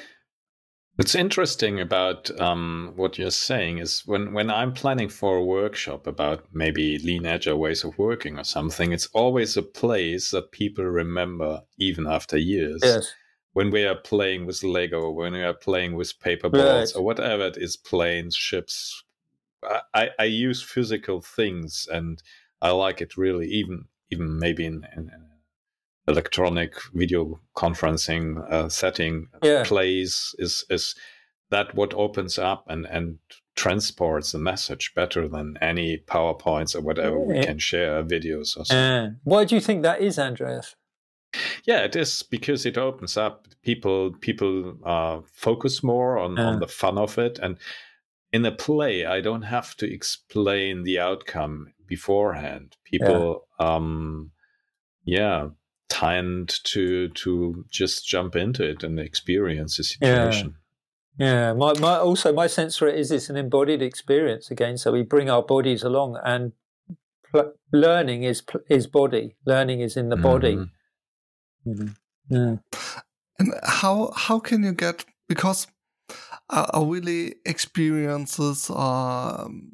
What's 0.97 1.15
interesting 1.15 1.79
about 1.79 2.31
um, 2.41 2.95
what 2.97 3.19
you're 3.19 3.31
saying 3.31 3.79
is 3.79 4.03
when, 4.07 4.33
when 4.33 4.51
I'm 4.51 4.73
planning 4.73 5.11
for 5.11 5.37
a 5.37 5.45
workshop 5.45 6.07
about 6.07 6.47
maybe 6.55 6.99
lean 6.99 7.27
agile 7.27 7.59
ways 7.59 7.85
of 7.85 7.99
working 7.99 8.39
or 8.39 8.45
something, 8.45 8.93
it's 8.93 9.07
always 9.09 9.59
a 9.59 9.63
place 9.63 10.31
that 10.31 10.53
people 10.53 10.87
remember 10.87 11.61
even 11.79 12.07
after 12.07 12.39
years. 12.39 12.81
Yes. 12.83 13.13
When 13.53 13.71
we 13.71 13.85
are 13.85 13.95
playing 13.95 14.47
with 14.47 14.63
Lego, 14.63 15.11
when 15.11 15.35
we 15.35 15.43
are 15.43 15.53
playing 15.53 15.97
with 15.97 16.19
paper 16.19 16.49
balls 16.49 16.95
right. 16.95 16.99
or 16.99 17.05
whatever 17.05 17.47
it 17.47 17.59
is, 17.59 17.77
planes, 17.77 18.35
ships, 18.35 19.05
I, 19.95 20.11
I 20.19 20.25
use 20.25 20.63
physical 20.63 21.21
things 21.21 21.87
and 21.93 22.23
I 22.63 22.71
like 22.71 23.03
it 23.03 23.19
really, 23.19 23.49
even 23.49 23.85
even 24.11 24.39
maybe 24.39 24.65
in, 24.65 24.87
in, 24.97 25.11
in 25.15 25.26
electronic 26.09 26.75
video 26.95 27.41
conferencing 27.57 28.51
uh, 28.51 28.69
setting 28.69 29.29
yeah. 29.43 29.65
plays 29.65 30.35
is 30.39 30.65
is 30.71 30.95
that 31.51 31.75
what 31.75 31.95
opens 31.95 32.39
up 32.39 32.65
and 32.69 32.87
and 32.87 33.19
transports 33.55 34.33
the 34.33 34.39
message 34.39 34.93
better 34.95 35.27
than 35.27 35.57
any 35.63 35.97
powerpoints 35.97 36.77
or 36.77 36.83
whatever 36.83 37.19
we 37.19 37.43
can 37.43 37.59
share 37.59 38.05
videos 38.05 38.57
or 38.57 38.65
something. 38.67 38.77
Uh, 38.77 39.11
why 39.25 39.45
do 39.45 39.55
you 39.55 39.61
think 39.61 39.83
that 39.83 40.01
is 40.01 40.19
andreas 40.19 40.77
yeah 41.65 41.81
it 41.81 41.97
is 41.97 42.23
because 42.23 42.67
it 42.67 42.79
opens 42.79 43.17
up 43.17 43.47
people 43.63 44.13
people 44.21 44.77
uh, 44.85 45.21
focus 45.33 45.83
more 45.83 46.19
on, 46.19 46.39
uh. 46.39 46.51
on 46.51 46.61
the 46.61 46.69
fun 46.69 46.99
of 46.99 47.19
it 47.19 47.39
and 47.43 47.59
in 48.33 48.45
a 48.45 48.53
play 48.53 49.05
i 49.07 49.21
don't 49.21 49.43
have 49.43 49.75
to 49.77 49.91
explain 49.91 50.83
the 50.83 50.99
outcome 50.99 51.67
beforehand 51.87 52.77
people 52.85 53.47
yeah. 53.59 53.67
um 53.67 54.31
yeah 55.05 55.49
tend 55.89 56.61
to 56.65 57.09
to 57.09 57.65
just 57.71 58.07
jump 58.07 58.37
into 58.37 58.69
it 58.69 58.83
and 58.83 58.99
experience 58.99 59.77
the 59.77 59.85
situation. 59.85 60.57
Yeah, 61.19 61.27
yeah. 61.27 61.53
My, 61.53 61.73
my 61.79 61.99
also 61.99 62.33
my 62.33 62.47
sense 62.47 62.77
for 62.77 62.89
it 62.89 62.99
is 62.99 63.11
it's 63.11 63.31
an 63.31 63.37
embodied 63.37 63.83
experience 63.83 64.51
again. 64.51 64.79
So 64.79 64.93
we 64.93 65.03
bring 65.03 65.31
our 65.31 65.43
bodies 65.43 65.83
along, 65.83 66.19
and 66.25 66.53
pl- 67.31 67.53
learning 67.73 68.25
is 68.25 68.43
is 68.69 68.87
body. 68.87 69.37
Learning 69.47 69.81
is 69.81 69.97
in 69.97 70.09
the 70.09 70.17
body. 70.17 70.57
Mm-hmm. 70.57 71.71
Mm-hmm. 71.71 72.35
Yeah. 72.35 72.57
And 73.39 73.55
how 73.65 74.13
how 74.15 74.39
can 74.39 74.63
you 74.65 74.73
get 74.73 75.05
because 75.29 75.67
I, 76.49 76.83
really 76.83 77.37
experiences 77.45 78.71
um, 78.71 79.73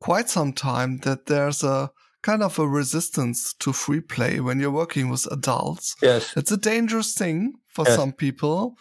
quite 0.00 0.28
some 0.28 0.52
time 0.52 0.98
that 0.98 1.26
there's 1.26 1.62
a 1.62 1.90
kind 2.22 2.42
of 2.42 2.58
a 2.58 2.66
resistance 2.66 3.54
to 3.54 3.72
free 3.72 4.00
play 4.00 4.40
when 4.40 4.60
you're 4.60 4.70
working 4.70 5.08
with 5.08 5.30
adults. 5.32 5.96
Yes. 6.02 6.34
It's 6.36 6.52
a 6.52 6.56
dangerous 6.56 7.14
thing 7.14 7.54
for 7.66 7.84
yes. 7.86 7.96
some 7.96 8.12
people. 8.12 8.76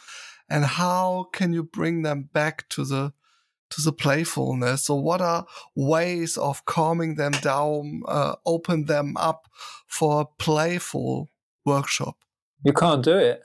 And 0.50 0.66
how 0.66 1.28
can 1.32 1.54
you 1.54 1.64
bring 1.64 2.02
them 2.02 2.30
back 2.34 2.68
to 2.70 2.84
the 2.84 3.14
to 3.70 3.82
the 3.82 3.94
playfulness? 3.94 4.86
So 4.86 4.96
what 4.96 5.22
are 5.22 5.46
ways 5.76 6.38
of 6.38 6.66
calming 6.66 7.16
them 7.16 7.34
down, 7.34 8.02
uh, 8.08 8.36
open 8.46 8.86
them 8.86 9.16
up 9.18 9.48
for 9.88 10.22
a 10.22 10.26
playful 10.26 11.30
workshop? 11.66 12.18
You 12.64 12.74
can't 12.74 13.04
do 13.04 13.16
it. 13.16 13.44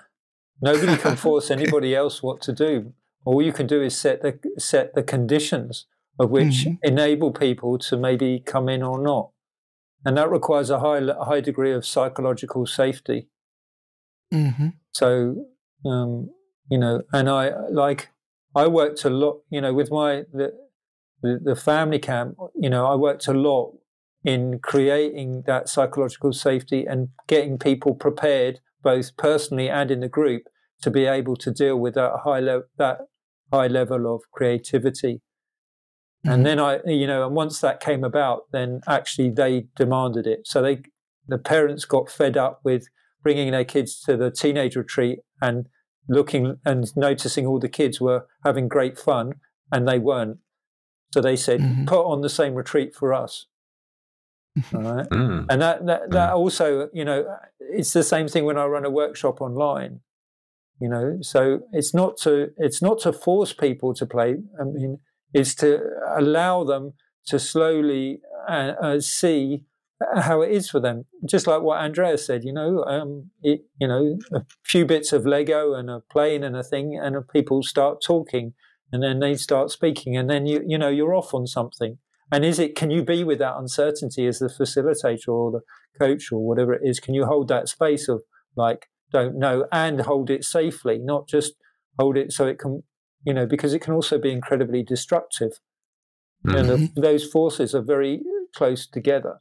Nobody 0.63 0.97
can 0.97 1.17
force 1.25 1.51
okay. 1.51 1.61
anybody 1.61 1.95
else 1.95 2.23
what 2.23 2.41
to 2.43 2.53
do. 2.53 2.95
All 3.27 3.43
you 3.43 3.53
can 3.53 3.67
do 3.67 3.83
is 3.83 3.97
set 3.97 4.23
the 4.23 4.39
set 4.59 4.95
the 4.95 5.03
conditions 5.03 5.87
of 6.19 6.31
which 6.31 6.65
mm-hmm. 6.65 6.75
enable 6.83 7.33
people 7.33 7.79
to 7.79 7.97
maybe 7.97 8.41
come 8.41 8.69
in 8.69 8.83
or 8.83 8.99
not. 9.01 9.31
And 10.05 10.17
that 10.17 10.31
requires 10.31 10.71
a 10.71 10.81
high 10.81 10.99
a 10.99 11.25
high 11.25 11.41
degree 11.41 11.73
of 11.73 11.87
psychological 11.87 12.67
safety. 12.67 13.29
Mm-hmm. 14.33 14.69
So 14.93 15.47
um, 15.87 16.31
you 16.71 16.79
know, 16.79 17.03
and 17.13 17.29
I 17.29 17.53
like 17.71 18.11
I 18.55 18.67
worked 18.69 19.05
a 19.05 19.11
lot, 19.11 19.41
you 19.51 19.61
know, 19.61 19.75
with 19.75 19.91
my 19.91 20.25
the, 20.33 20.53
the, 21.23 21.41
the 21.43 21.57
family 21.57 21.99
camp. 21.99 22.37
You 22.55 22.71
know, 22.71 22.87
I 22.87 22.95
worked 22.95 23.27
a 23.27 23.35
lot 23.35 23.75
in 24.23 24.59
creating 24.61 25.45
that 25.47 25.69
psychological 25.69 26.33
safety 26.33 26.87
and 26.87 27.09
getting 27.27 27.59
people 27.59 27.95
prepared, 27.95 28.61
both 28.83 29.17
personally 29.17 29.69
and 29.69 29.91
in 29.91 30.01
the 30.01 30.09
group, 30.09 30.45
to 30.83 30.91
be 30.91 31.05
able 31.05 31.37
to 31.37 31.51
deal 31.51 31.77
with 31.77 31.95
that 31.95 32.13
high 32.25 32.41
level 32.41 32.65
that 32.79 32.99
high 33.53 33.67
level 33.67 34.15
of 34.15 34.23
creativity. 34.33 35.21
Mm-hmm. 36.25 36.33
And 36.33 36.47
then 36.47 36.59
I, 36.59 36.81
you 36.87 37.07
know, 37.07 37.27
and 37.27 37.35
once 37.35 37.61
that 37.61 37.81
came 37.81 38.05
about, 38.05 38.45
then 38.53 38.81
actually 38.87 39.31
they 39.31 39.67
demanded 39.77 40.27
it. 40.27 40.47
So 40.47 40.63
they, 40.63 40.83
the 41.29 41.39
parents 41.39 41.85
got 41.85 42.11
fed 42.11 42.37
up 42.37 42.61
with 42.65 42.89
bringing 43.23 43.51
their 43.51 43.65
kids 43.65 44.01
to 44.03 44.17
the 44.17 44.31
teenage 44.31 44.77
retreat 44.77 45.21
and 45.43 45.67
looking 46.09 46.59
and 46.65 46.95
noticing 46.97 47.47
all 47.47 47.59
the 47.59 47.69
kids 47.69 48.01
were 48.01 48.27
having 48.45 48.69
great 48.69 48.99
fun 48.99 49.35
and 49.71 49.87
they 49.87 49.99
weren't. 49.99 50.39
So 51.13 51.21
they 51.21 51.37
said, 51.37 51.61
mm-hmm. 51.61 51.85
put 51.85 52.05
on 52.05 52.23
the 52.23 52.29
same 52.29 52.55
retreat 52.55 52.95
for 52.95 53.13
us. 53.15 53.47
All 54.75 54.83
right. 54.83 55.09
Mm. 55.11 55.47
And 55.49 55.63
that, 55.63 55.87
that, 55.87 56.11
that 56.11 56.31
mm. 56.31 56.37
also, 56.37 56.89
you 56.93 57.05
know, 57.05 57.25
it's 57.61 57.93
the 57.93 58.03
same 58.03 58.29
thing 58.29 58.45
when 58.45 58.59
I 58.59 58.67
run 58.67 58.85
a 58.85 58.91
workshop 58.91 59.41
online, 59.41 60.01
you 60.81 60.89
know, 60.89 61.19
so 61.23 61.61
it's 61.73 61.95
not 61.95 62.17
to, 62.19 62.51
it's 62.57 62.81
not 62.81 63.01
to 63.01 63.13
force 63.13 63.53
people 63.53 63.95
to 63.95 64.07
play. 64.07 64.37
I 64.61 64.65
mean, 64.65 65.01
it's 65.35 65.55
to 65.57 65.81
allow 66.17 66.65
them 66.65 66.95
to 67.27 67.39
slowly 67.39 68.21
uh, 68.49 68.73
uh, 68.81 69.01
see 69.01 69.65
how 70.17 70.43
it 70.43 70.51
is 70.51 70.71
for 70.71 70.81
them. 70.81 71.05
Just 71.29 71.47
like 71.47 71.63
what 71.63 71.81
Andreas 71.81 72.27
said, 72.27 72.45
you 72.45 72.53
know, 72.53 72.85
um, 72.85 73.31
it, 73.43 73.63
you 73.81 73.89
know, 73.89 74.19
a 74.33 74.43
few 74.65 74.85
bits 74.85 75.13
of 75.13 75.27
Lego 75.27 75.75
and 75.75 75.91
a 75.91 76.01
plane 76.01 76.43
and 76.43 76.57
a 76.57 76.63
thing, 76.63 76.99
and 77.01 77.17
people 77.29 77.63
start 77.63 78.03
talking, 78.03 78.55
and 78.93 79.03
then 79.03 79.21
they 79.21 79.35
start 79.35 79.71
speaking, 79.71 80.17
and 80.17 80.31
then 80.31 80.47
you, 80.47 80.63
you 80.67 80.79
know, 80.79 80.89
you're 80.89 81.15
off 81.15 81.35
on 81.35 81.47
something. 81.47 81.99
And 82.33 82.45
is 82.45 82.59
it? 82.59 82.75
Can 82.75 82.91
you 82.91 83.03
be 83.03 83.23
with 83.23 83.39
that 83.41 83.57
uncertainty 83.57 84.27
as 84.27 84.39
the 84.39 84.47
facilitator 84.47 85.29
or 85.29 85.51
the 85.51 85.61
coach 85.99 86.33
or 86.33 86.47
whatever 86.47 86.73
it 86.73 86.83
is? 86.85 87.01
Can 87.01 87.15
you 87.15 87.27
hold 87.27 87.49
that 87.49 87.69
space 87.69 88.09
of 88.09 88.23
like 88.57 88.87
don't 89.13 89.39
know 89.39 89.67
and 89.73 90.01
hold 90.01 90.31
it 90.31 90.45
safely, 90.45 90.99
not 90.99 91.29
just 91.29 91.55
hold 91.99 92.17
it 92.17 92.33
so 92.33 92.47
it 92.47 92.59
can, 92.59 92.83
you 93.25 93.33
know, 93.33 93.47
because 93.47 93.75
it 93.75 93.81
can 93.81 93.95
also 93.95 94.19
be 94.19 94.31
incredibly 94.31 94.83
destructive. 94.83 95.53
Mm-hmm. 96.47 96.57
And 96.57 96.69
the, 96.69 97.01
those 97.01 97.25
forces 97.25 97.75
are 97.75 97.83
very 97.83 98.21
close 98.55 98.87
together. 98.87 99.41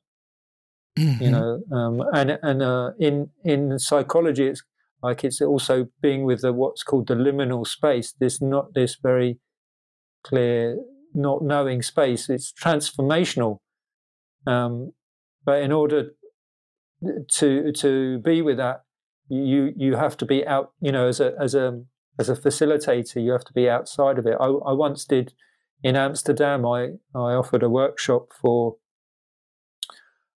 Mm-hmm. 0.98 1.24
You 1.24 1.32
know, 1.32 1.64
um, 1.72 2.04
and 2.14 2.40
and 2.42 2.62
uh, 2.62 2.92
in 3.00 3.30
in 3.44 3.80
psychology, 3.80 4.48
it's 4.48 4.64
like 5.02 5.24
it's 5.24 5.42
also 5.42 5.88
being 6.02 6.24
with 6.24 6.42
the 6.42 6.54
what's 6.54 6.84
called 6.84 7.08
the 7.08 7.16
liminal 7.16 7.66
space. 7.66 8.14
This 8.20 8.42
not 8.42 8.74
this 8.74 8.98
very 9.02 9.40
clear, 10.24 10.78
not 11.14 11.44
knowing 11.44 11.82
space. 11.82 12.30
It's 12.30 12.54
transformational, 12.54 13.58
um, 14.46 14.94
but 15.44 15.62
in 15.62 15.72
order 15.72 16.12
to 17.32 17.72
to 17.72 18.20
be 18.20 18.44
with 18.44 18.58
that, 18.58 18.84
you 19.30 19.74
you 19.76 19.96
have 19.96 20.16
to 20.18 20.26
be 20.26 20.46
out. 20.46 20.74
You 20.80 20.92
know, 20.92 21.08
as 21.08 21.20
a 21.20 21.34
as 21.40 21.56
a 21.56 21.84
as 22.20 22.30
a 22.30 22.36
facilitator, 22.36 23.24
you 23.24 23.32
have 23.32 23.46
to 23.46 23.54
be 23.54 23.70
outside 23.70 24.20
of 24.20 24.26
it. 24.26 24.38
I, 24.40 24.46
I 24.46 24.74
once 24.74 25.06
did 25.06 25.34
in 25.84 25.96
Amsterdam. 25.96 26.66
I 26.66 26.94
I 27.16 27.34
offered 27.34 27.64
a 27.64 27.70
workshop 27.70 28.32
for 28.40 28.78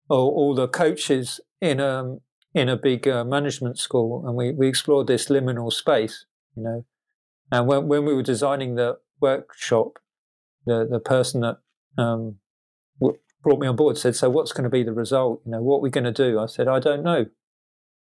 all, 0.09 0.29
all 0.29 0.55
the 0.55 0.68
coaches 0.68 1.41
in 1.61 1.81
a 1.81 2.01
um, 2.01 2.20
in 2.55 2.68
a 2.70 2.77
big 2.77 3.07
uh, 3.07 3.24
management 3.24 3.79
school, 3.79 4.27
and 4.27 4.35
we, 4.35 4.51
we 4.53 4.66
explored 4.66 5.07
this 5.07 5.27
liminal 5.27 5.70
space, 5.70 6.24
you 6.57 6.62
know. 6.62 6.85
And 7.53 7.66
when 7.66 7.87
when 7.89 8.05
we 8.05 8.14
were 8.14 8.22
designing 8.22 8.74
the 8.77 8.99
workshop, 9.20 9.99
the 10.64 10.87
the 10.91 11.01
person 11.01 11.43
that 11.43 11.59
um, 11.99 12.37
brought 13.43 13.61
me 13.61 13.66
on 13.66 13.77
board 13.77 13.99
said, 13.99 14.16
"So 14.16 14.31
what's 14.31 14.53
going 14.53 14.64
to 14.64 14.70
be 14.70 14.83
the 14.83 14.93
result? 14.93 15.43
You 15.45 15.53
know, 15.53 15.62
what 15.62 15.79
are 15.79 15.83
we 15.83 15.91
going 15.91 16.05
to 16.05 16.12
do?" 16.12 16.41
I 16.41 16.47
said, 16.47 16.68
"I 16.68 16.81
don't 16.81 17.03
know." 17.03 17.27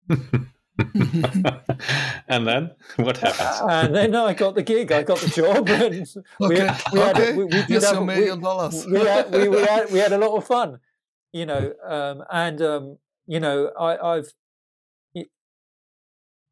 and 2.27 2.47
then 2.47 2.71
what 2.97 3.17
happened? 3.17 3.71
and 3.71 3.95
then 3.95 4.15
I 4.15 4.33
got 4.33 4.55
the 4.55 4.63
gig. 4.63 4.91
I 4.91 5.03
got 5.03 5.19
the 5.19 5.29
job, 5.29 5.69
and 5.69 6.05
we, 6.39 6.61
okay. 6.61 6.77
we, 6.91 6.99
okay. 6.99 7.25
had 7.25 7.37
we, 7.37 7.43
we 7.45 7.63
did 7.63 7.83
have, 7.83 7.97
a 7.97 8.05
million 8.05 8.41
dollars. 8.41 8.85
we, 8.85 8.99
had, 8.99 9.31
we, 9.31 9.47
we, 9.47 9.61
had, 9.61 9.91
we 9.91 9.99
had 9.99 10.11
a 10.11 10.17
lot 10.17 10.35
of 10.35 10.45
fun 10.45 10.79
you 11.35 11.45
know, 11.45 11.73
um, 11.85 12.23
and 12.31 12.61
um, 12.61 12.97
you 13.27 13.41
know, 13.41 13.69
I, 13.77 14.15
have 14.15 14.27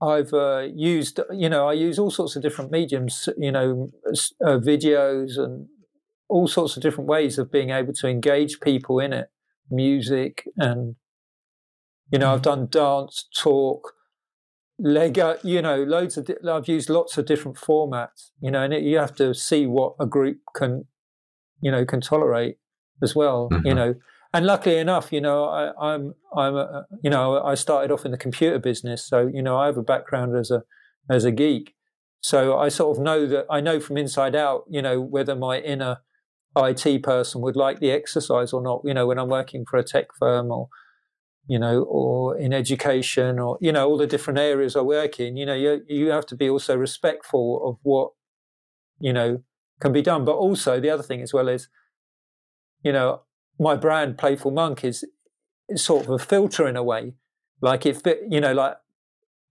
I've 0.02 0.34
uh, 0.34 0.68
used, 0.76 1.22
you 1.32 1.48
know, 1.48 1.70
I 1.70 1.72
use 1.72 1.98
all 1.98 2.12
sorts 2.12 2.36
of 2.36 2.42
different 2.42 2.70
mediums, 2.70 3.30
you 3.38 3.54
know, 3.54 3.92
uh, 4.46 4.60
videos 4.60 5.38
and 5.38 5.68
all 6.28 6.50
sorts 6.50 6.76
of 6.76 6.84
different 6.84 7.08
ways 7.08 7.38
of 7.40 7.50
being 7.50 7.70
able 7.70 7.94
to 7.94 8.10
engage 8.10 8.60
people 8.60 9.00
in 9.00 9.14
it, 9.14 9.30
music, 9.72 10.44
and 10.58 10.98
you 12.12 12.20
know, 12.20 12.34
I've 12.34 12.42
done 12.42 12.68
dance, 12.70 13.30
talk, 13.34 13.94
Lego, 14.80 15.38
you 15.44 15.62
know, 15.62 15.84
loads 15.84 16.18
of. 16.18 16.30
I've 16.50 16.68
used 16.68 16.90
lots 16.90 17.18
of 17.18 17.26
different 17.26 17.58
formats, 17.58 18.32
you 18.42 18.52
know, 18.52 18.64
and 18.64 18.74
it, 18.74 18.84
you 18.84 18.98
have 18.98 19.16
to 19.16 19.34
see 19.34 19.66
what 19.66 19.96
a 20.00 20.06
group 20.06 20.40
can, 20.56 20.86
you 21.62 21.72
know, 21.72 21.86
can 21.86 22.02
tolerate 22.02 22.58
as 23.02 23.16
well, 23.16 23.50
mm-hmm. 23.52 23.68
you 23.68 23.76
know 23.76 23.96
and 24.34 24.48
luckily 24.48 24.78
enough, 24.78 25.14
you 25.14 25.22
know, 25.22 25.46
I, 25.46 25.94
am 25.94 26.16
I'm, 26.36 26.38
I'm 26.38 26.56
a, 26.56 26.88
you 27.04 27.10
know, 27.12 27.42
I 27.44 27.54
started 27.54 27.92
off 27.92 28.04
in 28.04 28.12
the 28.12 28.18
computer 28.18 28.58
business, 28.58 29.06
so 29.06 29.30
you 29.32 29.44
know, 29.44 29.58
I 29.58 29.68
have 29.68 29.78
a 29.78 29.84
background 29.84 30.36
as 30.36 30.50
a 30.50 30.64
as 31.10 31.24
a 31.24 31.32
geek, 31.32 31.76
so 32.20 32.58
I 32.58 32.70
sort 32.70 32.98
of 32.98 33.04
know 33.04 33.28
that 33.28 33.46
I 33.50 33.62
know 33.62 33.80
from 33.80 33.98
inside 33.98 34.36
out, 34.36 34.64
you 34.68 34.82
know, 34.82 35.00
whether 35.00 35.36
my 35.36 35.60
inner 35.60 35.98
IT 36.58 37.04
person 37.04 37.42
would 37.42 37.56
like 37.56 37.80
the 37.80 37.92
exercise 37.92 38.54
or 38.54 38.62
not. 38.62 38.82
You 38.84 38.96
know, 38.96 39.06
when 39.06 39.20
I'm 39.20 39.30
working 39.30 39.66
for 39.70 39.78
a 39.78 39.84
tech 39.84 40.08
firm 40.18 40.52
or 40.52 40.70
you 41.48 41.60
know, 41.60 41.84
or 41.84 42.38
in 42.38 42.54
education, 42.54 43.40
or 43.40 43.58
you 43.62 43.72
know, 43.72 43.88
all 43.88 43.98
the 43.98 44.08
different 44.08 44.40
areas 44.40 44.76
I 44.76 44.82
work 44.82 45.20
in. 45.20 45.38
You 45.38 45.46
know, 45.46 45.54
you 45.54 45.84
you 45.88 46.10
have 46.10 46.26
to 46.28 46.36
be 46.36 46.50
also 46.50 46.76
respectful 46.76 47.68
of 47.68 47.78
what 47.84 48.12
you 49.00 49.14
know 49.14 49.44
can 49.80 49.92
be 49.92 50.02
done, 50.02 50.24
but 50.26 50.36
also 50.36 50.80
the 50.80 50.90
other 50.90 51.04
thing 51.04 51.22
as 51.22 51.34
well 51.34 51.50
is, 51.50 51.68
you 52.84 52.92
know, 52.92 53.22
my 53.60 53.76
brand, 53.76 54.18
Playful 54.18 54.52
Monk, 54.52 54.84
is, 54.84 55.06
sort 55.76 56.06
of 56.06 56.12
a 56.12 56.20
filter 56.20 56.68
in 56.68 56.76
a 56.76 56.84
way. 56.84 57.14
Like 57.62 57.86
if 57.86 58.02
you 58.30 58.42
know, 58.42 58.54
like 58.54 58.76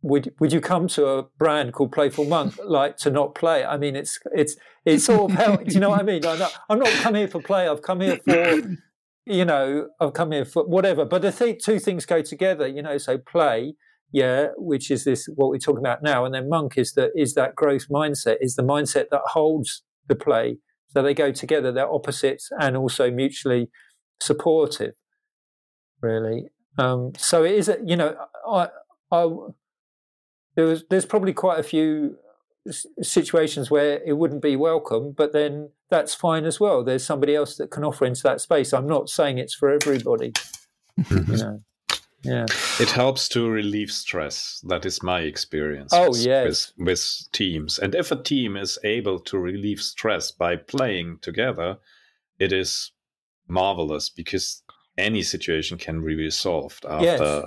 would 0.03 0.34
would 0.38 0.53
you 0.53 0.61
come 0.61 0.88
to 0.88 1.07
a 1.07 1.22
brand 1.38 1.72
called 1.72 1.93
Playful 1.93 2.26
Monk 2.26 2.59
like 2.64 2.97
to 2.99 3.11
not 3.11 3.34
play? 3.34 3.64
I 3.64 3.76
mean, 3.76 3.97
it's 3.97 4.18
it's 4.32 4.57
it's 4.84 5.07
how 5.07 5.57
do 5.57 5.74
you 5.74 5.80
know 5.80 5.90
what 5.90 6.01
I 6.01 6.03
mean? 6.03 6.22
Not, 6.22 6.53
I'm 6.68 6.78
not 6.78 6.88
come 6.88 7.14
here 7.14 7.28
for 7.28 7.40
play. 7.40 7.68
I've 7.68 7.82
come 7.82 8.01
here 8.01 8.18
for 8.24 8.76
you 9.27 9.45
know 9.45 9.89
I've 10.01 10.12
come 10.12 10.33
here 10.33 10.45
for 10.45 10.64
whatever. 10.64 11.05
But 11.05 11.23
the 11.23 11.33
th- 11.33 11.64
two 11.64 11.79
things 11.79 12.07
go 12.07 12.23
together. 12.23 12.66
You 12.66 12.83
know, 12.83 12.99
so 12.99 13.18
play, 13.18 13.75
yeah, 14.12 14.49
which 14.57 14.91
is 14.91 15.05
this 15.05 15.29
what 15.35 15.51
we're 15.51 15.59
talking 15.59 15.83
about 15.83 16.03
now, 16.03 16.25
and 16.25 16.35
then 16.35 16.49
Monk 16.49 16.77
is 16.77 16.93
that 16.95 17.11
is 17.14 17.35
that 17.35 17.55
growth 17.55 17.89
mindset 17.89 18.37
is 18.41 18.57
the 18.57 18.62
mindset 18.62 19.07
that 19.11 19.23
holds 19.27 19.83
the 20.09 20.14
play. 20.14 20.59
So 20.93 21.03
they 21.03 21.14
go 21.14 21.33
together. 21.33 21.73
They're 21.73 21.91
opposites 21.91 22.51
and 22.61 22.77
also 22.77 23.11
mutually 23.11 23.70
supportive, 24.20 24.95
really. 26.01 26.49
Um, 26.79 27.12
so 27.16 27.45
it 27.45 27.53
is, 27.53 27.68
a, 27.68 27.79
you 27.85 27.97
know, 27.97 28.16
I, 28.47 28.68
I, 29.11 29.29
there 30.55 30.66
was, 30.66 30.85
there's 30.91 31.07
probably 31.07 31.33
quite 31.33 31.59
a 31.59 31.62
few 31.62 32.16
situations 33.01 33.70
where 33.70 34.03
it 34.05 34.16
wouldn't 34.18 34.43
be 34.43 34.57
welcome, 34.57 35.12
but 35.16 35.33
then 35.33 35.70
that's 35.93 36.14
fine 36.14 36.47
as 36.47 36.59
well. 36.59 36.82
There's 36.82 37.05
somebody 37.05 37.34
else 37.34 37.59
that 37.59 37.70
can 37.70 37.84
offer 37.84 38.07
into 38.07 38.22
that 38.22 38.40
space. 38.40 38.72
I'm 38.72 38.86
not 38.86 39.11
saying 39.11 39.36
it's 39.36 39.55
for 39.55 39.70
everybody. 39.70 40.32
you 41.11 41.36
know. 41.36 41.61
Yeah. 42.22 42.47
It 42.80 42.90
helps 42.90 43.28
to 43.30 43.51
relieve 43.51 43.90
stress. 43.90 44.64
That 44.68 44.86
is 44.86 45.03
my 45.03 45.20
experience. 45.20 45.93
Oh, 45.93 46.11
with, 46.11 46.24
yes. 46.24 46.72
With, 46.78 46.86
with 46.86 47.28
teams. 47.32 47.78
And 47.78 47.95
if 47.95 48.11
a 48.11 48.22
team 48.22 48.57
is 48.57 48.78
able 48.84 49.20
to 49.20 49.38
relieve 49.38 49.82
stress 49.82 50.30
by 50.30 50.57
playing 50.57 51.18
together, 51.20 51.76
it 52.38 52.53
is 52.53 52.93
marvelous 53.47 54.09
because 54.09 54.62
any 54.97 55.22
situation 55.22 55.76
can 55.76 56.03
be 56.03 56.14
resolved 56.14 56.86
after 56.86 57.05
yes. 57.05 57.45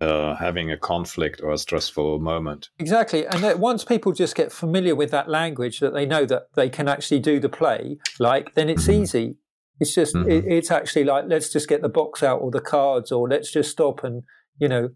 Uh, 0.00 0.34
having 0.36 0.70
a 0.70 0.76
conflict 0.76 1.40
or 1.42 1.52
a 1.52 1.58
stressful 1.58 2.18
moment. 2.18 2.70
Exactly. 2.78 3.26
And 3.26 3.42
that 3.42 3.58
once 3.58 3.84
people 3.84 4.12
just 4.12 4.34
get 4.34 4.52
familiar 4.52 4.94
with 4.94 5.10
that 5.10 5.28
language, 5.28 5.80
that 5.80 5.94
they 5.94 6.06
know 6.06 6.24
that 6.26 6.44
they 6.54 6.68
can 6.68 6.88
actually 6.88 7.20
do 7.20 7.38
the 7.38 7.48
play, 7.48 7.98
like, 8.18 8.54
then 8.54 8.68
it's 8.68 8.84
mm-hmm. 8.84 9.02
easy. 9.02 9.36
It's 9.78 9.94
just, 9.94 10.14
mm-hmm. 10.14 10.30
it, 10.30 10.44
it's 10.46 10.70
actually 10.70 11.04
like, 11.04 11.24
let's 11.26 11.52
just 11.52 11.68
get 11.68 11.82
the 11.82 11.88
box 11.88 12.22
out 12.22 12.40
or 12.40 12.50
the 12.50 12.60
cards 12.60 13.12
or 13.12 13.28
let's 13.28 13.52
just 13.52 13.70
stop 13.70 14.04
and, 14.04 14.22
you 14.58 14.68
know, 14.68 14.90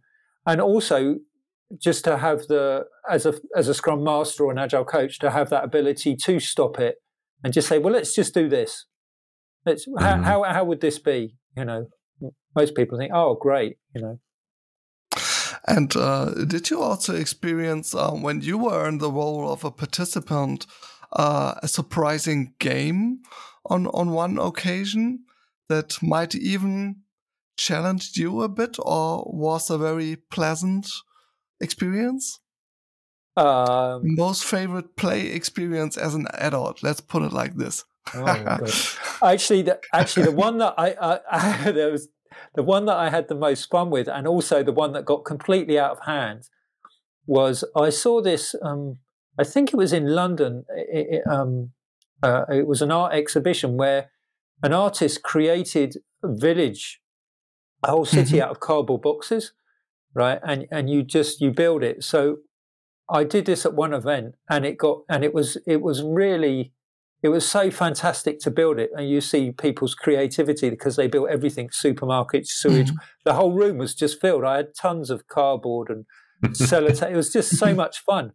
and 0.47 0.61
also 0.61 1.17
just 1.81 2.05
to 2.05 2.19
have 2.19 2.47
the, 2.49 2.85
as 3.11 3.27
a, 3.27 3.35
as 3.57 3.69
a 3.69 3.75
scrum 3.75 4.05
master 4.05 4.45
or 4.45 4.53
an 4.53 4.59
agile 4.59 4.85
coach, 4.85 5.19
to 5.19 5.31
have 5.31 5.51
that 5.51 5.65
ability 5.65 6.15
to 6.15 6.39
stop 6.39 6.79
it 6.79 6.97
and 7.43 7.53
just 7.53 7.69
say, 7.69 7.79
well, 7.79 7.93
let's 7.93 8.15
just 8.15 8.35
do 8.35 8.49
this 8.49 8.87
Let's, 9.67 9.87
mm-hmm. 9.87 10.05
how, 10.05 10.23
how, 10.23 10.43
how 10.45 10.65
would 10.65 10.81
this 10.81 10.99
be? 10.99 11.37
You 11.57 11.65
know, 11.65 11.87
most 12.55 12.75
people 12.75 12.99
think, 12.99 13.13
oh, 13.15 13.37
great, 13.41 13.77
you 13.95 14.03
know. 14.03 14.21
And 15.67 15.95
uh, 15.97 16.31
did 16.45 16.69
you 16.71 16.83
also 16.83 17.15
experience 17.15 17.95
um, 17.95 18.23
when 18.23 18.43
you 18.43 18.59
were 18.59 18.87
in 18.87 18.99
the 18.99 19.11
role 19.11 19.51
of 19.51 19.65
a 19.65 19.71
participant 19.71 20.67
uh, 21.13 21.55
a 21.63 21.69
surprising 21.69 22.55
game 22.59 23.21
on 23.67 23.87
on 23.89 24.11
one 24.11 24.39
occasion 24.39 25.25
that 25.69 26.03
might 26.03 26.35
even 26.35 26.97
challenged 27.57 28.17
you 28.17 28.43
a 28.43 28.49
bit, 28.49 28.77
or 28.79 29.25
was 29.27 29.71
a 29.71 29.79
very 29.79 30.17
pleasant 30.17 30.89
experience? 31.61 32.41
Um, 33.37 34.15
Most 34.15 34.45
favorite 34.45 34.97
play 34.97 35.29
experience 35.29 35.97
as 35.97 36.15
an 36.15 36.27
adult. 36.35 36.83
Let's 36.83 37.01
put 37.01 37.23
it 37.23 37.33
like 37.33 37.57
this. 37.57 37.85
oh 38.15 38.59
actually, 39.23 39.63
the, 39.63 39.81
actually, 39.93 40.27
the 40.27 40.33
one 40.33 40.59
that 40.59 40.75
I, 40.77 40.95
I, 41.01 41.21
I 41.69 41.73
there 41.73 41.91
was 41.91 42.09
the 42.55 42.63
one 42.63 42.87
that 42.87 42.97
I 42.97 43.11
had 43.11 43.29
the 43.29 43.35
most 43.35 43.71
fun 43.71 43.91
with, 43.91 44.09
and 44.09 44.27
also 44.27 44.63
the 44.63 44.73
one 44.73 44.93
that 44.93 45.05
got 45.05 45.25
completely 45.25 45.79
out 45.79 45.93
of 45.93 46.05
hand, 46.07 46.49
was 47.27 47.65
I 47.77 47.91
saw 47.91 48.21
this. 48.23 48.55
Um, 48.63 48.99
I 49.39 49.45
think 49.45 49.73
it 49.73 49.77
was 49.77 49.93
in 49.93 50.07
London. 50.15 50.65
It, 50.77 51.07
it, 51.17 51.27
um, 51.31 51.73
uh, 52.23 52.45
it 52.49 52.67
was 52.67 52.83
an 52.83 52.91
art 52.91 53.15
exhibition 53.15 53.77
where 53.77 54.11
an 54.63 54.73
artist 54.73 55.23
created 55.23 55.97
a 56.23 56.29
village, 56.35 57.01
a 57.83 57.91
whole 57.91 58.05
city 58.05 58.37
Mhm. 58.37 58.43
out 58.43 58.51
of 58.51 58.61
cardboard 58.61 59.03
boxes, 59.03 59.53
right? 60.15 60.39
And 60.43 60.67
and 60.71 60.89
you 60.89 61.03
just 61.03 61.41
you 61.41 61.51
build 61.51 61.83
it. 61.83 62.05
So 62.05 62.39
I 63.11 63.25
did 63.25 63.45
this 63.47 63.67
at 63.67 63.75
one 63.75 63.93
event, 63.93 64.37
and 64.49 64.65
it 64.65 64.79
got 64.79 65.03
and 65.09 65.25
it 65.25 65.35
was 65.35 65.59
it 65.67 65.83
was 65.83 66.03
really 66.03 66.73
it 67.25 67.29
was 67.31 67.49
so 67.49 67.71
fantastic 67.71 68.39
to 68.41 68.51
build 68.51 68.79
it 68.79 68.91
and 68.95 69.09
you 69.09 69.23
see 69.23 69.51
people's 69.51 69.95
creativity 69.95 70.69
because 70.69 70.97
they 70.97 71.07
built 71.09 71.31
everything 71.31 71.71
supermarkets 71.71 72.49
sewage. 72.49 72.89
Mm-hmm. 72.89 72.99
The 73.25 73.33
whole 73.33 73.55
room 73.55 73.79
was 73.79 73.95
just 73.95 74.21
filled. 74.21 74.45
I 74.45 74.57
had 74.59 74.75
tons 74.79 75.09
of 75.09 75.27
cardboard 75.27 75.89
and 75.89 76.05
sellotape. 76.55 77.13
It 77.13 77.17
was 77.17 77.33
just 77.33 77.57
so 77.57 77.75
much 77.83 78.01
fun. 78.01 78.33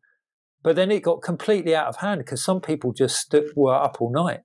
But 0.64 0.76
then 0.76 0.90
it 0.90 1.04
got 1.04 1.22
completely 1.22 1.76
out 1.76 1.86
of 1.86 1.98
hand 1.98 2.22
because 2.22 2.44
some 2.44 2.62
people 2.62 2.92
just 2.92 3.32
were 3.56 3.76
up 3.76 4.02
all 4.02 4.12
night. 4.12 4.40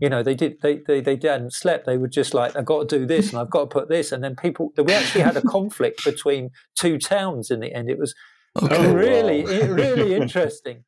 You 0.00 0.08
know 0.08 0.22
they 0.22 0.34
did 0.34 0.62
they, 0.62 0.78
they 0.86 1.02
they 1.02 1.18
hadn't 1.22 1.52
slept. 1.52 1.84
They 1.84 1.98
were 1.98 2.08
just 2.08 2.32
like 2.32 2.56
i've 2.56 2.64
got 2.64 2.88
to 2.88 2.98
do 2.98 3.04
this 3.04 3.28
and 3.30 3.38
i've 3.38 3.50
got 3.50 3.60
to 3.60 3.66
put 3.66 3.90
this. 3.90 4.12
And 4.12 4.24
then 4.24 4.34
people 4.34 4.72
we 4.82 4.94
actually 4.94 5.24
had 5.24 5.36
a 5.36 5.42
conflict 5.42 6.02
between 6.06 6.48
two 6.74 6.96
towns 6.96 7.50
in 7.50 7.60
the 7.60 7.74
end. 7.74 7.90
It 7.90 7.98
was 7.98 8.14
Okay. 8.60 8.92
Really 8.94 9.44
wow. 9.44 9.50
it- 9.50 9.70
really 9.70 10.14
interesting 10.22 10.84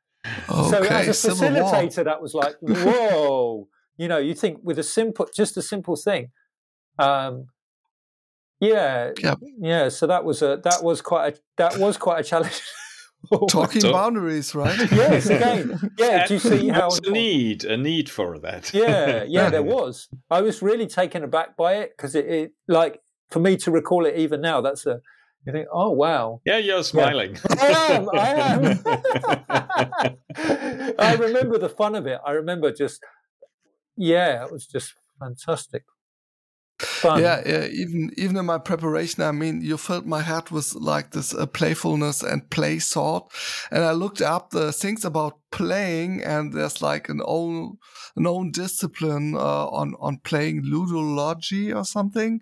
so 0.48 0.82
as 0.84 1.26
a 1.26 1.30
facilitator, 1.30 2.04
that 2.04 2.22
was 2.22 2.34
like, 2.34 2.54
whoa! 2.60 3.68
you 3.96 4.08
know, 4.08 4.18
you 4.18 4.34
think 4.34 4.58
with 4.62 4.78
a 4.78 4.82
simple, 4.82 5.28
just 5.34 5.56
a 5.56 5.62
simple 5.62 5.96
thing. 5.96 6.30
Um, 6.98 7.46
yeah, 8.60 9.10
Yep. 9.18 9.38
yeah. 9.58 9.88
So 9.88 10.06
that 10.06 10.24
was 10.24 10.40
a 10.42 10.60
that 10.62 10.82
was 10.84 11.00
quite 11.02 11.34
a 11.34 11.40
that 11.56 11.78
was 11.78 11.96
quite 11.96 12.20
a 12.20 12.24
challenge. 12.24 12.60
Talking 13.48 13.82
boundaries, 13.82 14.52
right? 14.54 14.76
yes, 14.92 15.26
again, 15.26 15.78
yeah. 15.96 16.26
Do 16.26 16.34
you 16.34 16.40
see 16.40 16.68
how? 16.68 16.88
What's 16.88 17.06
a 17.06 17.10
need? 17.12 17.64
A 17.64 17.76
need 17.76 18.10
for 18.10 18.38
that. 18.38 18.74
Yeah, 18.74 19.22
yeah. 19.28 19.48
There 19.48 19.62
was. 19.62 20.08
I 20.30 20.40
was 20.40 20.60
really 20.60 20.88
taken 20.88 21.22
aback 21.22 21.56
by 21.56 21.74
it 21.74 21.92
because 21.96 22.16
it, 22.16 22.26
it, 22.26 22.52
like, 22.66 23.00
for 23.30 23.38
me 23.38 23.56
to 23.58 23.70
recall 23.70 24.06
it 24.06 24.16
even 24.16 24.40
now, 24.40 24.60
that's 24.60 24.86
a. 24.86 25.00
You 25.44 25.52
think, 25.52 25.68
oh 25.72 25.90
wow, 25.90 26.40
Yeah, 26.44 26.58
you're 26.58 26.84
smiling. 26.84 27.36
I 27.50 27.66
am. 27.66 28.08
I 28.14 28.28
am. 28.28 30.16
I 30.98 31.14
remember 31.14 31.58
the 31.58 31.68
fun 31.68 31.96
of 31.96 32.06
it. 32.06 32.20
I 32.24 32.32
remember 32.32 32.70
just, 32.72 33.00
yeah, 33.96 34.44
it 34.44 34.52
was 34.52 34.66
just 34.66 34.94
fantastic. 35.18 35.82
Fun. 36.78 37.20
Yeah, 37.20 37.42
yeah, 37.46 37.66
even 37.66 38.10
even 38.16 38.36
in 38.36 38.46
my 38.46 38.58
preparation, 38.58 39.22
I 39.22 39.32
mean, 39.32 39.62
you 39.62 39.76
filled 39.76 40.06
my 40.06 40.20
head 40.20 40.50
with 40.50 40.74
like 40.74 41.10
this 41.10 41.34
uh, 41.34 41.46
playfulness 41.46 42.22
and 42.22 42.48
play 42.50 42.78
thought, 42.78 43.30
and 43.70 43.84
I 43.84 43.92
looked 43.92 44.20
up 44.20 44.50
the 44.50 44.72
things 44.72 45.04
about 45.04 45.38
playing, 45.52 46.22
and 46.22 46.52
there's 46.52 46.82
like 46.82 47.08
an 47.08 47.20
own 47.24 47.78
an 48.16 48.26
own 48.26 48.50
discipline 48.50 49.34
uh, 49.34 49.66
on 49.68 49.94
on 50.00 50.18
playing 50.18 50.62
ludology 50.64 51.74
or 51.74 51.84
something, 51.84 52.40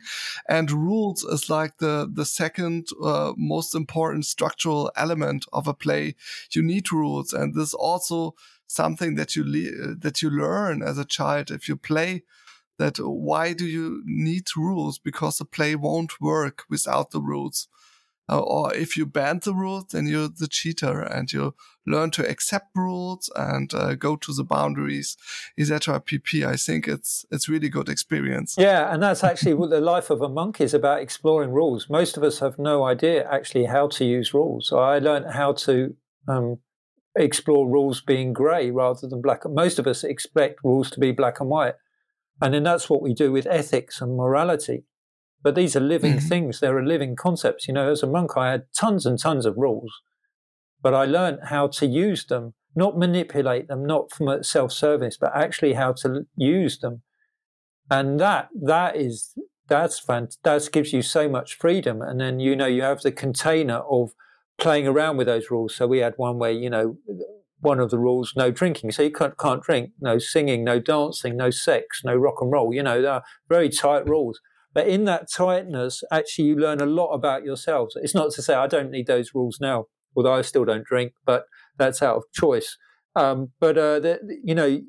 and 0.49 0.71
rules 0.71 1.25
is 1.25 1.49
like 1.51 1.79
the 1.79 2.09
the 2.13 2.25
second 2.25 2.89
uh, 3.03 3.33
most 3.37 3.75
important 3.75 4.27
structural 4.27 4.91
element 4.97 5.47
of 5.53 5.67
a 5.69 5.75
play. 5.75 6.15
You 6.53 6.63
need 6.63 6.93
rules, 6.93 7.33
and 7.33 7.55
this 7.55 7.75
also 7.75 8.35
something 8.67 9.15
that 9.17 9.37
you 9.37 9.45
le- 9.45 9.95
that 9.97 10.23
you 10.23 10.31
learn 10.31 10.83
as 10.83 10.99
a 10.99 11.05
child. 11.05 11.51
If 11.51 11.69
you 11.69 11.77
play 11.77 12.23
that 12.79 12.99
why 12.99 13.53
do 13.53 13.67
you 13.67 14.03
need 14.07 14.47
rules? 14.57 14.99
Because 14.99 15.39
the 15.39 15.45
play 15.45 15.75
won't 15.77 16.21
work 16.21 16.65
without 16.69 17.11
the 17.11 17.21
rules 17.21 17.69
or 18.39 18.75
if 18.75 18.97
you 18.97 19.07
ban 19.07 19.41
the 19.43 19.55
rules 19.55 19.87
then 19.91 20.07
you're 20.07 20.29
the 20.29 20.49
cheater 20.49 21.01
and 21.01 21.33
you 21.33 21.55
learn 21.87 22.11
to 22.11 22.29
accept 22.29 22.69
rules 22.77 23.31
and 23.35 23.73
uh, 23.75 23.95
go 23.95 24.15
to 24.15 24.33
the 24.33 24.45
boundaries 24.45 25.17
etc 25.59 25.99
pp 25.99 26.47
i 26.47 26.55
think 26.55 26.87
it's 26.87 27.25
it's 27.31 27.49
really 27.49 27.69
good 27.69 27.89
experience 27.89 28.57
Yeah, 28.59 28.93
and 28.93 29.03
that's 29.03 29.25
actually 29.25 29.55
what 29.55 29.71
the 29.71 29.81
life 29.81 30.11
of 30.11 30.21
a 30.21 30.29
monk 30.29 30.61
is 30.61 30.75
about 30.75 31.01
exploring 31.01 31.51
rules. 31.51 31.89
Most 31.89 32.17
of 32.17 32.23
us 32.23 32.41
have 32.41 32.59
no 32.59 32.85
idea 32.85 33.27
actually 33.31 33.67
how 33.67 33.89
to 33.89 34.05
use 34.05 34.35
rules. 34.35 34.69
So 34.69 34.79
I 34.79 34.99
learned 34.99 35.33
how 35.33 35.53
to 35.53 35.95
um, 36.29 36.59
explore 37.17 37.69
rules 37.69 38.01
being 38.01 38.33
grey 38.33 38.71
rather 38.71 39.07
than 39.09 39.23
black. 39.23 39.43
Most 39.47 39.79
of 39.79 39.87
us 39.87 40.05
expect 40.05 40.61
rules 40.63 40.91
to 40.91 41.01
be 41.01 41.13
black 41.13 41.41
and 41.41 41.49
white. 41.49 41.75
And 42.43 42.55
then 42.55 42.63
that's 42.63 42.89
what 42.89 43.03
we 43.03 43.15
do 43.15 43.33
with 43.33 43.47
ethics 43.47 44.01
and 44.01 44.17
morality. 44.17 44.85
But 45.43 45.55
these 45.55 45.75
are 45.75 45.81
living 45.81 46.17
Mhm. 46.17 46.29
things, 46.29 46.61
they're 46.61 46.85
living 46.85 47.17
concepts. 47.17 47.67
You 47.69 47.75
know, 47.75 47.91
as 47.91 48.03
a 48.03 48.07
monk, 48.07 48.37
I 48.37 48.51
had 48.51 48.67
tons 48.75 49.07
and 49.07 49.19
tons 49.19 49.47
of 49.47 49.57
rules, 49.57 49.93
but 50.83 50.95
I 50.95 51.05
learned 51.07 51.41
how 51.45 51.69
to 51.69 51.87
use 51.87 52.27
them, 52.27 52.55
not 52.75 52.99
manipulate 52.99 53.69
them, 53.69 53.85
not 53.85 54.13
from 54.13 54.43
self 54.43 54.73
service, 54.73 55.17
but 55.19 55.35
actually 55.35 55.75
how 55.75 55.93
to 56.03 56.27
use 56.37 56.79
them. 56.79 57.03
And 57.91 58.21
that 58.21 58.49
that 58.63 58.97
is 58.97 59.35
that's 59.69 60.05
fant- 60.05 60.37
that 60.43 60.69
gives 60.73 60.93
you 60.93 61.03
so 61.03 61.29
much 61.29 61.55
freedom. 61.57 62.03
And 62.03 62.21
then 62.21 62.41
you 62.41 62.55
know 62.57 62.67
you 62.67 62.83
have 62.83 63.01
the 63.03 63.13
container 63.13 63.79
of 63.91 64.13
playing 64.59 64.87
around 64.87 65.17
with 65.17 65.27
those 65.27 65.51
rules. 65.51 65.75
So 65.75 65.87
we 65.87 65.99
had 65.99 66.15
one 66.17 66.39
where 66.39 66.51
you 66.53 66.71
know 66.71 66.99
one 67.61 67.81
of 67.81 67.91
the 67.91 67.99
rules 67.99 68.33
no 68.37 68.51
drinking. 68.51 68.93
So 68.93 69.03
you 69.03 69.11
can't, 69.11 69.37
can't 69.39 69.63
drink 69.63 69.91
no 70.01 70.19
singing 70.19 70.65
no 70.65 70.79
dancing 70.81 71.37
no 71.37 71.51
sex 71.51 72.03
no 72.05 72.15
rock 72.15 72.37
and 72.41 72.51
roll 72.53 72.73
you 72.75 72.83
know. 72.83 73.01
They're 73.03 73.23
very 73.49 73.69
tight 73.69 74.09
rules 74.09 74.41
but 74.73 74.87
in 74.87 75.05
that 75.05 75.27
tightness 75.31 76.03
actually 76.13 76.45
you 76.45 76.57
learn 76.57 76.81
a 76.81 76.87
lot 76.87 77.13
about 77.13 77.45
yourselves 77.45 77.97
it's 77.97 78.15
not 78.15 78.31
to 78.31 78.43
say 78.43 78.55
i 78.55 78.67
don't 78.67 78.91
need 78.91 79.07
those 79.07 79.35
rules 79.35 79.59
now 79.61 79.87
although 80.17 80.35
i 80.35 80.43
still 80.43 80.65
don't 80.65 80.85
drink 80.85 81.13
but 81.25 81.45
that's 81.77 82.03
out 82.03 82.17
of 82.17 82.25
choice 82.33 82.77
um, 83.17 83.51
but 83.59 83.77
uh, 83.77 83.99
the, 83.99 84.21
you 84.45 84.55
know 84.55 84.81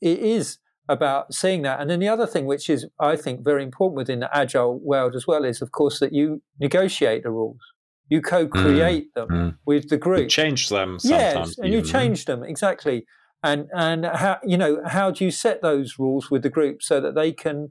it 0.00 0.18
is 0.18 0.58
about 0.88 1.32
seeing 1.32 1.62
that. 1.62 1.80
And 1.80 1.88
then 1.88 2.00
the 2.00 2.08
other 2.08 2.26
thing, 2.26 2.46
which 2.46 2.68
is, 2.68 2.86
I 3.00 3.16
think, 3.16 3.42
very 3.42 3.62
important 3.62 3.96
within 3.96 4.20
the 4.20 4.36
agile 4.36 4.78
world 4.78 5.14
as 5.16 5.26
well, 5.26 5.44
is, 5.44 5.62
of 5.62 5.72
course, 5.72 6.00
that 6.00 6.12
you 6.12 6.42
negotiate 6.60 7.22
the 7.22 7.30
rules. 7.30 7.60
You 8.08 8.20
co-create 8.20 9.14
them 9.14 9.28
mm. 9.28 9.56
with 9.64 9.88
the 9.88 9.96
group. 9.96 10.20
You 10.20 10.28
change 10.28 10.68
them 10.68 10.98
yes, 11.02 11.56
and 11.58 11.72
you 11.72 11.80
change 11.80 12.26
them 12.26 12.44
exactly. 12.44 13.06
And 13.42 13.68
and 13.74 14.04
how 14.04 14.38
you 14.44 14.58
know 14.58 14.82
how 14.86 15.10
do 15.10 15.24
you 15.24 15.30
set 15.30 15.62
those 15.62 15.98
rules 15.98 16.30
with 16.30 16.42
the 16.42 16.50
group 16.50 16.82
so 16.82 17.00
that 17.00 17.14
they 17.14 17.32
can 17.32 17.68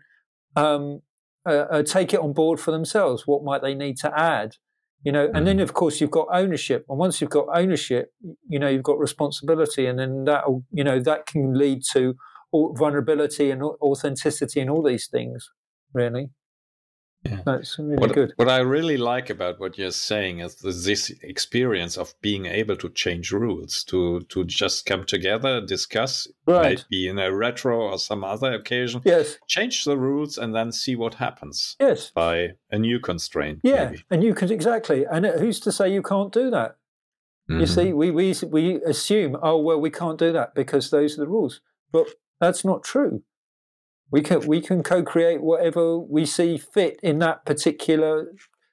um, 0.56 1.02
uh, 1.46 1.66
uh, 1.70 1.84
take 1.84 2.14
it 2.14 2.20
on 2.20 2.34
board 2.34 2.60
for 2.60 2.72
themselves? 2.72 3.28
What 3.28 3.44
might 3.44 3.62
they 3.62 3.76
need 3.76 3.98
to 3.98 4.18
add? 4.18 4.56
You 5.04 5.12
know, 5.12 5.30
and 5.34 5.46
then 5.46 5.60
of 5.60 5.74
course 5.74 6.00
you've 6.00 6.12
got 6.12 6.28
ownership, 6.32 6.86
and 6.88 6.98
once 6.98 7.20
you've 7.20 7.30
got 7.30 7.48
ownership, 7.54 8.14
you 8.48 8.58
know 8.58 8.70
you've 8.70 8.84
got 8.84 9.00
responsibility, 9.00 9.86
and 9.86 10.00
then 10.00 10.24
that 10.26 10.46
you 10.72 10.84
know 10.84 11.00
that 11.02 11.26
can 11.26 11.54
lead 11.54 11.84
to 11.92 12.16
vulnerability 12.54 13.52
and 13.52 13.62
authenticity 13.64 14.62
and 14.62 14.70
all 14.70 14.82
these 14.82 15.08
things. 15.08 15.50
Really, 15.94 16.30
Yeah. 17.26 17.40
that's 17.46 17.80
really 17.80 17.96
What, 17.96 18.14
good. 18.14 18.34
what 18.36 18.50
I 18.50 18.58
really 18.60 18.98
like 18.98 19.30
about 19.30 19.58
what 19.60 19.78
you're 19.78 19.92
saying 19.92 20.40
is 20.40 20.56
this 20.58 21.10
experience 21.22 21.98
of 21.98 22.14
being 22.22 22.46
able 22.48 22.76
to 22.78 22.90
change 22.90 23.32
rules, 23.32 23.84
to 23.86 24.22
to 24.30 24.44
just 24.44 24.86
come 24.86 25.06
together, 25.06 25.62
discuss, 25.62 26.28
Right? 26.46 26.84
maybe 26.92 27.08
in 27.08 27.20
a 27.20 27.34
retro 27.34 27.80
or 27.80 27.98
some 27.98 28.26
other 28.26 28.52
occasion, 28.54 29.02
Yes. 29.06 29.38
change 29.48 29.86
the 29.86 29.98
rules, 29.98 30.38
and 30.38 30.54
then 30.54 30.72
see 30.74 30.96
what 30.98 31.14
happens 31.16 31.78
Yes. 31.80 32.12
by 32.14 32.56
a 32.72 32.78
new 32.78 33.00
constraint. 33.00 33.60
Yeah, 33.64 33.86
maybe. 33.92 34.04
and 34.12 34.22
you 34.24 34.34
can 34.34 34.52
exactly. 34.52 35.06
And 35.06 35.26
it- 35.26 35.40
who's 35.40 35.60
to 35.62 35.72
say 35.72 35.94
you 35.94 36.02
can't 36.02 36.34
do 36.34 36.50
that? 36.52 36.76
You 37.48 37.56
Mhm. 37.66 37.68
see, 37.76 37.94
we, 37.94 38.12
we 38.12 38.34
we 38.52 38.82
assume, 38.84 39.38
oh 39.42 39.58
well, 39.62 39.80
we 39.80 39.90
can't 39.90 40.20
do 40.20 40.32
that 40.34 40.56
because 40.56 40.90
those 40.90 41.18
are 41.18 41.22
the 41.26 41.28
rules. 41.32 41.62
But 41.92 42.08
that's 42.42 42.66
not 42.66 42.84
true. 42.84 43.24
We 44.14 44.22
can 44.22 44.48
we 44.48 44.62
can 44.62 44.84
co-create 44.84 45.42
whatever 45.42 45.98
we 45.98 46.26
see 46.26 46.58
fit 46.58 47.00
in 47.02 47.20
that 47.20 47.46
particular 47.46 48.14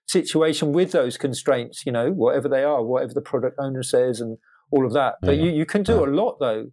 situation 0.07 0.73
with 0.73 0.93
those 0.93 1.17
constraints. 1.17 1.85
You 1.87 1.93
know, 1.93 2.11
whatever 2.13 2.49
they 2.49 2.63
are, 2.63 2.85
whatever 2.85 3.15
the 3.15 3.23
product 3.33 3.57
owner 3.59 3.83
says, 3.83 4.21
and 4.21 4.39
all 4.71 4.85
of 4.87 4.93
that. 4.93 5.15
But 5.23 5.37
Yeah. 5.37 5.45
you, 5.45 5.51
you 5.61 5.67
can 5.67 5.83
do 5.83 5.95
Yeah. 5.95 6.07
a 6.07 6.11
lot 6.23 6.37
though. 6.41 6.67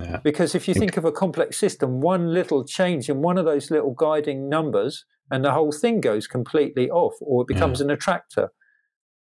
Yeah. 0.00 0.20
Because 0.22 0.54
if 0.54 0.68
you 0.68 0.74
think 0.74 0.96
of 0.96 1.04
a 1.04 1.10
complex 1.10 1.56
system, 1.58 2.00
one 2.00 2.32
little 2.32 2.62
change 2.64 3.08
in 3.08 3.20
one 3.22 3.36
of 3.38 3.44
those 3.44 3.70
little 3.70 3.94
guiding 3.94 4.48
numbers, 4.48 5.04
and 5.30 5.44
the 5.44 5.52
whole 5.52 5.72
thing 5.72 6.00
goes 6.00 6.26
completely 6.28 6.88
off 6.90 7.14
or 7.20 7.42
it 7.42 7.48
becomes 7.48 7.80
an 7.80 7.90
attractor. 7.90 8.50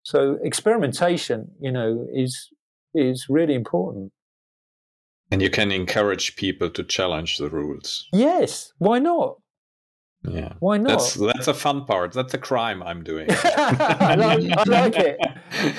So 0.03 0.39
experimentation, 0.41 1.51
you 1.59 1.72
know, 1.72 2.07
is 2.14 2.49
is 2.95 3.28
really 3.30 3.55
important. 3.55 4.11
And 5.34 5.41
you 5.41 5.49
can 5.49 5.71
encourage 5.71 6.36
people 6.36 6.69
to 6.69 6.84
challenge 6.84 7.39
the 7.39 7.49
rules. 7.49 8.07
Yes, 8.13 8.71
why 8.77 8.99
not? 8.99 9.38
Yeah. 10.21 10.53
Why 10.59 10.77
not? 10.77 10.89
That's 10.89 11.15
that's 11.15 11.47
a 11.47 11.55
fun 11.55 11.86
part. 11.86 12.13
That's 12.13 12.36
a 12.36 12.38
crime 12.38 12.84
I'm 12.84 13.03
doing. 13.03 13.25
I, 13.31 14.13
like, 14.13 14.51
I 14.55 14.63
like 14.63 14.95
it. 14.95 15.17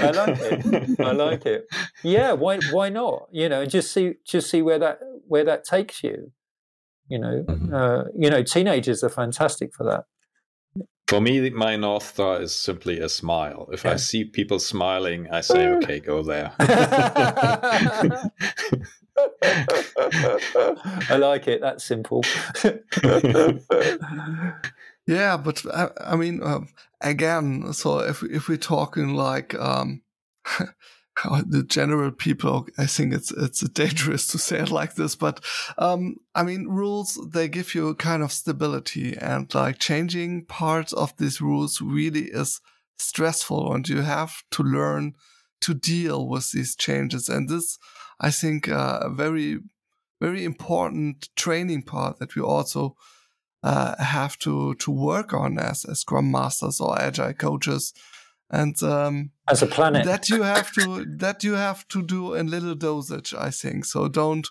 I 0.01 0.11
like 0.11 0.41
it. 0.41 1.01
I 1.01 1.13
like 1.13 1.47
it. 1.47 1.67
Yeah, 2.03 2.33
why 2.33 2.59
why 2.73 2.89
not? 2.89 3.29
You 3.31 3.49
know, 3.49 3.65
just 3.65 3.93
see 3.93 4.15
just 4.27 4.51
see 4.51 4.61
where 4.61 4.81
that 4.81 4.99
where 5.29 5.45
that 5.45 5.63
takes 5.63 6.03
you. 6.03 6.33
You 7.07 7.21
know, 7.21 7.45
mm-hmm. 7.49 7.73
uh, 7.73 8.05
you 8.19 8.31
know, 8.31 8.43
teenagers 8.43 9.05
are 9.05 9.09
fantastic 9.09 9.73
for 9.73 9.85
that. 9.85 10.07
For 11.07 11.21
me, 11.21 11.49
my 11.51 11.77
North 11.77 12.09
Star 12.09 12.43
is 12.43 12.53
simply 12.53 12.99
a 12.99 13.09
smile. 13.09 13.69
If 13.73 13.85
yeah. 13.85 13.93
I 13.93 13.97
see 13.97 14.25
people 14.25 14.59
smiling, 14.59 15.29
I 15.31 15.43
say, 15.43 15.69
okay, 15.77 16.01
go 16.01 16.25
there. 16.25 16.51
I 21.11 21.17
like 21.19 21.49
it. 21.49 21.61
That's 21.61 21.85
simple. 21.85 22.23
yeah, 25.07 25.37
but 25.37 25.63
I, 25.73 25.91
I 26.01 26.17
mean, 26.17 26.43
um, 26.43 26.69
again, 27.01 27.73
so 27.73 27.99
if 28.01 28.23
if 28.23 28.49
we're 28.49 28.57
talking 28.57 29.15
like 29.15 29.55
um, 29.55 30.03
the 31.47 31.63
general 31.63 32.11
people 32.11 32.67
i 32.77 32.87
think 32.87 33.15
it's 33.15 33.31
it's 33.33 33.61
dangerous 33.71 34.27
to 34.27 34.39
say 34.39 34.59
it 34.59 34.71
like 34.71 34.95
this 34.95 35.15
but 35.15 35.43
um 35.79 36.17
i 36.35 36.43
mean 36.43 36.67
rules 36.67 37.19
they 37.33 37.49
give 37.49 37.75
you 37.75 37.89
a 37.89 37.95
kind 37.95 38.23
of 38.23 38.33
stability 38.33 39.17
and 39.19 39.55
like 39.55 39.79
changing 39.79 40.45
parts 40.45 40.93
of 40.93 41.17
these 41.17 41.41
rules 41.41 41.81
really 41.81 42.25
is 42.33 42.61
stressful 42.99 43.73
and 43.73 43.89
you 43.89 44.03
have 44.03 44.43
to 44.51 44.63
learn 44.63 45.15
to 45.61 45.73
deal 45.73 46.29
with 46.29 46.51
these 46.53 46.75
changes 46.75 47.29
and 47.29 47.49
this 47.49 47.79
i 48.29 48.31
think 48.31 48.69
uh, 48.69 48.99
a 49.03 49.11
very 49.11 49.59
very 50.21 50.45
important 50.45 51.29
training 51.37 51.83
part 51.83 52.19
that 52.19 52.35
we 52.37 52.43
also 52.43 52.97
uh, 53.65 53.95
have 53.99 54.39
to 54.39 54.75
to 54.75 54.91
work 54.91 55.33
on 55.33 55.59
as 55.59 55.85
as 55.85 56.01
scrum 56.01 56.31
masters 56.31 56.81
or 56.81 57.01
agile 57.01 57.33
coaches. 57.33 57.93
And 58.51 58.81
um, 58.83 59.31
as 59.49 59.63
a 59.63 59.67
planet. 59.67 60.05
that 60.05 60.29
you 60.29 60.43
have 60.43 60.71
to 60.73 61.05
that 61.19 61.43
you 61.43 61.55
have 61.55 61.89
to 61.89 62.03
do 62.03 62.35
in 62.35 62.51
little 62.51 62.75
dosage 62.75 63.35
i 63.35 63.51
think. 63.51 63.85
So 63.85 64.09
don't 64.09 64.47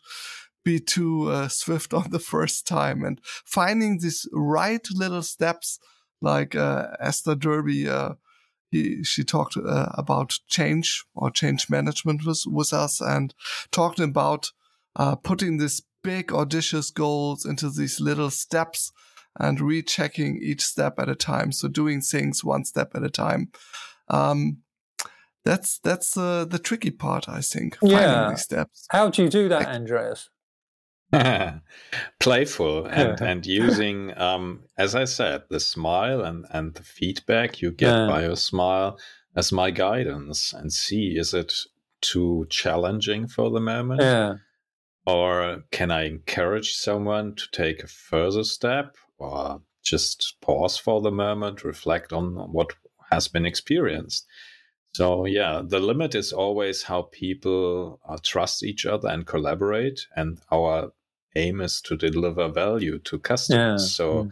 be 0.65 0.79
too 0.79 1.29
uh, 1.29 1.47
swift 1.47 1.93
on 1.93 2.09
the 2.09 2.19
first 2.19 2.65
time. 2.67 3.03
And 3.03 3.19
finding 3.45 3.99
these 3.99 4.27
right 4.33 4.85
little 4.91 5.23
steps 5.23 5.79
like 6.21 6.55
uh, 6.55 6.87
esther 6.99 7.35
derby 7.35 7.87
uh, 7.87 8.13
he, 8.73 9.03
she 9.03 9.23
talked 9.23 9.55
uh, 9.55 9.89
about 9.93 10.39
change 10.47 11.05
or 11.13 11.29
change 11.29 11.69
management 11.69 12.25
with, 12.25 12.43
with 12.47 12.73
us 12.73 12.99
and 12.99 13.35
talked 13.69 13.99
about 13.99 14.51
uh, 14.95 15.15
putting 15.15 15.57
these 15.57 15.83
big 16.03 16.33
audacious 16.33 16.89
goals 16.89 17.45
into 17.45 17.69
these 17.69 18.01
little 18.01 18.31
steps 18.31 18.91
and 19.39 19.61
rechecking 19.61 20.39
each 20.41 20.61
step 20.61 20.97
at 20.97 21.07
a 21.07 21.15
time. 21.15 21.51
So 21.51 21.67
doing 21.67 22.01
things 22.01 22.43
one 22.43 22.65
step 22.65 22.91
at 22.95 23.03
a 23.03 23.09
time. 23.09 23.51
Um, 24.07 24.57
that's 25.45 25.79
that's 25.79 26.17
uh, 26.17 26.45
the 26.45 26.59
tricky 26.59 26.91
part, 26.91 27.29
I 27.29 27.41
think. 27.41 27.77
Yeah. 27.81 28.29
These 28.29 28.41
steps. 28.41 28.87
How 28.89 29.09
do 29.09 29.23
you 29.23 29.29
do 29.29 29.49
that, 29.49 29.67
Andreas? 29.67 30.29
Playful 32.19 32.85
and 32.91 33.21
and 33.21 33.45
using, 33.45 34.17
um, 34.17 34.63
as 34.77 34.95
I 34.95 35.05
said, 35.05 35.43
the 35.49 35.59
smile 35.59 36.21
and 36.21 36.45
and 36.51 36.73
the 36.73 36.83
feedback 36.83 37.61
you 37.61 37.71
get 37.71 37.93
yeah. 37.93 38.07
by 38.07 38.23
your 38.23 38.35
smile 38.35 38.99
as 39.35 39.51
my 39.51 39.71
guidance, 39.71 40.53
and 40.53 40.71
see 40.71 41.17
is 41.17 41.33
it 41.33 41.53
too 42.01 42.45
challenging 42.49 43.27
for 43.27 43.49
the 43.49 43.59
moment? 43.59 44.01
Yeah. 44.01 44.35
Or 45.05 45.63
can 45.71 45.91
I 45.91 46.05
encourage 46.05 46.75
someone 46.75 47.35
to 47.35 47.43
take 47.51 47.83
a 47.83 47.87
further 47.87 48.43
step 48.43 48.95
or 49.17 49.61
just 49.83 50.37
pause 50.41 50.77
for 50.77 51.01
the 51.01 51.11
moment, 51.11 51.63
reflect 51.63 52.13
on 52.13 52.35
what 52.51 52.73
has 53.11 53.27
been 53.27 53.45
experienced. 53.45 54.25
So, 54.95 55.25
yeah, 55.25 55.61
the 55.65 55.79
limit 55.79 56.15
is 56.15 56.31
always 56.31 56.83
how 56.83 57.03
people 57.11 57.99
uh, 58.07 58.17
trust 58.21 58.63
each 58.63 58.85
other 58.85 59.09
and 59.09 59.25
collaborate. 59.25 60.07
And 60.15 60.39
our 60.51 60.93
aim 61.35 61.61
is 61.61 61.81
to 61.81 61.97
deliver 61.97 62.47
value 62.49 62.99
to 62.99 63.19
customers. 63.19 63.83
Yeah. 63.83 63.87
So, 63.87 64.23
mm. 64.25 64.31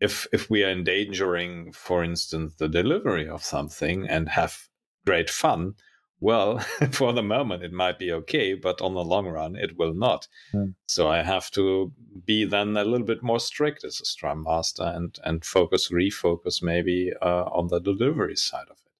if, 0.00 0.26
if 0.32 0.50
we 0.50 0.64
are 0.64 0.70
endangering, 0.70 1.72
for 1.72 2.04
instance, 2.04 2.54
the 2.58 2.68
delivery 2.68 3.28
of 3.28 3.44
something 3.44 4.08
and 4.08 4.28
have 4.28 4.68
great 5.04 5.30
fun, 5.30 5.74
well, 6.20 6.58
for 6.92 7.12
the 7.12 7.22
moment 7.22 7.62
it 7.62 7.72
might 7.72 7.98
be 7.98 8.10
okay, 8.12 8.54
but 8.54 8.80
on 8.80 8.94
the 8.94 9.04
long 9.04 9.26
run 9.26 9.56
it 9.56 9.76
will 9.76 9.94
not. 9.94 10.26
Mm. 10.52 10.74
So 10.86 11.08
I 11.08 11.22
have 11.22 11.50
to 11.52 11.92
be 12.24 12.44
then 12.44 12.76
a 12.76 12.84
little 12.84 13.06
bit 13.06 13.22
more 13.22 13.40
strict 13.40 13.84
as 13.84 14.00
a 14.00 14.04
Scrum 14.04 14.42
Master 14.42 14.84
and 14.84 15.18
and 15.22 15.44
focus, 15.44 15.90
refocus 15.90 16.62
maybe 16.62 17.12
uh, 17.20 17.44
on 17.52 17.68
the 17.68 17.78
delivery 17.78 18.36
side 18.36 18.68
of 18.70 18.78
it. 18.86 18.92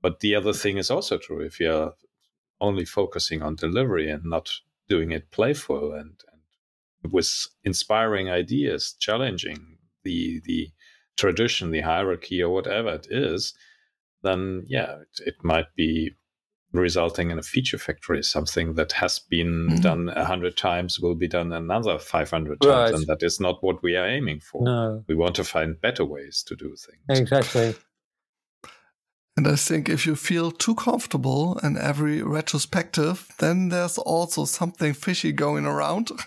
But 0.00 0.20
the 0.20 0.36
other 0.36 0.52
thing 0.52 0.78
is 0.78 0.90
also 0.90 1.18
true. 1.18 1.40
If 1.40 1.58
you're 1.58 1.94
only 2.60 2.84
focusing 2.84 3.42
on 3.42 3.56
delivery 3.56 4.10
and 4.10 4.24
not 4.24 4.50
doing 4.88 5.10
it 5.10 5.30
playful 5.30 5.92
and, 5.92 6.22
and 6.32 6.37
with 7.10 7.46
inspiring 7.64 8.30
ideas, 8.30 8.94
challenging 8.98 9.78
the 10.04 10.40
the 10.44 10.68
tradition, 11.16 11.70
the 11.70 11.80
hierarchy, 11.80 12.42
or 12.42 12.50
whatever 12.50 12.90
it 12.90 13.06
is, 13.10 13.54
then 14.22 14.64
yeah, 14.66 14.96
it, 15.00 15.26
it 15.26 15.34
might 15.42 15.74
be 15.76 16.12
resulting 16.72 17.30
in 17.30 17.38
a 17.38 17.42
feature 17.42 17.78
factory. 17.78 18.22
Something 18.22 18.74
that 18.74 18.92
has 18.92 19.18
been 19.18 19.68
mm-hmm. 19.68 19.80
done 19.80 20.08
a 20.10 20.24
hundred 20.24 20.56
times 20.56 21.00
will 21.00 21.14
be 21.14 21.28
done 21.28 21.52
another 21.52 21.98
five 21.98 22.30
hundred 22.30 22.60
times, 22.60 22.92
right. 22.92 22.94
and 22.94 23.06
that 23.06 23.22
is 23.22 23.40
not 23.40 23.62
what 23.62 23.82
we 23.82 23.96
are 23.96 24.06
aiming 24.06 24.40
for. 24.40 24.62
No. 24.62 25.04
We 25.08 25.14
want 25.14 25.34
to 25.36 25.44
find 25.44 25.80
better 25.80 26.04
ways 26.04 26.42
to 26.46 26.56
do 26.56 26.76
things. 26.76 27.20
Exactly. 27.20 27.74
And 29.38 29.46
I 29.46 29.54
think 29.54 29.88
if 29.88 30.04
you 30.04 30.16
feel 30.16 30.50
too 30.50 30.74
comfortable 30.74 31.60
in 31.62 31.78
every 31.78 32.24
retrospective, 32.24 33.28
then 33.38 33.68
there's 33.68 33.96
also 33.96 34.46
something 34.46 34.94
fishy 34.94 35.30
going 35.30 35.64
around. 35.64 36.10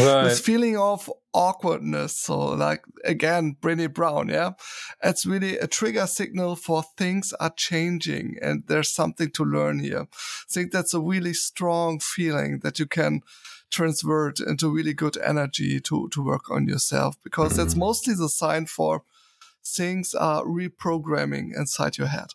Right. 0.00 0.24
this 0.24 0.40
feeling 0.40 0.76
of 0.76 1.08
awkwardness. 1.32 2.16
So, 2.16 2.38
like 2.56 2.82
again, 3.04 3.56
Brené 3.60 3.94
Brown, 3.94 4.30
yeah, 4.30 4.54
it's 5.00 5.24
really 5.24 5.56
a 5.58 5.68
trigger 5.68 6.08
signal 6.08 6.56
for 6.56 6.82
things 6.96 7.32
are 7.38 7.52
changing 7.56 8.36
and 8.42 8.64
there's 8.66 8.90
something 8.90 9.30
to 9.30 9.44
learn 9.44 9.78
here. 9.78 10.08
I 10.10 10.50
think 10.50 10.72
that's 10.72 10.92
a 10.92 11.00
really 11.00 11.34
strong 11.34 12.00
feeling 12.00 12.60
that 12.64 12.80
you 12.80 12.86
can 12.86 13.20
transvert 13.70 14.40
into 14.40 14.74
really 14.74 14.92
good 14.92 15.16
energy 15.18 15.78
to, 15.82 16.08
to 16.08 16.20
work 16.20 16.50
on 16.50 16.66
yourself 16.66 17.14
because 17.22 17.52
mm-hmm. 17.52 17.62
that's 17.62 17.76
mostly 17.76 18.14
the 18.14 18.28
sign 18.28 18.66
for 18.66 19.04
things 19.64 20.14
are 20.14 20.42
reprogramming 20.44 21.56
inside 21.56 21.96
your 21.96 22.08
head. 22.08 22.30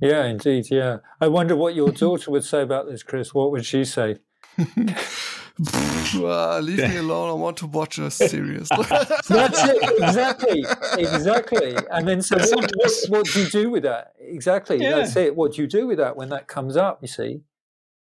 Yeah, 0.00 0.26
indeed. 0.26 0.70
Yeah. 0.70 0.98
I 1.20 1.28
wonder 1.28 1.56
what 1.56 1.74
your 1.74 1.90
daughter 1.92 2.30
would 2.30 2.44
say 2.44 2.62
about 2.62 2.86
this, 2.86 3.02
Chris. 3.02 3.34
What 3.34 3.50
would 3.50 3.64
she 3.64 3.84
say? 3.84 4.16
uh, 4.58 6.60
leave 6.60 6.78
me 6.78 6.96
alone. 6.96 7.30
I 7.30 7.32
want 7.32 7.56
to 7.58 7.66
watch 7.66 7.98
a 7.98 8.10
series. 8.10 8.68
That's 8.88 9.30
it. 9.30 10.02
Exactly. 10.02 10.64
Exactly. 10.98 11.76
And 11.90 12.06
then, 12.06 12.22
so 12.22 12.36
what, 12.36 12.70
what, 12.74 12.92
what, 13.08 13.26
do 13.26 13.42
you 13.42 13.48
do 13.48 13.70
with 13.70 13.82
that? 13.84 14.14
Exactly. 14.18 14.82
Yeah. 14.82 14.96
That's 14.96 15.16
it. 15.16 15.34
What 15.34 15.54
do 15.54 15.62
you 15.62 15.68
do 15.68 15.86
with 15.86 15.98
that 15.98 16.16
when 16.16 16.28
that 16.30 16.46
comes 16.46 16.76
up, 16.76 16.98
you 17.02 17.08
see? 17.08 17.40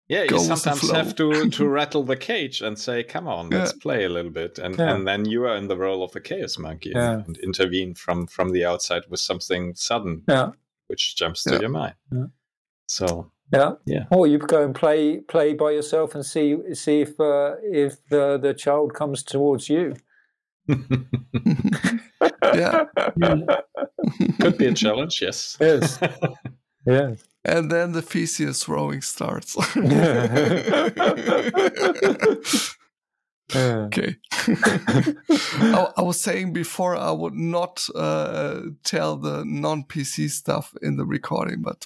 Yeah, 0.08 0.26
you 0.30 0.38
sometimes 0.38 0.92
have 0.92 1.16
to, 1.16 1.50
to 1.50 1.68
rattle 1.68 2.04
the 2.04 2.16
cage 2.16 2.62
and 2.62 2.78
say, 2.78 3.02
come 3.02 3.28
on, 3.28 3.50
let's 3.50 3.74
yeah. 3.74 3.82
play 3.82 4.04
a 4.04 4.10
little 4.10 4.30
bit. 4.30 4.60
And, 4.60 4.78
yeah. 4.78 4.94
and 4.94 5.08
then 5.08 5.26
you 5.26 5.46
are 5.46 5.56
in 5.56 5.68
the 5.68 5.76
role 5.76 6.04
of 6.04 6.12
the 6.12 6.22
chaos 6.22 6.60
monkey 6.60 6.94
and, 6.94 7.26
and 7.26 7.38
intervene 7.38 7.96
from, 7.96 8.28
from 8.28 8.52
the 8.52 8.66
outside 8.66 9.02
with 9.10 9.20
something 9.20 9.74
sudden. 9.74 10.22
Yeah 10.28 10.52
which 10.88 11.16
jumps 11.16 11.44
to 11.44 11.60
your 11.60 11.70
mind. 11.70 11.96
So 12.88 13.32
yeah, 13.54 13.74
yeah. 13.86 14.06
Or 14.12 14.28
you 14.28 14.38
go 14.38 14.64
and 14.64 14.74
play 14.74 15.20
play 15.20 15.54
by 15.54 15.72
yourself 15.72 16.16
and 16.16 16.26
see 16.26 16.56
see 16.74 17.02
if 17.02 17.20
uh, 17.20 17.56
if 17.62 17.98
the 18.10 18.38
the 18.38 18.54
child 18.54 18.94
comes 18.94 19.24
towards 19.24 19.70
you. 19.70 19.96
yeah. 20.68 20.76
Could 24.40 24.58
be 24.58 24.68
a 24.68 24.74
challenge, 24.74 25.22
yes. 25.22 25.58
Yes. 25.60 26.00
yes. 26.86 27.24
And 27.44 27.72
then 27.72 27.92
the 27.92 28.02
Theseus 28.02 28.68
rowing 28.68 29.02
starts. 29.02 29.56
Okay. 33.54 34.16
I, 34.32 35.92
I, 35.98 36.02
was 36.02 36.20
saying 36.20 36.54
before 36.54 36.96
I 36.96 37.12
would 37.12 37.36
not 37.36 37.88
uh, 37.94 38.62
tell 38.84 39.18
the 39.18 39.44
non 39.46 39.84
PC 39.84 40.32
stuff 40.32 40.74
in 40.82 40.98
the 40.98 41.06
recording, 41.06 41.62
but 41.62 41.86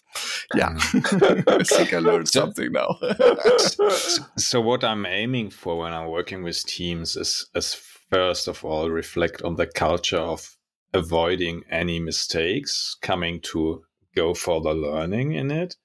yeah, 0.55 0.69
I 0.77 1.63
think 1.65 1.93
I 1.93 1.99
learned 1.99 2.29
so, 2.29 2.41
something 2.41 2.71
now. 2.71 2.97
so, 3.57 3.89
so, 4.37 4.61
what 4.61 4.85
I'm 4.85 5.05
aiming 5.05 5.49
for 5.49 5.77
when 5.77 5.91
I'm 5.93 6.07
working 6.07 6.43
with 6.43 6.65
teams 6.65 7.17
is, 7.17 7.49
is 7.53 7.73
first 7.73 8.47
of 8.47 8.63
all 8.63 8.89
reflect 8.89 9.41
on 9.41 9.55
the 9.57 9.67
culture 9.67 10.17
of 10.17 10.55
avoiding 10.93 11.63
any 11.69 11.99
mistakes, 11.99 12.95
coming 13.01 13.41
to 13.41 13.83
go 14.15 14.33
for 14.33 14.61
the 14.61 14.73
learning 14.73 15.33
in 15.33 15.51
it. 15.51 15.75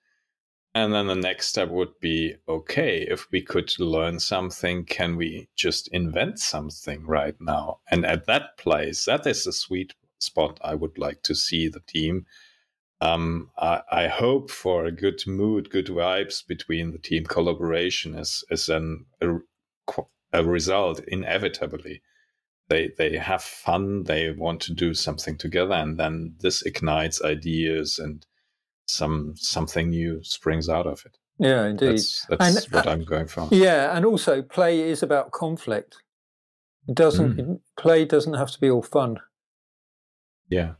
And 0.76 0.92
then 0.92 1.06
the 1.06 1.14
next 1.14 1.48
step 1.48 1.68
would 1.68 2.00
be 2.00 2.34
okay, 2.48 3.06
if 3.08 3.30
we 3.30 3.42
could 3.42 3.78
learn 3.78 4.18
something, 4.18 4.84
can 4.84 5.14
we 5.14 5.48
just 5.54 5.86
invent 5.88 6.40
something 6.40 7.06
right 7.06 7.36
now? 7.40 7.78
And 7.90 8.04
at 8.04 8.26
that 8.26 8.58
place, 8.58 9.04
that 9.04 9.24
is 9.24 9.46
a 9.46 9.52
sweet 9.52 9.94
spot 10.18 10.58
I 10.64 10.74
would 10.74 10.98
like 10.98 11.22
to 11.24 11.34
see 11.34 11.68
the 11.68 11.82
team. 11.86 12.26
Um, 13.00 13.50
I, 13.56 13.82
I, 13.90 14.08
hope 14.08 14.50
for 14.50 14.84
a 14.84 14.92
good 14.92 15.22
mood, 15.26 15.70
good 15.70 15.86
vibes 15.86 16.46
between 16.46 16.90
the 16.90 16.98
team 16.98 17.24
collaboration 17.24 18.14
is, 18.14 18.44
as 18.50 18.68
an, 18.68 19.06
a, 19.20 19.34
a 20.32 20.42
result, 20.42 21.00
inevitably. 21.06 22.02
They, 22.68 22.92
they 22.96 23.18
have 23.18 23.42
fun, 23.42 24.04
they 24.04 24.30
want 24.30 24.62
to 24.62 24.72
do 24.72 24.94
something 24.94 25.36
together, 25.36 25.74
and 25.74 25.98
then 25.98 26.36
this 26.40 26.62
ignites 26.62 27.22
ideas 27.22 27.98
and 27.98 28.24
some 28.86 29.34
something 29.36 29.90
new 29.90 30.22
springs 30.22 30.68
out 30.68 30.86
of 30.86 31.02
it. 31.06 31.16
Yeah, 31.38 31.66
indeed. 31.66 31.92
That's, 31.92 32.26
that's 32.26 32.64
and, 32.66 32.74
what 32.74 32.86
I'm 32.86 33.04
going 33.04 33.26
for. 33.26 33.48
Yeah, 33.52 33.96
and 33.96 34.04
also 34.04 34.42
play 34.42 34.80
is 34.80 35.02
about 35.02 35.32
conflict. 35.32 35.96
It 36.86 36.94
doesn't 36.94 37.36
mm. 37.36 37.60
play 37.76 38.04
doesn't 38.04 38.34
have 38.34 38.50
to 38.52 38.60
be 38.60 38.70
all 38.70 38.82
fun. 38.82 39.18
Yeah, 40.48 40.74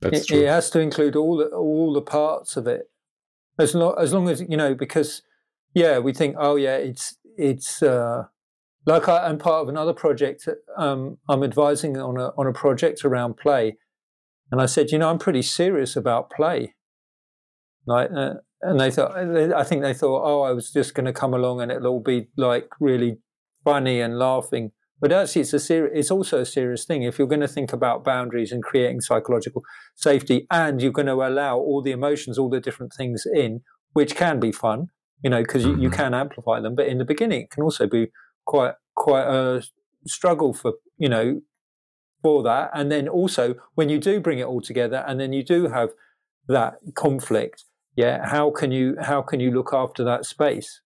that's 0.00 0.20
it, 0.20 0.26
true. 0.28 0.42
It 0.42 0.48
has 0.48 0.70
to 0.70 0.80
include 0.80 1.16
all 1.16 1.36
the, 1.38 1.46
all 1.46 1.92
the 1.92 2.02
parts 2.02 2.56
of 2.56 2.66
it. 2.66 2.90
As 3.58 3.74
long 3.74 3.96
as 3.98 4.12
long 4.12 4.28
as 4.28 4.40
you 4.40 4.56
know, 4.56 4.74
because 4.74 5.22
yeah, 5.74 5.98
we 5.98 6.12
think, 6.12 6.36
oh 6.38 6.56
yeah, 6.56 6.76
it's 6.76 7.16
it's 7.36 7.82
uh, 7.82 8.24
like 8.86 9.08
I, 9.08 9.28
am 9.28 9.38
part 9.38 9.62
of 9.62 9.68
another 9.68 9.94
project. 9.94 10.48
Um, 10.76 11.18
I'm 11.28 11.42
advising 11.42 11.96
on 11.96 12.18
a 12.18 12.28
on 12.36 12.46
a 12.46 12.52
project 12.52 13.04
around 13.04 13.36
play, 13.36 13.76
and 14.52 14.60
I 14.60 14.66
said, 14.66 14.92
you 14.92 14.98
know, 14.98 15.10
I'm 15.10 15.18
pretty 15.18 15.42
serious 15.42 15.96
about 15.96 16.30
play. 16.30 16.74
Like, 17.88 18.10
uh, 18.14 18.34
and 18.60 18.80
they 18.80 18.90
thought, 18.90 19.16
I 19.16 19.64
think 19.64 19.82
they 19.82 19.94
thought, 19.94 20.22
oh, 20.24 20.42
I 20.42 20.52
was 20.52 20.70
just 20.70 20.94
going 20.94 21.06
to 21.06 21.12
come 21.12 21.32
along 21.32 21.60
and 21.60 21.70
it'll 21.70 21.86
all 21.86 22.00
be 22.00 22.28
like 22.36 22.68
really 22.80 23.18
funny 23.64 24.00
and 24.00 24.18
laughing. 24.18 24.72
But 25.00 25.12
actually, 25.12 25.42
it's 25.42 25.52
a 25.52 25.60
ser- 25.60 25.86
It's 25.86 26.10
also 26.10 26.40
a 26.40 26.44
serious 26.44 26.84
thing. 26.84 27.02
If 27.02 27.18
you're 27.18 27.28
going 27.28 27.40
to 27.40 27.48
think 27.48 27.72
about 27.72 28.04
boundaries 28.04 28.50
and 28.50 28.62
creating 28.62 29.00
psychological 29.00 29.62
safety, 29.94 30.46
and 30.50 30.82
you're 30.82 30.92
going 30.92 31.06
to 31.06 31.14
allow 31.14 31.56
all 31.56 31.82
the 31.82 31.92
emotions, 31.92 32.36
all 32.36 32.50
the 32.50 32.60
different 32.60 32.92
things 32.92 33.24
in, 33.32 33.60
which 33.92 34.16
can 34.16 34.40
be 34.40 34.50
fun, 34.50 34.88
you 35.22 35.30
know, 35.30 35.42
because 35.42 35.64
you, 35.64 35.70
you 35.72 35.88
mm-hmm. 35.88 36.00
can 36.00 36.14
amplify 36.14 36.60
them. 36.60 36.74
But 36.74 36.88
in 36.88 36.98
the 36.98 37.04
beginning, 37.04 37.42
it 37.42 37.50
can 37.50 37.62
also 37.62 37.86
be 37.86 38.08
quite 38.44 38.74
quite 38.96 39.26
a 39.28 39.62
struggle 40.06 40.52
for 40.52 40.74
you 40.96 41.08
know 41.08 41.42
for 42.22 42.42
that. 42.42 42.70
And 42.74 42.90
then 42.90 43.08
also 43.08 43.54
when 43.76 43.88
you 43.88 43.98
do 43.98 44.20
bring 44.20 44.40
it 44.40 44.46
all 44.46 44.60
together, 44.60 45.04
and 45.06 45.20
then 45.20 45.32
you 45.32 45.44
do 45.44 45.68
have 45.68 45.90
that 46.48 46.78
conflict, 46.96 47.64
yeah 48.02 48.26
how 48.26 48.50
can 48.50 48.70
you 48.70 48.96
how 49.00 49.20
can 49.22 49.40
you 49.40 49.50
look 49.50 49.70
after 49.72 50.04
that 50.04 50.24
space? 50.24 50.80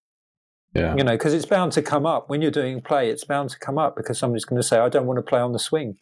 Yeah. 0.75 0.97
You 0.97 1.05
know 1.05 1.13
because 1.13 1.35
it's 1.35 1.47
bound 1.47 1.73
to 1.73 1.83
come 1.83 2.07
up. 2.07 2.31
When 2.31 2.41
you're 2.43 2.51
doing 2.51 2.81
play 2.81 3.11
it's 3.11 3.25
bound 3.25 3.51
to 3.51 3.59
come 3.59 3.79
up 3.79 3.95
because 3.97 4.19
somebody's 4.19 4.47
going 4.47 4.61
to 4.61 4.67
say 4.67 4.79
i 4.79 4.89
don't 4.89 5.07
want 5.07 5.19
to 5.19 5.23
play 5.23 5.41
on 5.41 5.53
the 5.53 5.59
swing 5.59 5.97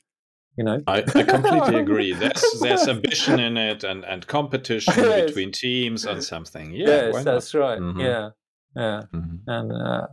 you 0.56 0.64
know? 0.64 0.82
I, 0.86 0.98
I 1.14 1.22
completely 1.22 1.76
agree. 1.86 2.12
There's 2.12 2.42
there's 2.60 2.88
ambition 2.88 3.40
in 3.40 3.56
it 3.56 3.84
and 3.84 4.04
and 4.04 4.26
competition 4.36 4.92
yes. 4.96 5.26
between 5.26 5.52
teams 5.52 6.04
and 6.04 6.22
something. 6.22 6.72
Yeah 6.72 6.86
yes 6.86 7.24
that's 7.24 7.54
right. 7.54 7.78
Mm-hmm. 7.78 8.00
yeah 8.00 8.28
yeah. 8.76 9.02
Mm-hmm. 9.14 9.36
and 9.46 9.72
uh, 9.72 10.06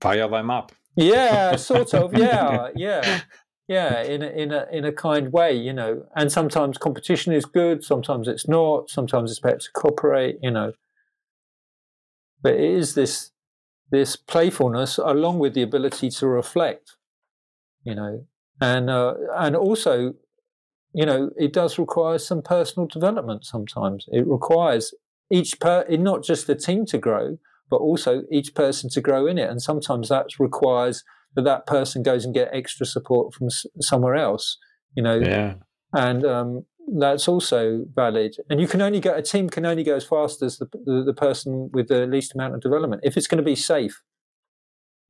fire 0.00 0.28
them 0.28 0.50
up. 0.50 0.72
Yeah 0.96 1.56
sort 1.56 1.94
of. 1.94 2.12
Yeah 2.18 2.68
yeah 2.74 3.20
yeah 3.70 4.02
in 4.02 4.20
a, 4.20 4.26
in 4.26 4.50
a 4.50 4.66
in 4.72 4.84
a 4.84 4.92
kind 4.92 5.32
way 5.32 5.52
you 5.54 5.72
know. 5.72 6.04
And 6.16 6.32
sometimes 6.32 6.76
competition 6.76 7.32
is 7.32 7.44
good 7.44 7.84
sometimes 7.84 8.26
it's 8.26 8.48
not 8.48 8.90
sometimes 8.90 9.30
it's 9.30 9.38
better 9.38 9.58
to 9.58 9.72
cooperate 9.72 10.38
you 10.42 10.50
know. 10.50 10.72
But 12.42 12.54
it 12.54 12.70
is 12.82 12.94
this 12.94 13.30
this 13.92 14.16
playfulness 14.16 14.98
along 14.98 15.38
with 15.38 15.54
the 15.54 15.62
ability 15.62 16.10
to 16.10 16.26
reflect 16.26 16.96
you 17.84 17.94
know. 17.94 18.26
And 18.60 18.90
uh, 18.90 19.14
and 19.36 19.54
also 19.54 20.14
you 20.92 21.06
know 21.06 21.30
it 21.38 21.52
does 21.52 21.78
require 21.78 22.18
some 22.18 22.42
personal 22.42 22.88
development 22.88 23.46
sometimes. 23.46 24.06
It 24.10 24.26
requires 24.26 24.92
each 25.30 25.60
per 25.60 25.86
not 25.90 26.24
just 26.24 26.48
the 26.48 26.56
team 26.56 26.86
to 26.86 26.98
grow 26.98 27.38
but 27.70 27.76
also 27.76 28.24
each 28.32 28.52
person 28.52 28.90
to 28.90 29.00
grow 29.00 29.28
in 29.28 29.38
it. 29.38 29.48
And 29.48 29.62
sometimes 29.62 30.08
that 30.08 30.40
requires 30.40 31.04
that 31.34 31.42
that 31.42 31.66
person 31.66 32.02
goes 32.02 32.24
and 32.24 32.34
get 32.34 32.48
extra 32.52 32.86
support 32.86 33.34
from 33.34 33.46
s- 33.46 33.66
somewhere 33.80 34.16
else, 34.16 34.58
you 34.94 35.02
know. 35.02 35.18
Yeah. 35.18 35.54
And 35.92 36.24
um, 36.24 36.64
that's 36.98 37.28
also 37.28 37.84
valid. 37.94 38.36
And 38.48 38.60
you 38.60 38.66
can 38.66 38.80
only 38.82 39.00
go, 39.00 39.14
a 39.14 39.22
team 39.22 39.48
can 39.48 39.66
only 39.66 39.84
go 39.84 39.96
as 39.96 40.04
fast 40.04 40.42
as 40.42 40.58
the, 40.58 40.66
the, 40.84 41.04
the 41.06 41.14
person 41.14 41.70
with 41.72 41.88
the 41.88 42.06
least 42.06 42.34
amount 42.34 42.54
of 42.54 42.60
development 42.60 43.02
if 43.04 43.16
it's 43.16 43.26
going 43.26 43.42
to 43.42 43.44
be 43.44 43.56
safe. 43.56 44.02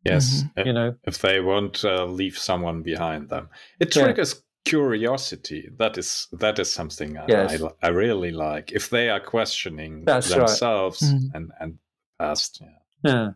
Yes. 0.05 0.45
Mm-hmm. 0.57 0.67
You 0.67 0.73
know, 0.73 0.95
if 1.05 1.19
they 1.19 1.41
won't 1.41 1.85
uh, 1.85 2.07
leave 2.07 2.39
someone 2.39 2.83
behind 2.83 3.29
them, 3.29 3.51
it 3.79 3.93
triggers 3.93 4.35
yeah. 4.35 4.41
curiosity. 4.71 5.69
That 5.79 5.99
is 5.99 6.27
that 6.33 6.59
is 6.59 6.73
something 6.73 7.19
I, 7.19 7.27
yes. 7.29 7.63
I, 7.63 7.87
I, 7.87 7.91
really 7.91 8.31
like. 8.31 8.73
If 8.73 8.89
they 8.89 9.11
are 9.11 9.21
questioning 9.21 10.05
That's 10.07 10.35
themselves 10.35 11.03
right. 11.03 11.13
mm-hmm. 11.13 11.37
and 11.37 11.53
and 11.61 11.79
past, 12.19 12.63
yeah. 12.63 13.13
Yeah 13.13 13.29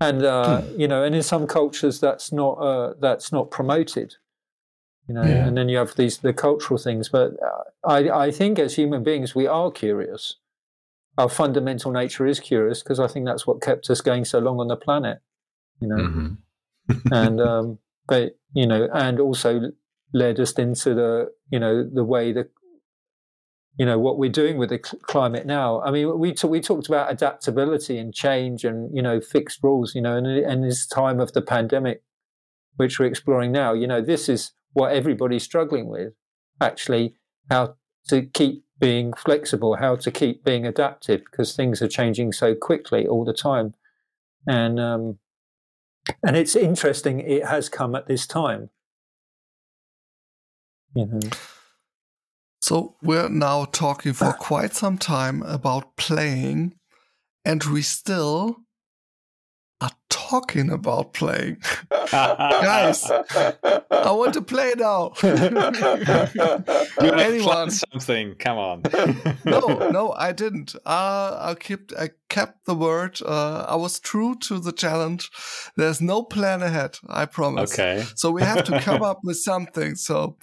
and 0.00 0.24
uh, 0.24 0.60
hmm. 0.60 0.80
you 0.80 0.88
know, 0.88 1.02
and 1.02 1.14
in 1.14 1.22
some 1.22 1.46
cultures 1.46 2.00
that's 2.00 2.32
not 2.32 2.54
uh, 2.54 2.94
that's 3.00 3.32
not 3.32 3.50
promoted. 3.50 4.16
You 5.08 5.14
know, 5.14 5.22
yeah. 5.22 5.46
and 5.46 5.56
then 5.56 5.68
you 5.68 5.76
have 5.78 5.96
these 5.96 6.18
the 6.18 6.32
cultural 6.32 6.78
things. 6.78 7.08
But 7.08 7.32
uh, 7.42 7.88
I 7.88 8.26
I 8.26 8.30
think 8.30 8.58
as 8.58 8.76
human 8.76 9.02
beings 9.02 9.34
we 9.34 9.46
are 9.46 9.70
curious. 9.70 10.36
Our 11.16 11.28
fundamental 11.28 11.92
nature 11.92 12.26
is 12.26 12.40
curious 12.40 12.82
because 12.82 12.98
I 12.98 13.06
think 13.06 13.24
that's 13.24 13.46
what 13.46 13.62
kept 13.62 13.88
us 13.88 14.00
going 14.00 14.24
so 14.24 14.40
long 14.40 14.58
on 14.58 14.66
the 14.66 14.76
planet. 14.76 15.20
You 15.78 15.88
know, 15.88 15.96
mm-hmm. 15.96 17.12
and 17.12 17.40
um, 17.50 17.78
but 18.08 18.36
you 18.52 18.66
know, 18.66 18.88
and 18.92 19.20
also 19.20 19.70
led 20.12 20.40
us 20.40 20.52
into 20.52 20.94
the 20.94 21.30
you 21.50 21.60
know 21.60 21.88
the 21.88 22.02
way 22.02 22.32
that 22.32 22.50
you 23.76 23.84
know 23.84 23.98
what 23.98 24.18
we're 24.18 24.30
doing 24.30 24.56
with 24.56 24.68
the 24.68 24.78
climate 24.78 25.46
now. 25.46 25.80
I 25.82 25.90
mean, 25.90 26.18
we 26.18 26.32
t- 26.32 26.46
we 26.46 26.60
talked 26.60 26.86
about 26.86 27.10
adaptability 27.10 27.98
and 27.98 28.14
change 28.14 28.64
and 28.64 28.94
you 28.94 29.02
know 29.02 29.20
fixed 29.20 29.60
rules. 29.62 29.94
You 29.94 30.02
know, 30.02 30.16
and, 30.16 30.26
and 30.26 30.62
this 30.62 30.86
time 30.86 31.18
of 31.18 31.32
the 31.32 31.42
pandemic, 31.42 32.02
which 32.76 32.98
we're 32.98 33.06
exploring 33.06 33.50
now, 33.50 33.72
you 33.72 33.86
know, 33.86 34.00
this 34.00 34.28
is 34.28 34.52
what 34.72 34.92
everybody's 34.92 35.42
struggling 35.42 35.88
with. 35.88 36.12
Actually, 36.60 37.16
how 37.50 37.76
to 38.08 38.22
keep 38.22 38.64
being 38.78 39.12
flexible, 39.12 39.76
how 39.76 39.96
to 39.96 40.10
keep 40.10 40.44
being 40.44 40.66
adaptive, 40.66 41.22
because 41.24 41.56
things 41.56 41.82
are 41.82 41.88
changing 41.88 42.32
so 42.32 42.54
quickly 42.54 43.06
all 43.08 43.24
the 43.24 43.34
time, 43.34 43.74
and 44.46 44.78
um, 44.78 45.18
and 46.22 46.36
it's 46.36 46.54
interesting. 46.54 47.18
It 47.18 47.46
has 47.46 47.68
come 47.68 47.96
at 47.96 48.06
this 48.06 48.24
time. 48.24 48.70
You 50.94 51.06
know. 51.06 51.20
So 52.64 52.96
we're 53.02 53.28
now 53.28 53.66
talking 53.66 54.14
for 54.14 54.32
quite 54.32 54.74
some 54.74 54.96
time 54.96 55.42
about 55.42 55.98
playing, 55.98 56.72
and 57.44 57.62
we 57.62 57.82
still 57.82 58.56
are 59.82 59.90
talking 60.08 60.70
about 60.70 61.12
playing. 61.12 61.58
Guys, 62.10 63.10
I 63.10 64.12
want 64.12 64.32
to 64.32 64.40
play 64.40 64.72
now. 64.78 65.12
you 65.22 65.30
Anyone? 67.12 67.70
something? 67.70 68.34
Come 68.36 68.56
on. 68.56 68.82
no, 69.44 69.90
no, 69.90 70.12
I 70.12 70.32
didn't. 70.32 70.74
Uh, 70.86 71.36
I 71.38 71.56
kept, 71.60 71.92
I 71.98 72.12
kept 72.30 72.64
the 72.64 72.74
word. 72.74 73.20
Uh, 73.20 73.66
I 73.68 73.76
was 73.76 74.00
true 74.00 74.36
to 74.36 74.58
the 74.58 74.72
challenge. 74.72 75.30
There's 75.76 76.00
no 76.00 76.22
plan 76.22 76.62
ahead. 76.62 76.96
I 77.10 77.26
promise. 77.26 77.74
Okay. 77.74 78.06
So 78.16 78.30
we 78.30 78.40
have 78.40 78.64
to 78.64 78.80
come 78.80 79.02
up 79.02 79.20
with 79.22 79.36
something. 79.36 79.96
So, 79.96 80.38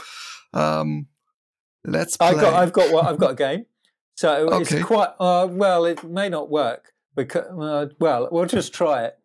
um, 0.54 1.08
Let's 1.84 2.18
play. 2.18 2.30
I've 2.30 2.40
got, 2.40 2.54
I've 2.54 2.74
got, 2.74 2.94
well, 2.94 3.08
I've 3.08 3.18
got 3.18 3.32
a 3.32 3.36
game. 3.36 3.66
So 4.16 4.50
okay. 4.50 4.78
it's 4.78 4.86
quite 4.86 5.10
uh, 5.20 5.48
well. 5.50 5.86
It 5.86 6.04
may 6.04 6.30
not 6.30 6.50
work 6.50 6.94
because 7.16 7.46
uh, 7.48 7.88
well, 8.00 8.28
we'll 8.32 8.46
just 8.46 8.74
try 8.74 9.06
it. 9.06 9.18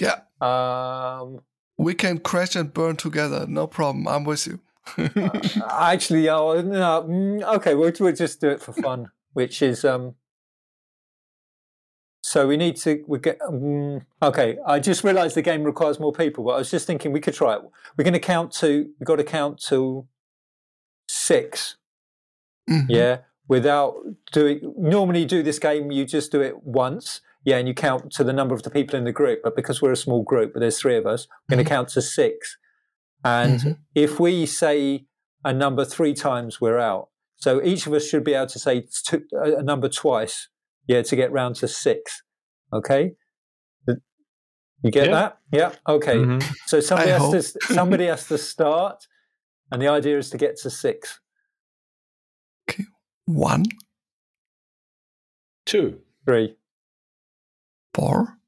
Yeah. 0.00 0.20
Um, 0.40 1.40
we 1.76 1.94
can 1.94 2.18
crash 2.18 2.56
and 2.56 2.72
burn 2.72 2.96
together. 2.96 3.46
No 3.46 3.66
problem. 3.66 4.08
I'm 4.08 4.24
with 4.24 4.46
you. 4.46 4.60
uh, 4.96 5.30
actually, 5.70 6.28
oh, 6.28 6.60
no, 6.62 7.06
mm, 7.08 7.42
okay, 7.56 7.74
we'll, 7.74 7.92
we'll 8.00 8.14
just 8.14 8.40
do 8.40 8.48
it 8.48 8.60
for 8.60 8.72
fun. 8.72 9.10
Which 9.34 9.62
is 9.62 9.84
um. 9.84 10.14
So 12.22 12.46
we 12.46 12.56
need 12.56 12.76
to 12.78 13.04
we 13.06 13.20
get 13.20 13.38
um, 13.46 14.02
okay. 14.22 14.58
I 14.66 14.80
just 14.80 15.04
realised 15.04 15.36
the 15.36 15.42
game 15.42 15.62
requires 15.62 16.00
more 16.00 16.12
people, 16.12 16.44
but 16.44 16.52
I 16.52 16.58
was 16.58 16.70
just 16.70 16.86
thinking 16.86 17.12
we 17.12 17.20
could 17.20 17.34
try 17.34 17.54
it. 17.54 17.62
We're 17.96 18.04
going 18.04 18.14
to 18.14 18.20
count 18.20 18.52
to. 18.54 18.90
We've 18.98 19.06
got 19.06 19.16
to 19.16 19.24
count 19.24 19.60
to 19.68 20.06
6 21.28 21.76
mm-hmm. 22.70 22.90
Yeah. 22.90 23.18
Without 23.48 23.94
doing, 24.32 24.74
normally 24.76 25.20
you 25.20 25.26
do 25.26 25.42
this 25.42 25.58
game, 25.58 25.90
you 25.90 26.04
just 26.04 26.32
do 26.32 26.40
it 26.42 26.62
once. 26.64 27.20
Yeah. 27.44 27.58
And 27.58 27.68
you 27.68 27.74
count 27.74 28.12
to 28.12 28.24
the 28.24 28.32
number 28.32 28.54
of 28.54 28.62
the 28.62 28.70
people 28.70 28.98
in 28.98 29.04
the 29.04 29.12
group. 29.12 29.40
But 29.42 29.56
because 29.56 29.80
we're 29.80 29.92
a 29.92 29.96
small 29.96 30.22
group, 30.22 30.52
but 30.52 30.60
there's 30.60 30.78
three 30.78 30.96
of 30.96 31.06
us, 31.06 31.26
we're 31.28 31.34
mm-hmm. 31.34 31.54
going 31.54 31.64
to 31.64 31.68
count 31.68 31.88
to 31.90 32.02
six. 32.02 32.58
And 33.24 33.60
mm-hmm. 33.60 33.72
if 33.94 34.20
we 34.20 34.46
say 34.46 35.06
a 35.44 35.52
number 35.52 35.84
three 35.84 36.14
times, 36.14 36.60
we're 36.60 36.78
out. 36.78 37.08
So 37.36 37.62
each 37.62 37.86
of 37.86 37.92
us 37.92 38.06
should 38.06 38.24
be 38.24 38.34
able 38.34 38.48
to 38.48 38.58
say 38.58 38.86
two, 39.06 39.24
a 39.32 39.62
number 39.62 39.88
twice, 39.88 40.48
yeah, 40.86 41.02
to 41.02 41.16
get 41.16 41.30
round 41.30 41.56
to 41.56 41.68
six. 41.68 42.22
Okay. 42.72 43.14
You 44.82 44.90
get 44.90 45.06
Yeah. 45.06 45.12
that? 45.12 45.38
Yeah. 45.52 45.72
Okay. 45.88 46.16
Mhm. 46.16 46.42
So 46.66 46.80
somebody 46.80 47.10
I 47.10 47.14
has 47.14 47.22
hope. 47.22 47.32
to 47.32 47.74
somebody 47.74 48.06
has 48.06 48.28
to 48.28 48.38
start, 48.38 49.06
and 49.70 49.80
the 49.82 49.88
idea 49.88 50.18
is 50.18 50.30
to 50.30 50.38
get 50.38 50.56
to 50.58 50.70
six. 50.70 51.20
One, 53.26 53.64
Two. 55.66 56.00
Three, 56.24 56.56
four, 57.92 58.38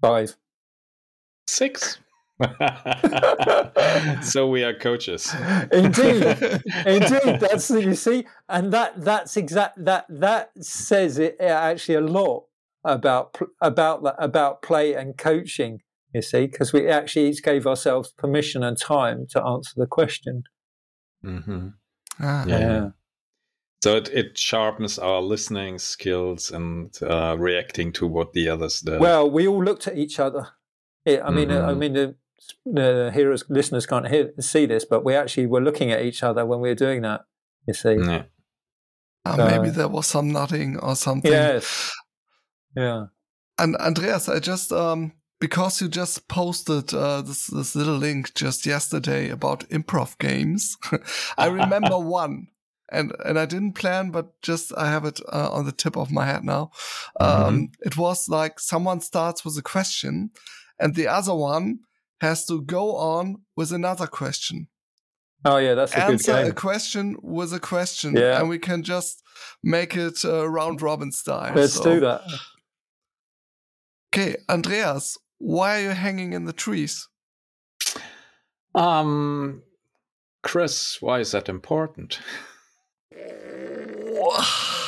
five. 0.00 0.36
Six. 1.46 1.98
so 4.22 4.48
we 4.48 4.64
are 4.64 4.74
coaches. 4.74 5.34
Indeed, 5.72 6.22
indeed. 6.86 7.40
That's 7.40 7.70
you 7.70 7.94
see, 7.94 8.26
and 8.48 8.72
that 8.72 9.02
that's 9.02 9.36
exact 9.36 9.84
that 9.84 10.06
that 10.08 10.50
says 10.62 11.18
it 11.18 11.36
uh, 11.40 11.44
actually 11.44 11.94
a 11.96 12.00
lot 12.00 12.44
about 12.84 13.38
about 13.60 14.02
that- 14.02 14.16
about 14.18 14.62
play 14.62 14.94
and 14.94 15.16
coaching. 15.16 15.80
You 16.14 16.22
see, 16.22 16.46
because 16.46 16.72
we 16.72 16.88
actually 16.88 17.28
each 17.28 17.42
gave 17.42 17.66
ourselves 17.66 18.12
permission 18.12 18.62
and 18.62 18.78
time 18.78 19.26
to 19.30 19.42
answer 19.44 19.72
the 19.76 19.86
question. 19.86 20.44
hmm 21.22 21.68
Ah, 22.20 22.44
Yeah. 22.46 22.90
So 23.82 23.96
it, 23.96 24.08
it 24.08 24.38
sharpens 24.38 24.98
our 24.98 25.20
listening 25.20 25.78
skills 25.78 26.50
and 26.50 26.90
uh, 27.02 27.36
reacting 27.38 27.92
to 27.92 28.06
what 28.06 28.32
the 28.32 28.48
others 28.48 28.80
do. 28.80 28.98
Well, 28.98 29.30
we 29.30 29.46
all 29.46 29.62
looked 29.62 29.86
at 29.86 29.96
each 29.98 30.18
other. 30.18 30.48
It, 31.04 31.20
I 31.22 31.30
mean, 31.30 31.50
uh, 31.52 31.60
I 31.62 31.72
Mhm. 31.72 31.78
mean, 31.78 31.92
the, 31.92 32.14
the 32.64 33.10
hearers, 33.14 33.44
listeners 33.48 33.86
can't 33.86 34.08
hear, 34.08 34.32
see 34.40 34.66
this, 34.66 34.84
but 34.86 35.04
we 35.04 35.14
actually 35.14 35.46
were 35.46 35.60
looking 35.60 35.92
at 35.92 36.02
each 36.02 36.22
other 36.22 36.44
when 36.46 36.60
we 36.60 36.68
were 36.70 36.74
doing 36.74 37.02
that. 37.02 37.26
You 37.66 37.74
see, 37.74 37.96
yeah. 37.96 38.24
Ah, 39.24 39.36
maybe 39.36 39.68
Uh, 39.68 39.72
there 39.72 39.88
was 39.88 40.06
some 40.06 40.32
nodding 40.32 40.78
or 40.78 40.96
something. 40.96 41.30
yes, 41.32 41.92
yeah. 42.74 43.06
And 43.58 43.76
Andreas, 43.76 44.28
I 44.28 44.38
just 44.40 44.72
um 44.72 45.12
because 45.40 45.80
you 45.80 45.88
just 45.88 46.28
posted 46.28 46.94
uh, 46.94 47.22
this 47.22 47.46
this 47.48 47.74
little 47.76 47.96
link 47.98 48.34
just 48.34 48.66
yesterday 48.66 49.30
about 49.30 49.68
improv 49.70 50.18
games, 50.18 50.76
I 51.38 51.46
remember 51.46 51.98
one, 52.22 52.48
and 52.90 53.12
and 53.24 53.38
I 53.38 53.46
didn't 53.46 53.74
plan, 53.74 54.10
but 54.10 54.40
just 54.42 54.72
I 54.76 54.90
have 54.90 55.04
it 55.04 55.20
uh, 55.32 55.50
on 55.52 55.64
the 55.66 55.72
tip 55.72 55.96
of 55.96 56.10
my 56.10 56.24
head 56.26 56.44
now. 56.44 56.70
Um, 57.20 57.68
It 57.84 57.96
was 57.96 58.28
like 58.28 58.60
someone 58.60 59.00
starts 59.00 59.44
with 59.44 59.58
a 59.58 59.62
question, 59.62 60.30
and 60.78 60.94
the 60.94 61.08
other 61.08 61.34
one 61.34 61.80
has 62.20 62.46
to 62.46 62.62
go 62.62 62.96
on 62.96 63.42
with 63.56 63.72
another 63.72 64.06
question. 64.06 64.68
Oh, 65.44 65.58
yeah, 65.58 65.74
that's 65.74 65.92
a 65.92 65.96
good 65.96 66.10
Answer 66.12 66.50
a 66.50 66.52
question 66.52 67.16
with 67.22 67.52
a 67.52 67.60
question, 67.60 68.16
Yeah. 68.16 68.40
and 68.40 68.48
we 68.48 68.58
can 68.58 68.82
just 68.82 69.22
make 69.62 69.94
it 69.94 70.24
uh, 70.24 70.48
round 70.48 70.80
robin 70.82 71.12
style. 71.12 71.52
Let's 71.54 71.74
So- 71.74 71.84
do 71.84 72.00
that. 72.00 72.22
Okay, 74.12 74.36
Andreas, 74.48 75.18
why 75.38 75.78
are 75.78 75.82
you 75.82 75.90
hanging 75.90 76.32
in 76.32 76.44
the 76.44 76.52
trees? 76.52 77.08
Um, 78.74 79.62
Chris, 80.42 81.00
why 81.00 81.20
is 81.20 81.32
that 81.32 81.48
important? 81.48 82.20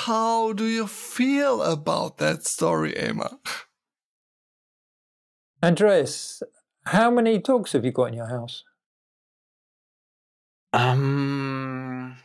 How 0.05 0.53
do 0.53 0.65
you 0.65 0.87
feel 0.87 1.63
about 1.63 2.19
that 2.19 2.45
story, 2.45 2.97
Emma? 2.97 3.39
Andreas, 5.63 6.43
how 6.87 7.11
many 7.11 7.39
dogs 7.39 7.73
have 7.73 7.85
you 7.85 7.93
got 7.93 8.07
in 8.07 8.15
your 8.15 8.29
house? 8.29 8.65
Um, 10.73 12.17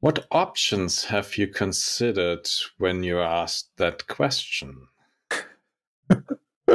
what 0.00 0.26
options 0.30 1.04
have 1.04 1.38
you 1.38 1.48
considered 1.48 2.48
when 2.78 3.02
you 3.02 3.20
asked 3.20 3.70
that 3.78 4.06
question? 4.06 4.88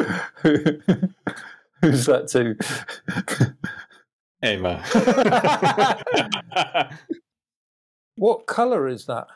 Who's 1.81 2.05
that 2.05 2.27
to? 2.29 2.55
Emma. 4.41 4.81
what 8.15 8.47
colour 8.47 8.87
is 8.87 9.05
that? 9.05 9.27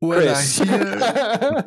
When 0.00 0.20
Chris. 0.20 0.60
I 0.60 0.64
hear 0.64 1.64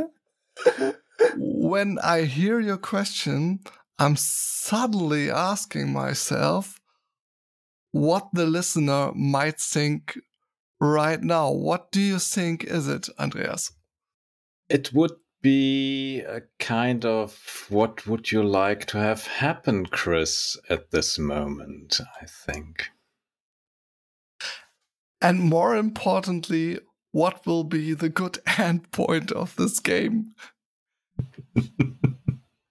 when 1.38 1.98
I 2.00 2.24
hear 2.24 2.60
your 2.60 2.78
question, 2.78 3.60
I'm 3.98 4.18
suddenly 4.18 5.32
asking 5.32 5.94
myself 5.94 6.82
what 7.92 8.28
the 8.34 8.46
listener 8.46 9.12
might 9.16 9.60
think 9.60 10.20
right 10.82 11.22
now. 11.22 11.52
What 11.52 11.92
do 11.92 12.02
you 12.02 12.20
think 12.20 12.66
is 12.66 12.90
it, 12.90 13.08
Andreas? 13.18 13.72
It 14.70 14.94
would 14.94 15.14
be 15.42 16.22
a 16.22 16.42
kind 16.60 17.06
of 17.06 17.68
what 17.70 18.08
would 18.08 18.32
you 18.32 18.44
like 18.44 18.86
to 18.86 18.98
have 18.98 19.28
happen, 19.28 19.86
Chris, 19.86 20.58
at 20.70 20.92
this 20.92 21.20
moment, 21.20 22.00
I 22.22 22.26
think. 22.26 22.90
And 25.22 25.40
more 25.40 25.76
importantly, 25.76 26.80
what 27.12 27.46
will 27.46 27.64
be 27.64 27.94
the 27.94 28.10
good 28.10 28.40
end 28.58 28.92
point 28.92 29.32
of 29.32 29.56
this 29.56 29.80
game? 29.80 30.34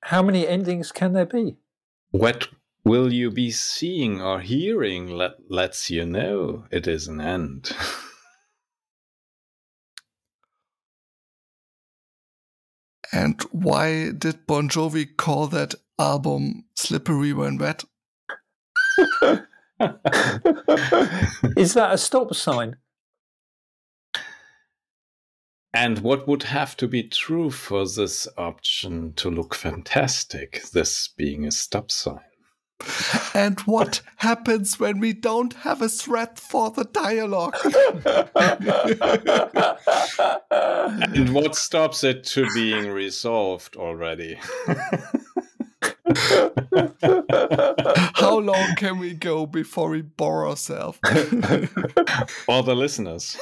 How 0.02 0.22
many 0.22 0.46
endings 0.46 0.92
can 0.92 1.12
there 1.12 1.26
be? 1.26 1.56
What 2.10 2.48
will 2.84 3.12
you 3.12 3.30
be 3.30 3.50
seeing 3.50 4.20
or 4.20 4.40
hearing 4.40 5.08
let, 5.08 5.32
lets 5.48 5.90
you 5.90 6.04
know 6.04 6.66
it 6.70 6.86
is 6.86 7.08
an 7.08 7.20
end. 7.20 7.72
And 13.14 13.40
why 13.52 14.10
did 14.10 14.46
Bon 14.46 14.68
Jovi 14.68 15.16
call 15.16 15.46
that 15.48 15.74
album 15.98 16.64
Slippery 16.74 17.32
When 17.32 17.58
Wet? 17.58 17.84
is 21.56 21.74
that 21.74 21.94
a 21.94 21.98
stop 21.98 22.34
sign? 22.34 22.76
and 25.74 25.98
what 25.98 26.28
would 26.28 26.44
have 26.44 26.76
to 26.76 26.86
be 26.86 27.02
true 27.02 27.50
for 27.50 27.84
this 27.84 28.28
option 28.38 29.12
to 29.14 29.28
look 29.28 29.56
fantastic, 29.56 30.62
this 30.72 31.08
being 31.08 31.44
a 31.44 31.50
stop 31.50 31.90
sign? 31.90 32.20
And 33.34 33.58
what 33.60 34.00
happens 34.16 34.78
when 34.78 35.00
we 35.00 35.12
don't 35.12 35.52
have 35.54 35.82
a 35.82 35.88
thread 35.88 36.38
for 36.38 36.70
the 36.70 36.84
dialogue? 36.84 37.56
And 41.14 41.34
what 41.34 41.56
stops 41.56 42.04
it 42.04 42.24
to 42.24 42.46
being 42.54 42.88
resolved 42.88 43.76
already? 43.76 44.38
How 48.14 48.38
long 48.38 48.74
can 48.76 48.98
we 48.98 49.14
go 49.14 49.46
before 49.46 49.88
we 49.90 50.02
bore 50.02 50.46
ourselves? 50.46 50.98
All 52.48 52.62
the 52.62 52.74
listeners. 52.74 53.36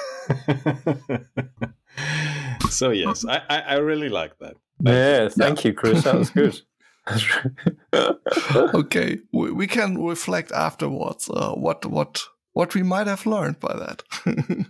so 2.70 2.91
yes, 2.91 3.24
I, 3.26 3.43
I, 3.49 3.61
I 3.61 3.74
really 3.76 4.09
like 4.09 4.39
that. 4.39 4.57
yeah, 4.80 5.28
thank 5.28 5.64
you, 5.64 5.72
Chris. 5.72 6.05
That 6.05 6.14
was 6.14 6.30
good. 6.30 6.61
okay, 8.74 9.18
we, 9.32 9.50
we 9.50 9.66
can 9.66 10.03
reflect 10.05 10.53
afterwards 10.53 11.28
uh, 11.30 11.53
what 11.53 11.84
what 11.86 12.22
what 12.53 12.74
we 12.74 12.82
might 12.82 13.07
have 13.07 13.26
learned 13.26 13.59
by 13.61 13.74
that. 13.76 14.03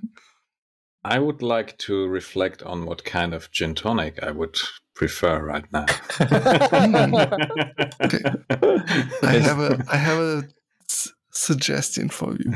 I 1.05 1.19
would 1.19 1.43
like 1.43 1.77
to 1.79 2.07
reflect 2.07 2.63
on 2.63 2.87
what 2.87 3.05
kind 3.05 3.35
of 3.35 3.51
gin 3.51 3.75
tonic 3.75 4.23
I 4.23 4.31
would 4.31 4.57
prefer 4.95 5.41
right 5.45 5.65
now. 5.73 5.87
okay, 8.05 8.23
I 9.23 9.33
have 9.43 9.59
a 9.59 9.85
I 9.91 9.97
have 9.97 10.19
a 10.19 10.49
s- 10.89 11.13
suggestion 11.33 12.09
for 12.09 12.35
you 12.35 12.53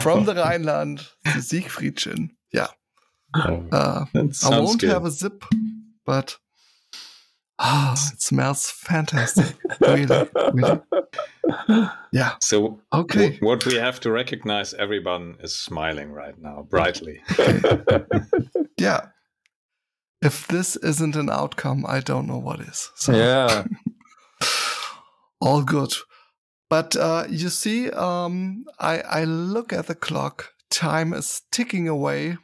from 0.00 0.24
the 0.26 0.34
Rhineland, 0.34 1.06
the 1.24 1.40
Siegfriedchen. 1.40 2.30
Yeah, 2.52 2.68
Oh, 3.34 3.66
uh, 3.72 4.04
I 4.44 4.60
won't 4.60 4.80
good. 4.80 4.90
have 4.90 5.04
a 5.06 5.10
zip, 5.10 5.44
but 6.04 6.36
ah, 7.58 7.92
it 8.12 8.22
smells 8.22 8.70
fantastic. 8.70 9.56
Really, 9.80 10.28
really. 10.52 10.80
Yeah. 12.12 12.34
So 12.40 12.80
Okay. 12.92 13.36
wh- 13.38 13.42
what 13.42 13.66
we 13.66 13.74
have 13.76 14.00
to 14.00 14.10
recognize, 14.10 14.74
everyone 14.74 15.36
is 15.42 15.54
smiling 15.56 16.12
right 16.12 16.38
now, 16.40 16.66
brightly. 16.68 17.20
Yeah. 18.80 19.06
If 20.22 20.46
this 20.48 20.76
isn't 20.76 21.16
an 21.16 21.30
outcome, 21.30 21.84
I 21.86 22.00
don't 22.00 22.26
know 22.26 22.38
what 22.38 22.60
is. 22.60 22.90
So 22.96 23.12
yeah. 23.12 23.64
all 25.40 25.62
good. 25.62 25.92
But 26.70 26.96
uh, 26.96 27.24
you 27.28 27.48
see, 27.48 27.90
um, 27.90 28.64
I, 28.78 29.00
I 29.00 29.24
look 29.24 29.72
at 29.72 29.86
the 29.86 29.94
clock. 29.94 30.52
Time 30.70 31.12
is 31.14 31.42
ticking 31.50 31.88
away. 31.88 32.36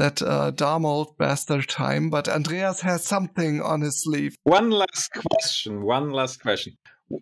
That 0.00 0.22
uh, 0.22 0.50
damn 0.52 0.86
old 0.86 1.18
bastard 1.18 1.68
time. 1.68 2.08
But 2.08 2.26
Andreas 2.26 2.80
has 2.80 3.04
something 3.04 3.60
on 3.60 3.82
his 3.82 4.02
sleeve. 4.02 4.34
One 4.44 4.70
last 4.70 5.10
question. 5.12 5.82
One 5.82 6.10
last 6.10 6.40
question. 6.40 6.78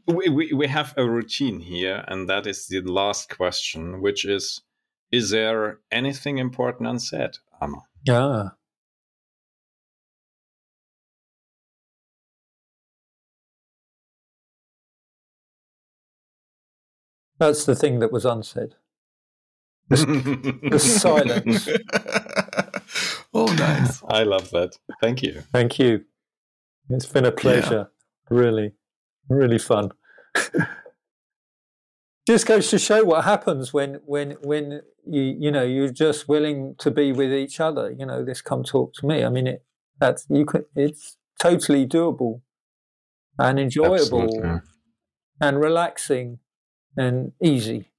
we, 0.06 0.28
we, 0.28 0.52
we 0.52 0.68
have 0.68 0.94
a 0.96 1.04
routine 1.04 1.58
here, 1.58 2.04
and 2.06 2.28
that 2.28 2.46
is 2.46 2.68
the 2.68 2.80
last 2.82 3.36
question, 3.36 4.00
which 4.00 4.24
is 4.24 4.60
Is 5.10 5.30
there 5.30 5.80
anything 5.90 6.38
important 6.38 6.88
unsaid, 6.88 7.38
Amma? 7.60 7.82
Yeah. 8.04 8.50
That's 17.40 17.64
the 17.64 17.74
thing 17.74 17.98
that 17.98 18.12
was 18.12 18.24
unsaid. 18.24 18.76
The, 19.88 20.60
the 20.70 20.78
silence. 20.78 21.68
oh, 23.34 23.46
nice. 23.54 24.02
I 24.08 24.22
love 24.22 24.50
that. 24.50 24.76
Thank 25.00 25.22
you. 25.22 25.42
Thank 25.52 25.78
you. 25.78 26.04
It's 26.90 27.06
been 27.06 27.26
a 27.26 27.32
pleasure. 27.32 27.90
Yeah. 28.30 28.36
Really, 28.36 28.72
really 29.28 29.58
fun. 29.58 29.90
just 32.26 32.46
goes 32.46 32.68
to 32.68 32.78
show 32.78 33.04
what 33.04 33.24
happens 33.24 33.72
when 33.72 34.00
when 34.04 34.32
when 34.42 34.82
you 35.06 35.22
you 35.38 35.50
know 35.50 35.62
you're 35.62 35.90
just 35.90 36.28
willing 36.28 36.74
to 36.78 36.90
be 36.90 37.10
with 37.12 37.32
each 37.32 37.58
other. 37.58 37.90
You 37.90 38.04
know, 38.04 38.24
this 38.24 38.42
come 38.42 38.64
talk 38.64 38.92
to 38.94 39.06
me. 39.06 39.24
I 39.24 39.30
mean, 39.30 39.46
it 39.46 39.64
that's 39.98 40.26
you 40.28 40.44
could 40.44 40.66
it's 40.76 41.16
totally 41.40 41.86
doable 41.86 42.42
and 43.38 43.58
enjoyable 43.58 44.22
Absolutely. 44.24 44.60
and 45.40 45.60
relaxing 45.60 46.38
and 46.96 47.32
easy. 47.42 47.90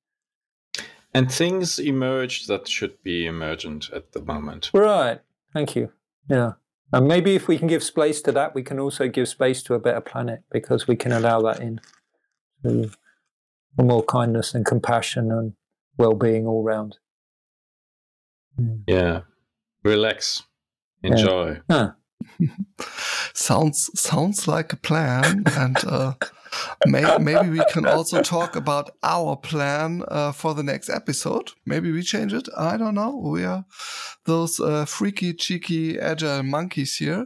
And 1.14 1.32
things 1.32 1.80
emerge 1.80 2.46
that 2.48 2.68
should 2.68 3.02
be 3.04 3.26
emergent 3.26 3.90
at 3.92 4.12
the 4.12 4.22
moment. 4.22 4.70
Right. 4.74 5.22
Thank 5.54 5.76
you. 5.76 5.92
Yeah. 6.30 6.54
And 6.92 7.08
maybe 7.08 7.36
if 7.36 7.48
we 7.48 7.58
can 7.58 7.68
give 7.68 7.84
space 7.84 8.22
to 8.24 8.32
that, 8.32 8.54
we 8.56 8.64
can 8.64 8.80
also 8.80 9.08
give 9.08 9.28
space 9.28 9.64
to 9.64 9.74
a 9.74 9.80
better 9.80 10.02
planet 10.02 10.44
because 10.52 10.88
we 10.88 10.96
can 10.96 11.12
allow 11.12 11.42
that 11.42 11.60
in 11.60 11.82
to 12.64 12.92
more 13.78 14.04
kindness 14.04 14.54
and 14.54 14.66
compassion 14.66 15.32
and 15.32 15.54
well-being 15.98 16.46
all 16.46 16.64
round. 16.64 16.98
Hmm. 18.56 18.78
Yeah. 18.88 19.22
Relax. 19.84 20.44
Enjoy. 21.04 21.60
Yeah. 21.70 21.92
sounds 23.34 23.90
sounds 24.00 24.48
like 24.48 24.74
a 24.74 24.78
plan 24.78 25.44
and 25.58 25.78
uh, 25.86 26.14
may, 26.86 27.18
maybe 27.18 27.50
we 27.50 27.64
can 27.72 27.86
also 27.86 28.22
talk 28.22 28.56
about 28.56 28.92
our 29.04 29.36
plan 29.36 30.04
uh, 30.08 30.32
for 30.32 30.54
the 30.54 30.64
next 30.64 30.90
episode. 30.90 31.52
Maybe 31.66 31.92
we 31.92 32.02
change 32.02 32.34
it. 32.34 32.48
I 32.58 32.78
don't 32.78 32.96
know. 32.96 33.16
We 33.16 33.44
are 33.46 33.66
those 34.26 34.60
uh, 34.60 34.86
freaky 34.86 35.34
cheeky 35.34 36.00
agile 36.00 36.44
monkeys 36.44 36.96
here 36.96 37.26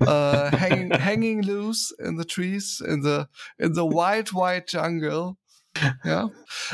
uh, 0.00 0.56
hanging 0.56 0.90
hanging 0.90 1.42
loose 1.42 1.92
in 1.98 2.16
the 2.16 2.24
trees 2.24 2.80
in 2.86 3.00
the 3.00 3.28
in 3.58 3.72
the 3.72 3.84
white 3.84 4.32
white 4.32 4.68
jungle 4.68 5.38
yeah. 6.04 6.28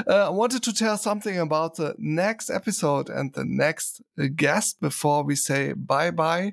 Uh, 0.07 0.27
I 0.27 0.29
wanted 0.29 0.63
to 0.65 0.75
tell 0.75 0.97
something 0.99 1.39
about 1.39 1.77
the 1.77 1.95
next 1.99 2.51
episode 2.51 3.09
and 3.09 3.33
the 3.33 3.45
next 3.45 4.03
guest 4.37 4.81
before 4.81 5.23
we 5.23 5.37
say 5.37 5.73
bye 5.73 6.11
bye 6.11 6.53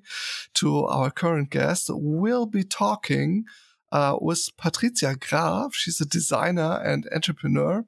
to 0.56 0.86
our 0.86 1.12
current 1.12 1.50
guest. 1.50 1.90
We'll 1.90 2.46
be 2.46 2.64
talking 2.64 3.46
uh, 3.92 4.18
with 4.22 4.50
Patricia 4.58 5.16
Graf. 5.20 5.74
She's 5.74 6.00
a 6.00 6.06
designer 6.06 6.82
and 6.84 7.08
entrepreneur. 7.14 7.86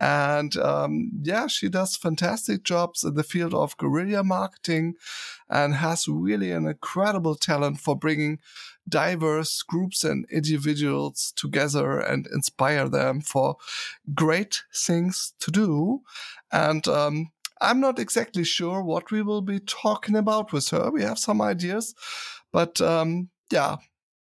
And 0.00 0.56
um, 0.56 1.10
yeah, 1.22 1.48
she 1.48 1.68
does 1.68 1.96
fantastic 1.96 2.62
jobs 2.62 3.02
in 3.02 3.14
the 3.14 3.24
field 3.24 3.52
of 3.52 3.76
guerrilla 3.78 4.22
marketing 4.22 4.94
and 5.48 5.74
has 5.74 6.06
really 6.06 6.52
an 6.52 6.66
incredible 6.66 7.34
talent 7.34 7.80
for 7.80 7.96
bringing 7.96 8.38
diverse 8.88 9.62
groups 9.62 10.04
and 10.04 10.26
individuals 10.30 11.32
together 11.36 11.98
and 11.98 12.26
inspire 12.32 12.88
them 12.88 13.20
for 13.20 13.56
great 14.14 14.62
things 14.74 15.32
to 15.40 15.50
do. 15.50 16.02
And 16.52 16.86
um, 16.88 17.30
I'm 17.60 17.80
not 17.80 17.98
exactly 17.98 18.44
sure 18.44 18.82
what 18.82 19.10
we 19.10 19.22
will 19.22 19.42
be 19.42 19.60
talking 19.60 20.16
about 20.16 20.52
with 20.52 20.68
her. 20.70 20.90
We 20.90 21.02
have 21.02 21.18
some 21.18 21.42
ideas, 21.42 21.94
but 22.52 22.80
um, 22.80 23.30
yeah, 23.50 23.76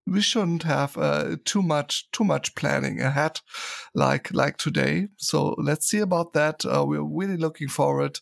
we 0.07 0.21
shouldn't 0.21 0.65
have 0.65 0.97
uh, 0.99 1.37
too 1.45 1.63
much 1.63 2.11
too 2.13 2.25
much 2.25 2.55
planning 2.55 3.01
ahead 3.01 3.41
like 3.95 4.33
like 4.35 4.57
today. 4.59 5.09
So 5.17 5.55
let's 5.59 5.87
see 5.87 6.01
about 6.01 6.35
that. 6.35 6.65
Uh, 6.65 6.85
we're 6.87 7.03
really 7.03 7.37
looking 7.37 7.69
forward. 7.69 8.21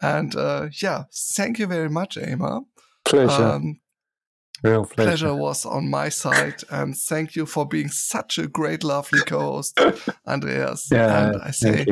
And 0.00 0.34
uh, 0.36 0.68
yeah 0.80 1.04
thank 1.12 1.58
you 1.58 1.66
very 1.66 1.90
much 1.90 2.16
Emma. 2.16 2.62
Pleasure. 3.04 3.42
Um, 3.42 3.80
Real 4.66 4.84
pleasure. 4.84 5.08
pleasure 5.08 5.34
was 5.34 5.64
on 5.64 5.88
my 5.88 6.08
side, 6.08 6.62
and 6.70 6.96
thank 6.96 7.36
you 7.36 7.46
for 7.46 7.66
being 7.66 7.88
such 7.88 8.38
a 8.38 8.48
great, 8.48 8.82
lovely 8.82 9.20
co-host, 9.20 9.78
Andreas. 10.26 10.88
Yeah, 10.90 11.28
and 11.28 11.42
I 11.42 11.50
say 11.52 11.86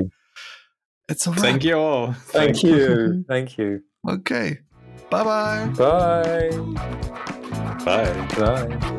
it's 1.08 1.26
a 1.26 1.30
wrap. 1.30 1.38
Thank 1.40 1.64
you 1.64 1.76
all. 1.76 2.12
Thank, 2.12 2.56
thank 2.56 2.62
you. 2.64 3.24
Thank 3.28 3.58
you. 3.58 3.82
Okay. 4.08 4.58
Bye-bye. 5.10 5.66
Bye. 5.76 6.50
Bye. 7.84 8.26
Bye. 8.36 8.94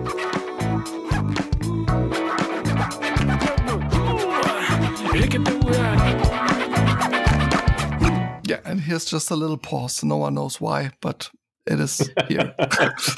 Yeah, 8.47 8.59
and 8.63 8.79
here's 8.79 9.05
just 9.05 9.31
a 9.31 9.35
little 9.35 9.57
pause. 9.57 10.03
No 10.03 10.17
one 10.17 10.35
knows 10.35 10.61
why, 10.61 10.91
but 11.01 11.29
it 11.67 11.79
is 11.79 12.11
here. 12.27 12.53
it's 12.59 13.15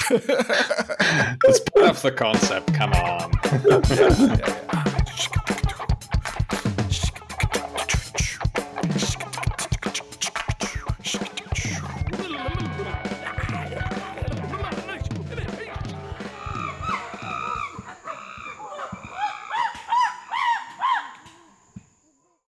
part 1.60 1.90
of 1.90 2.02
the 2.02 2.12
concept. 2.16 2.72
Come 2.74 2.92
on. 2.94 3.30
yeah, 3.68 3.80
yeah, 4.18 4.36
yeah. 4.38 5.57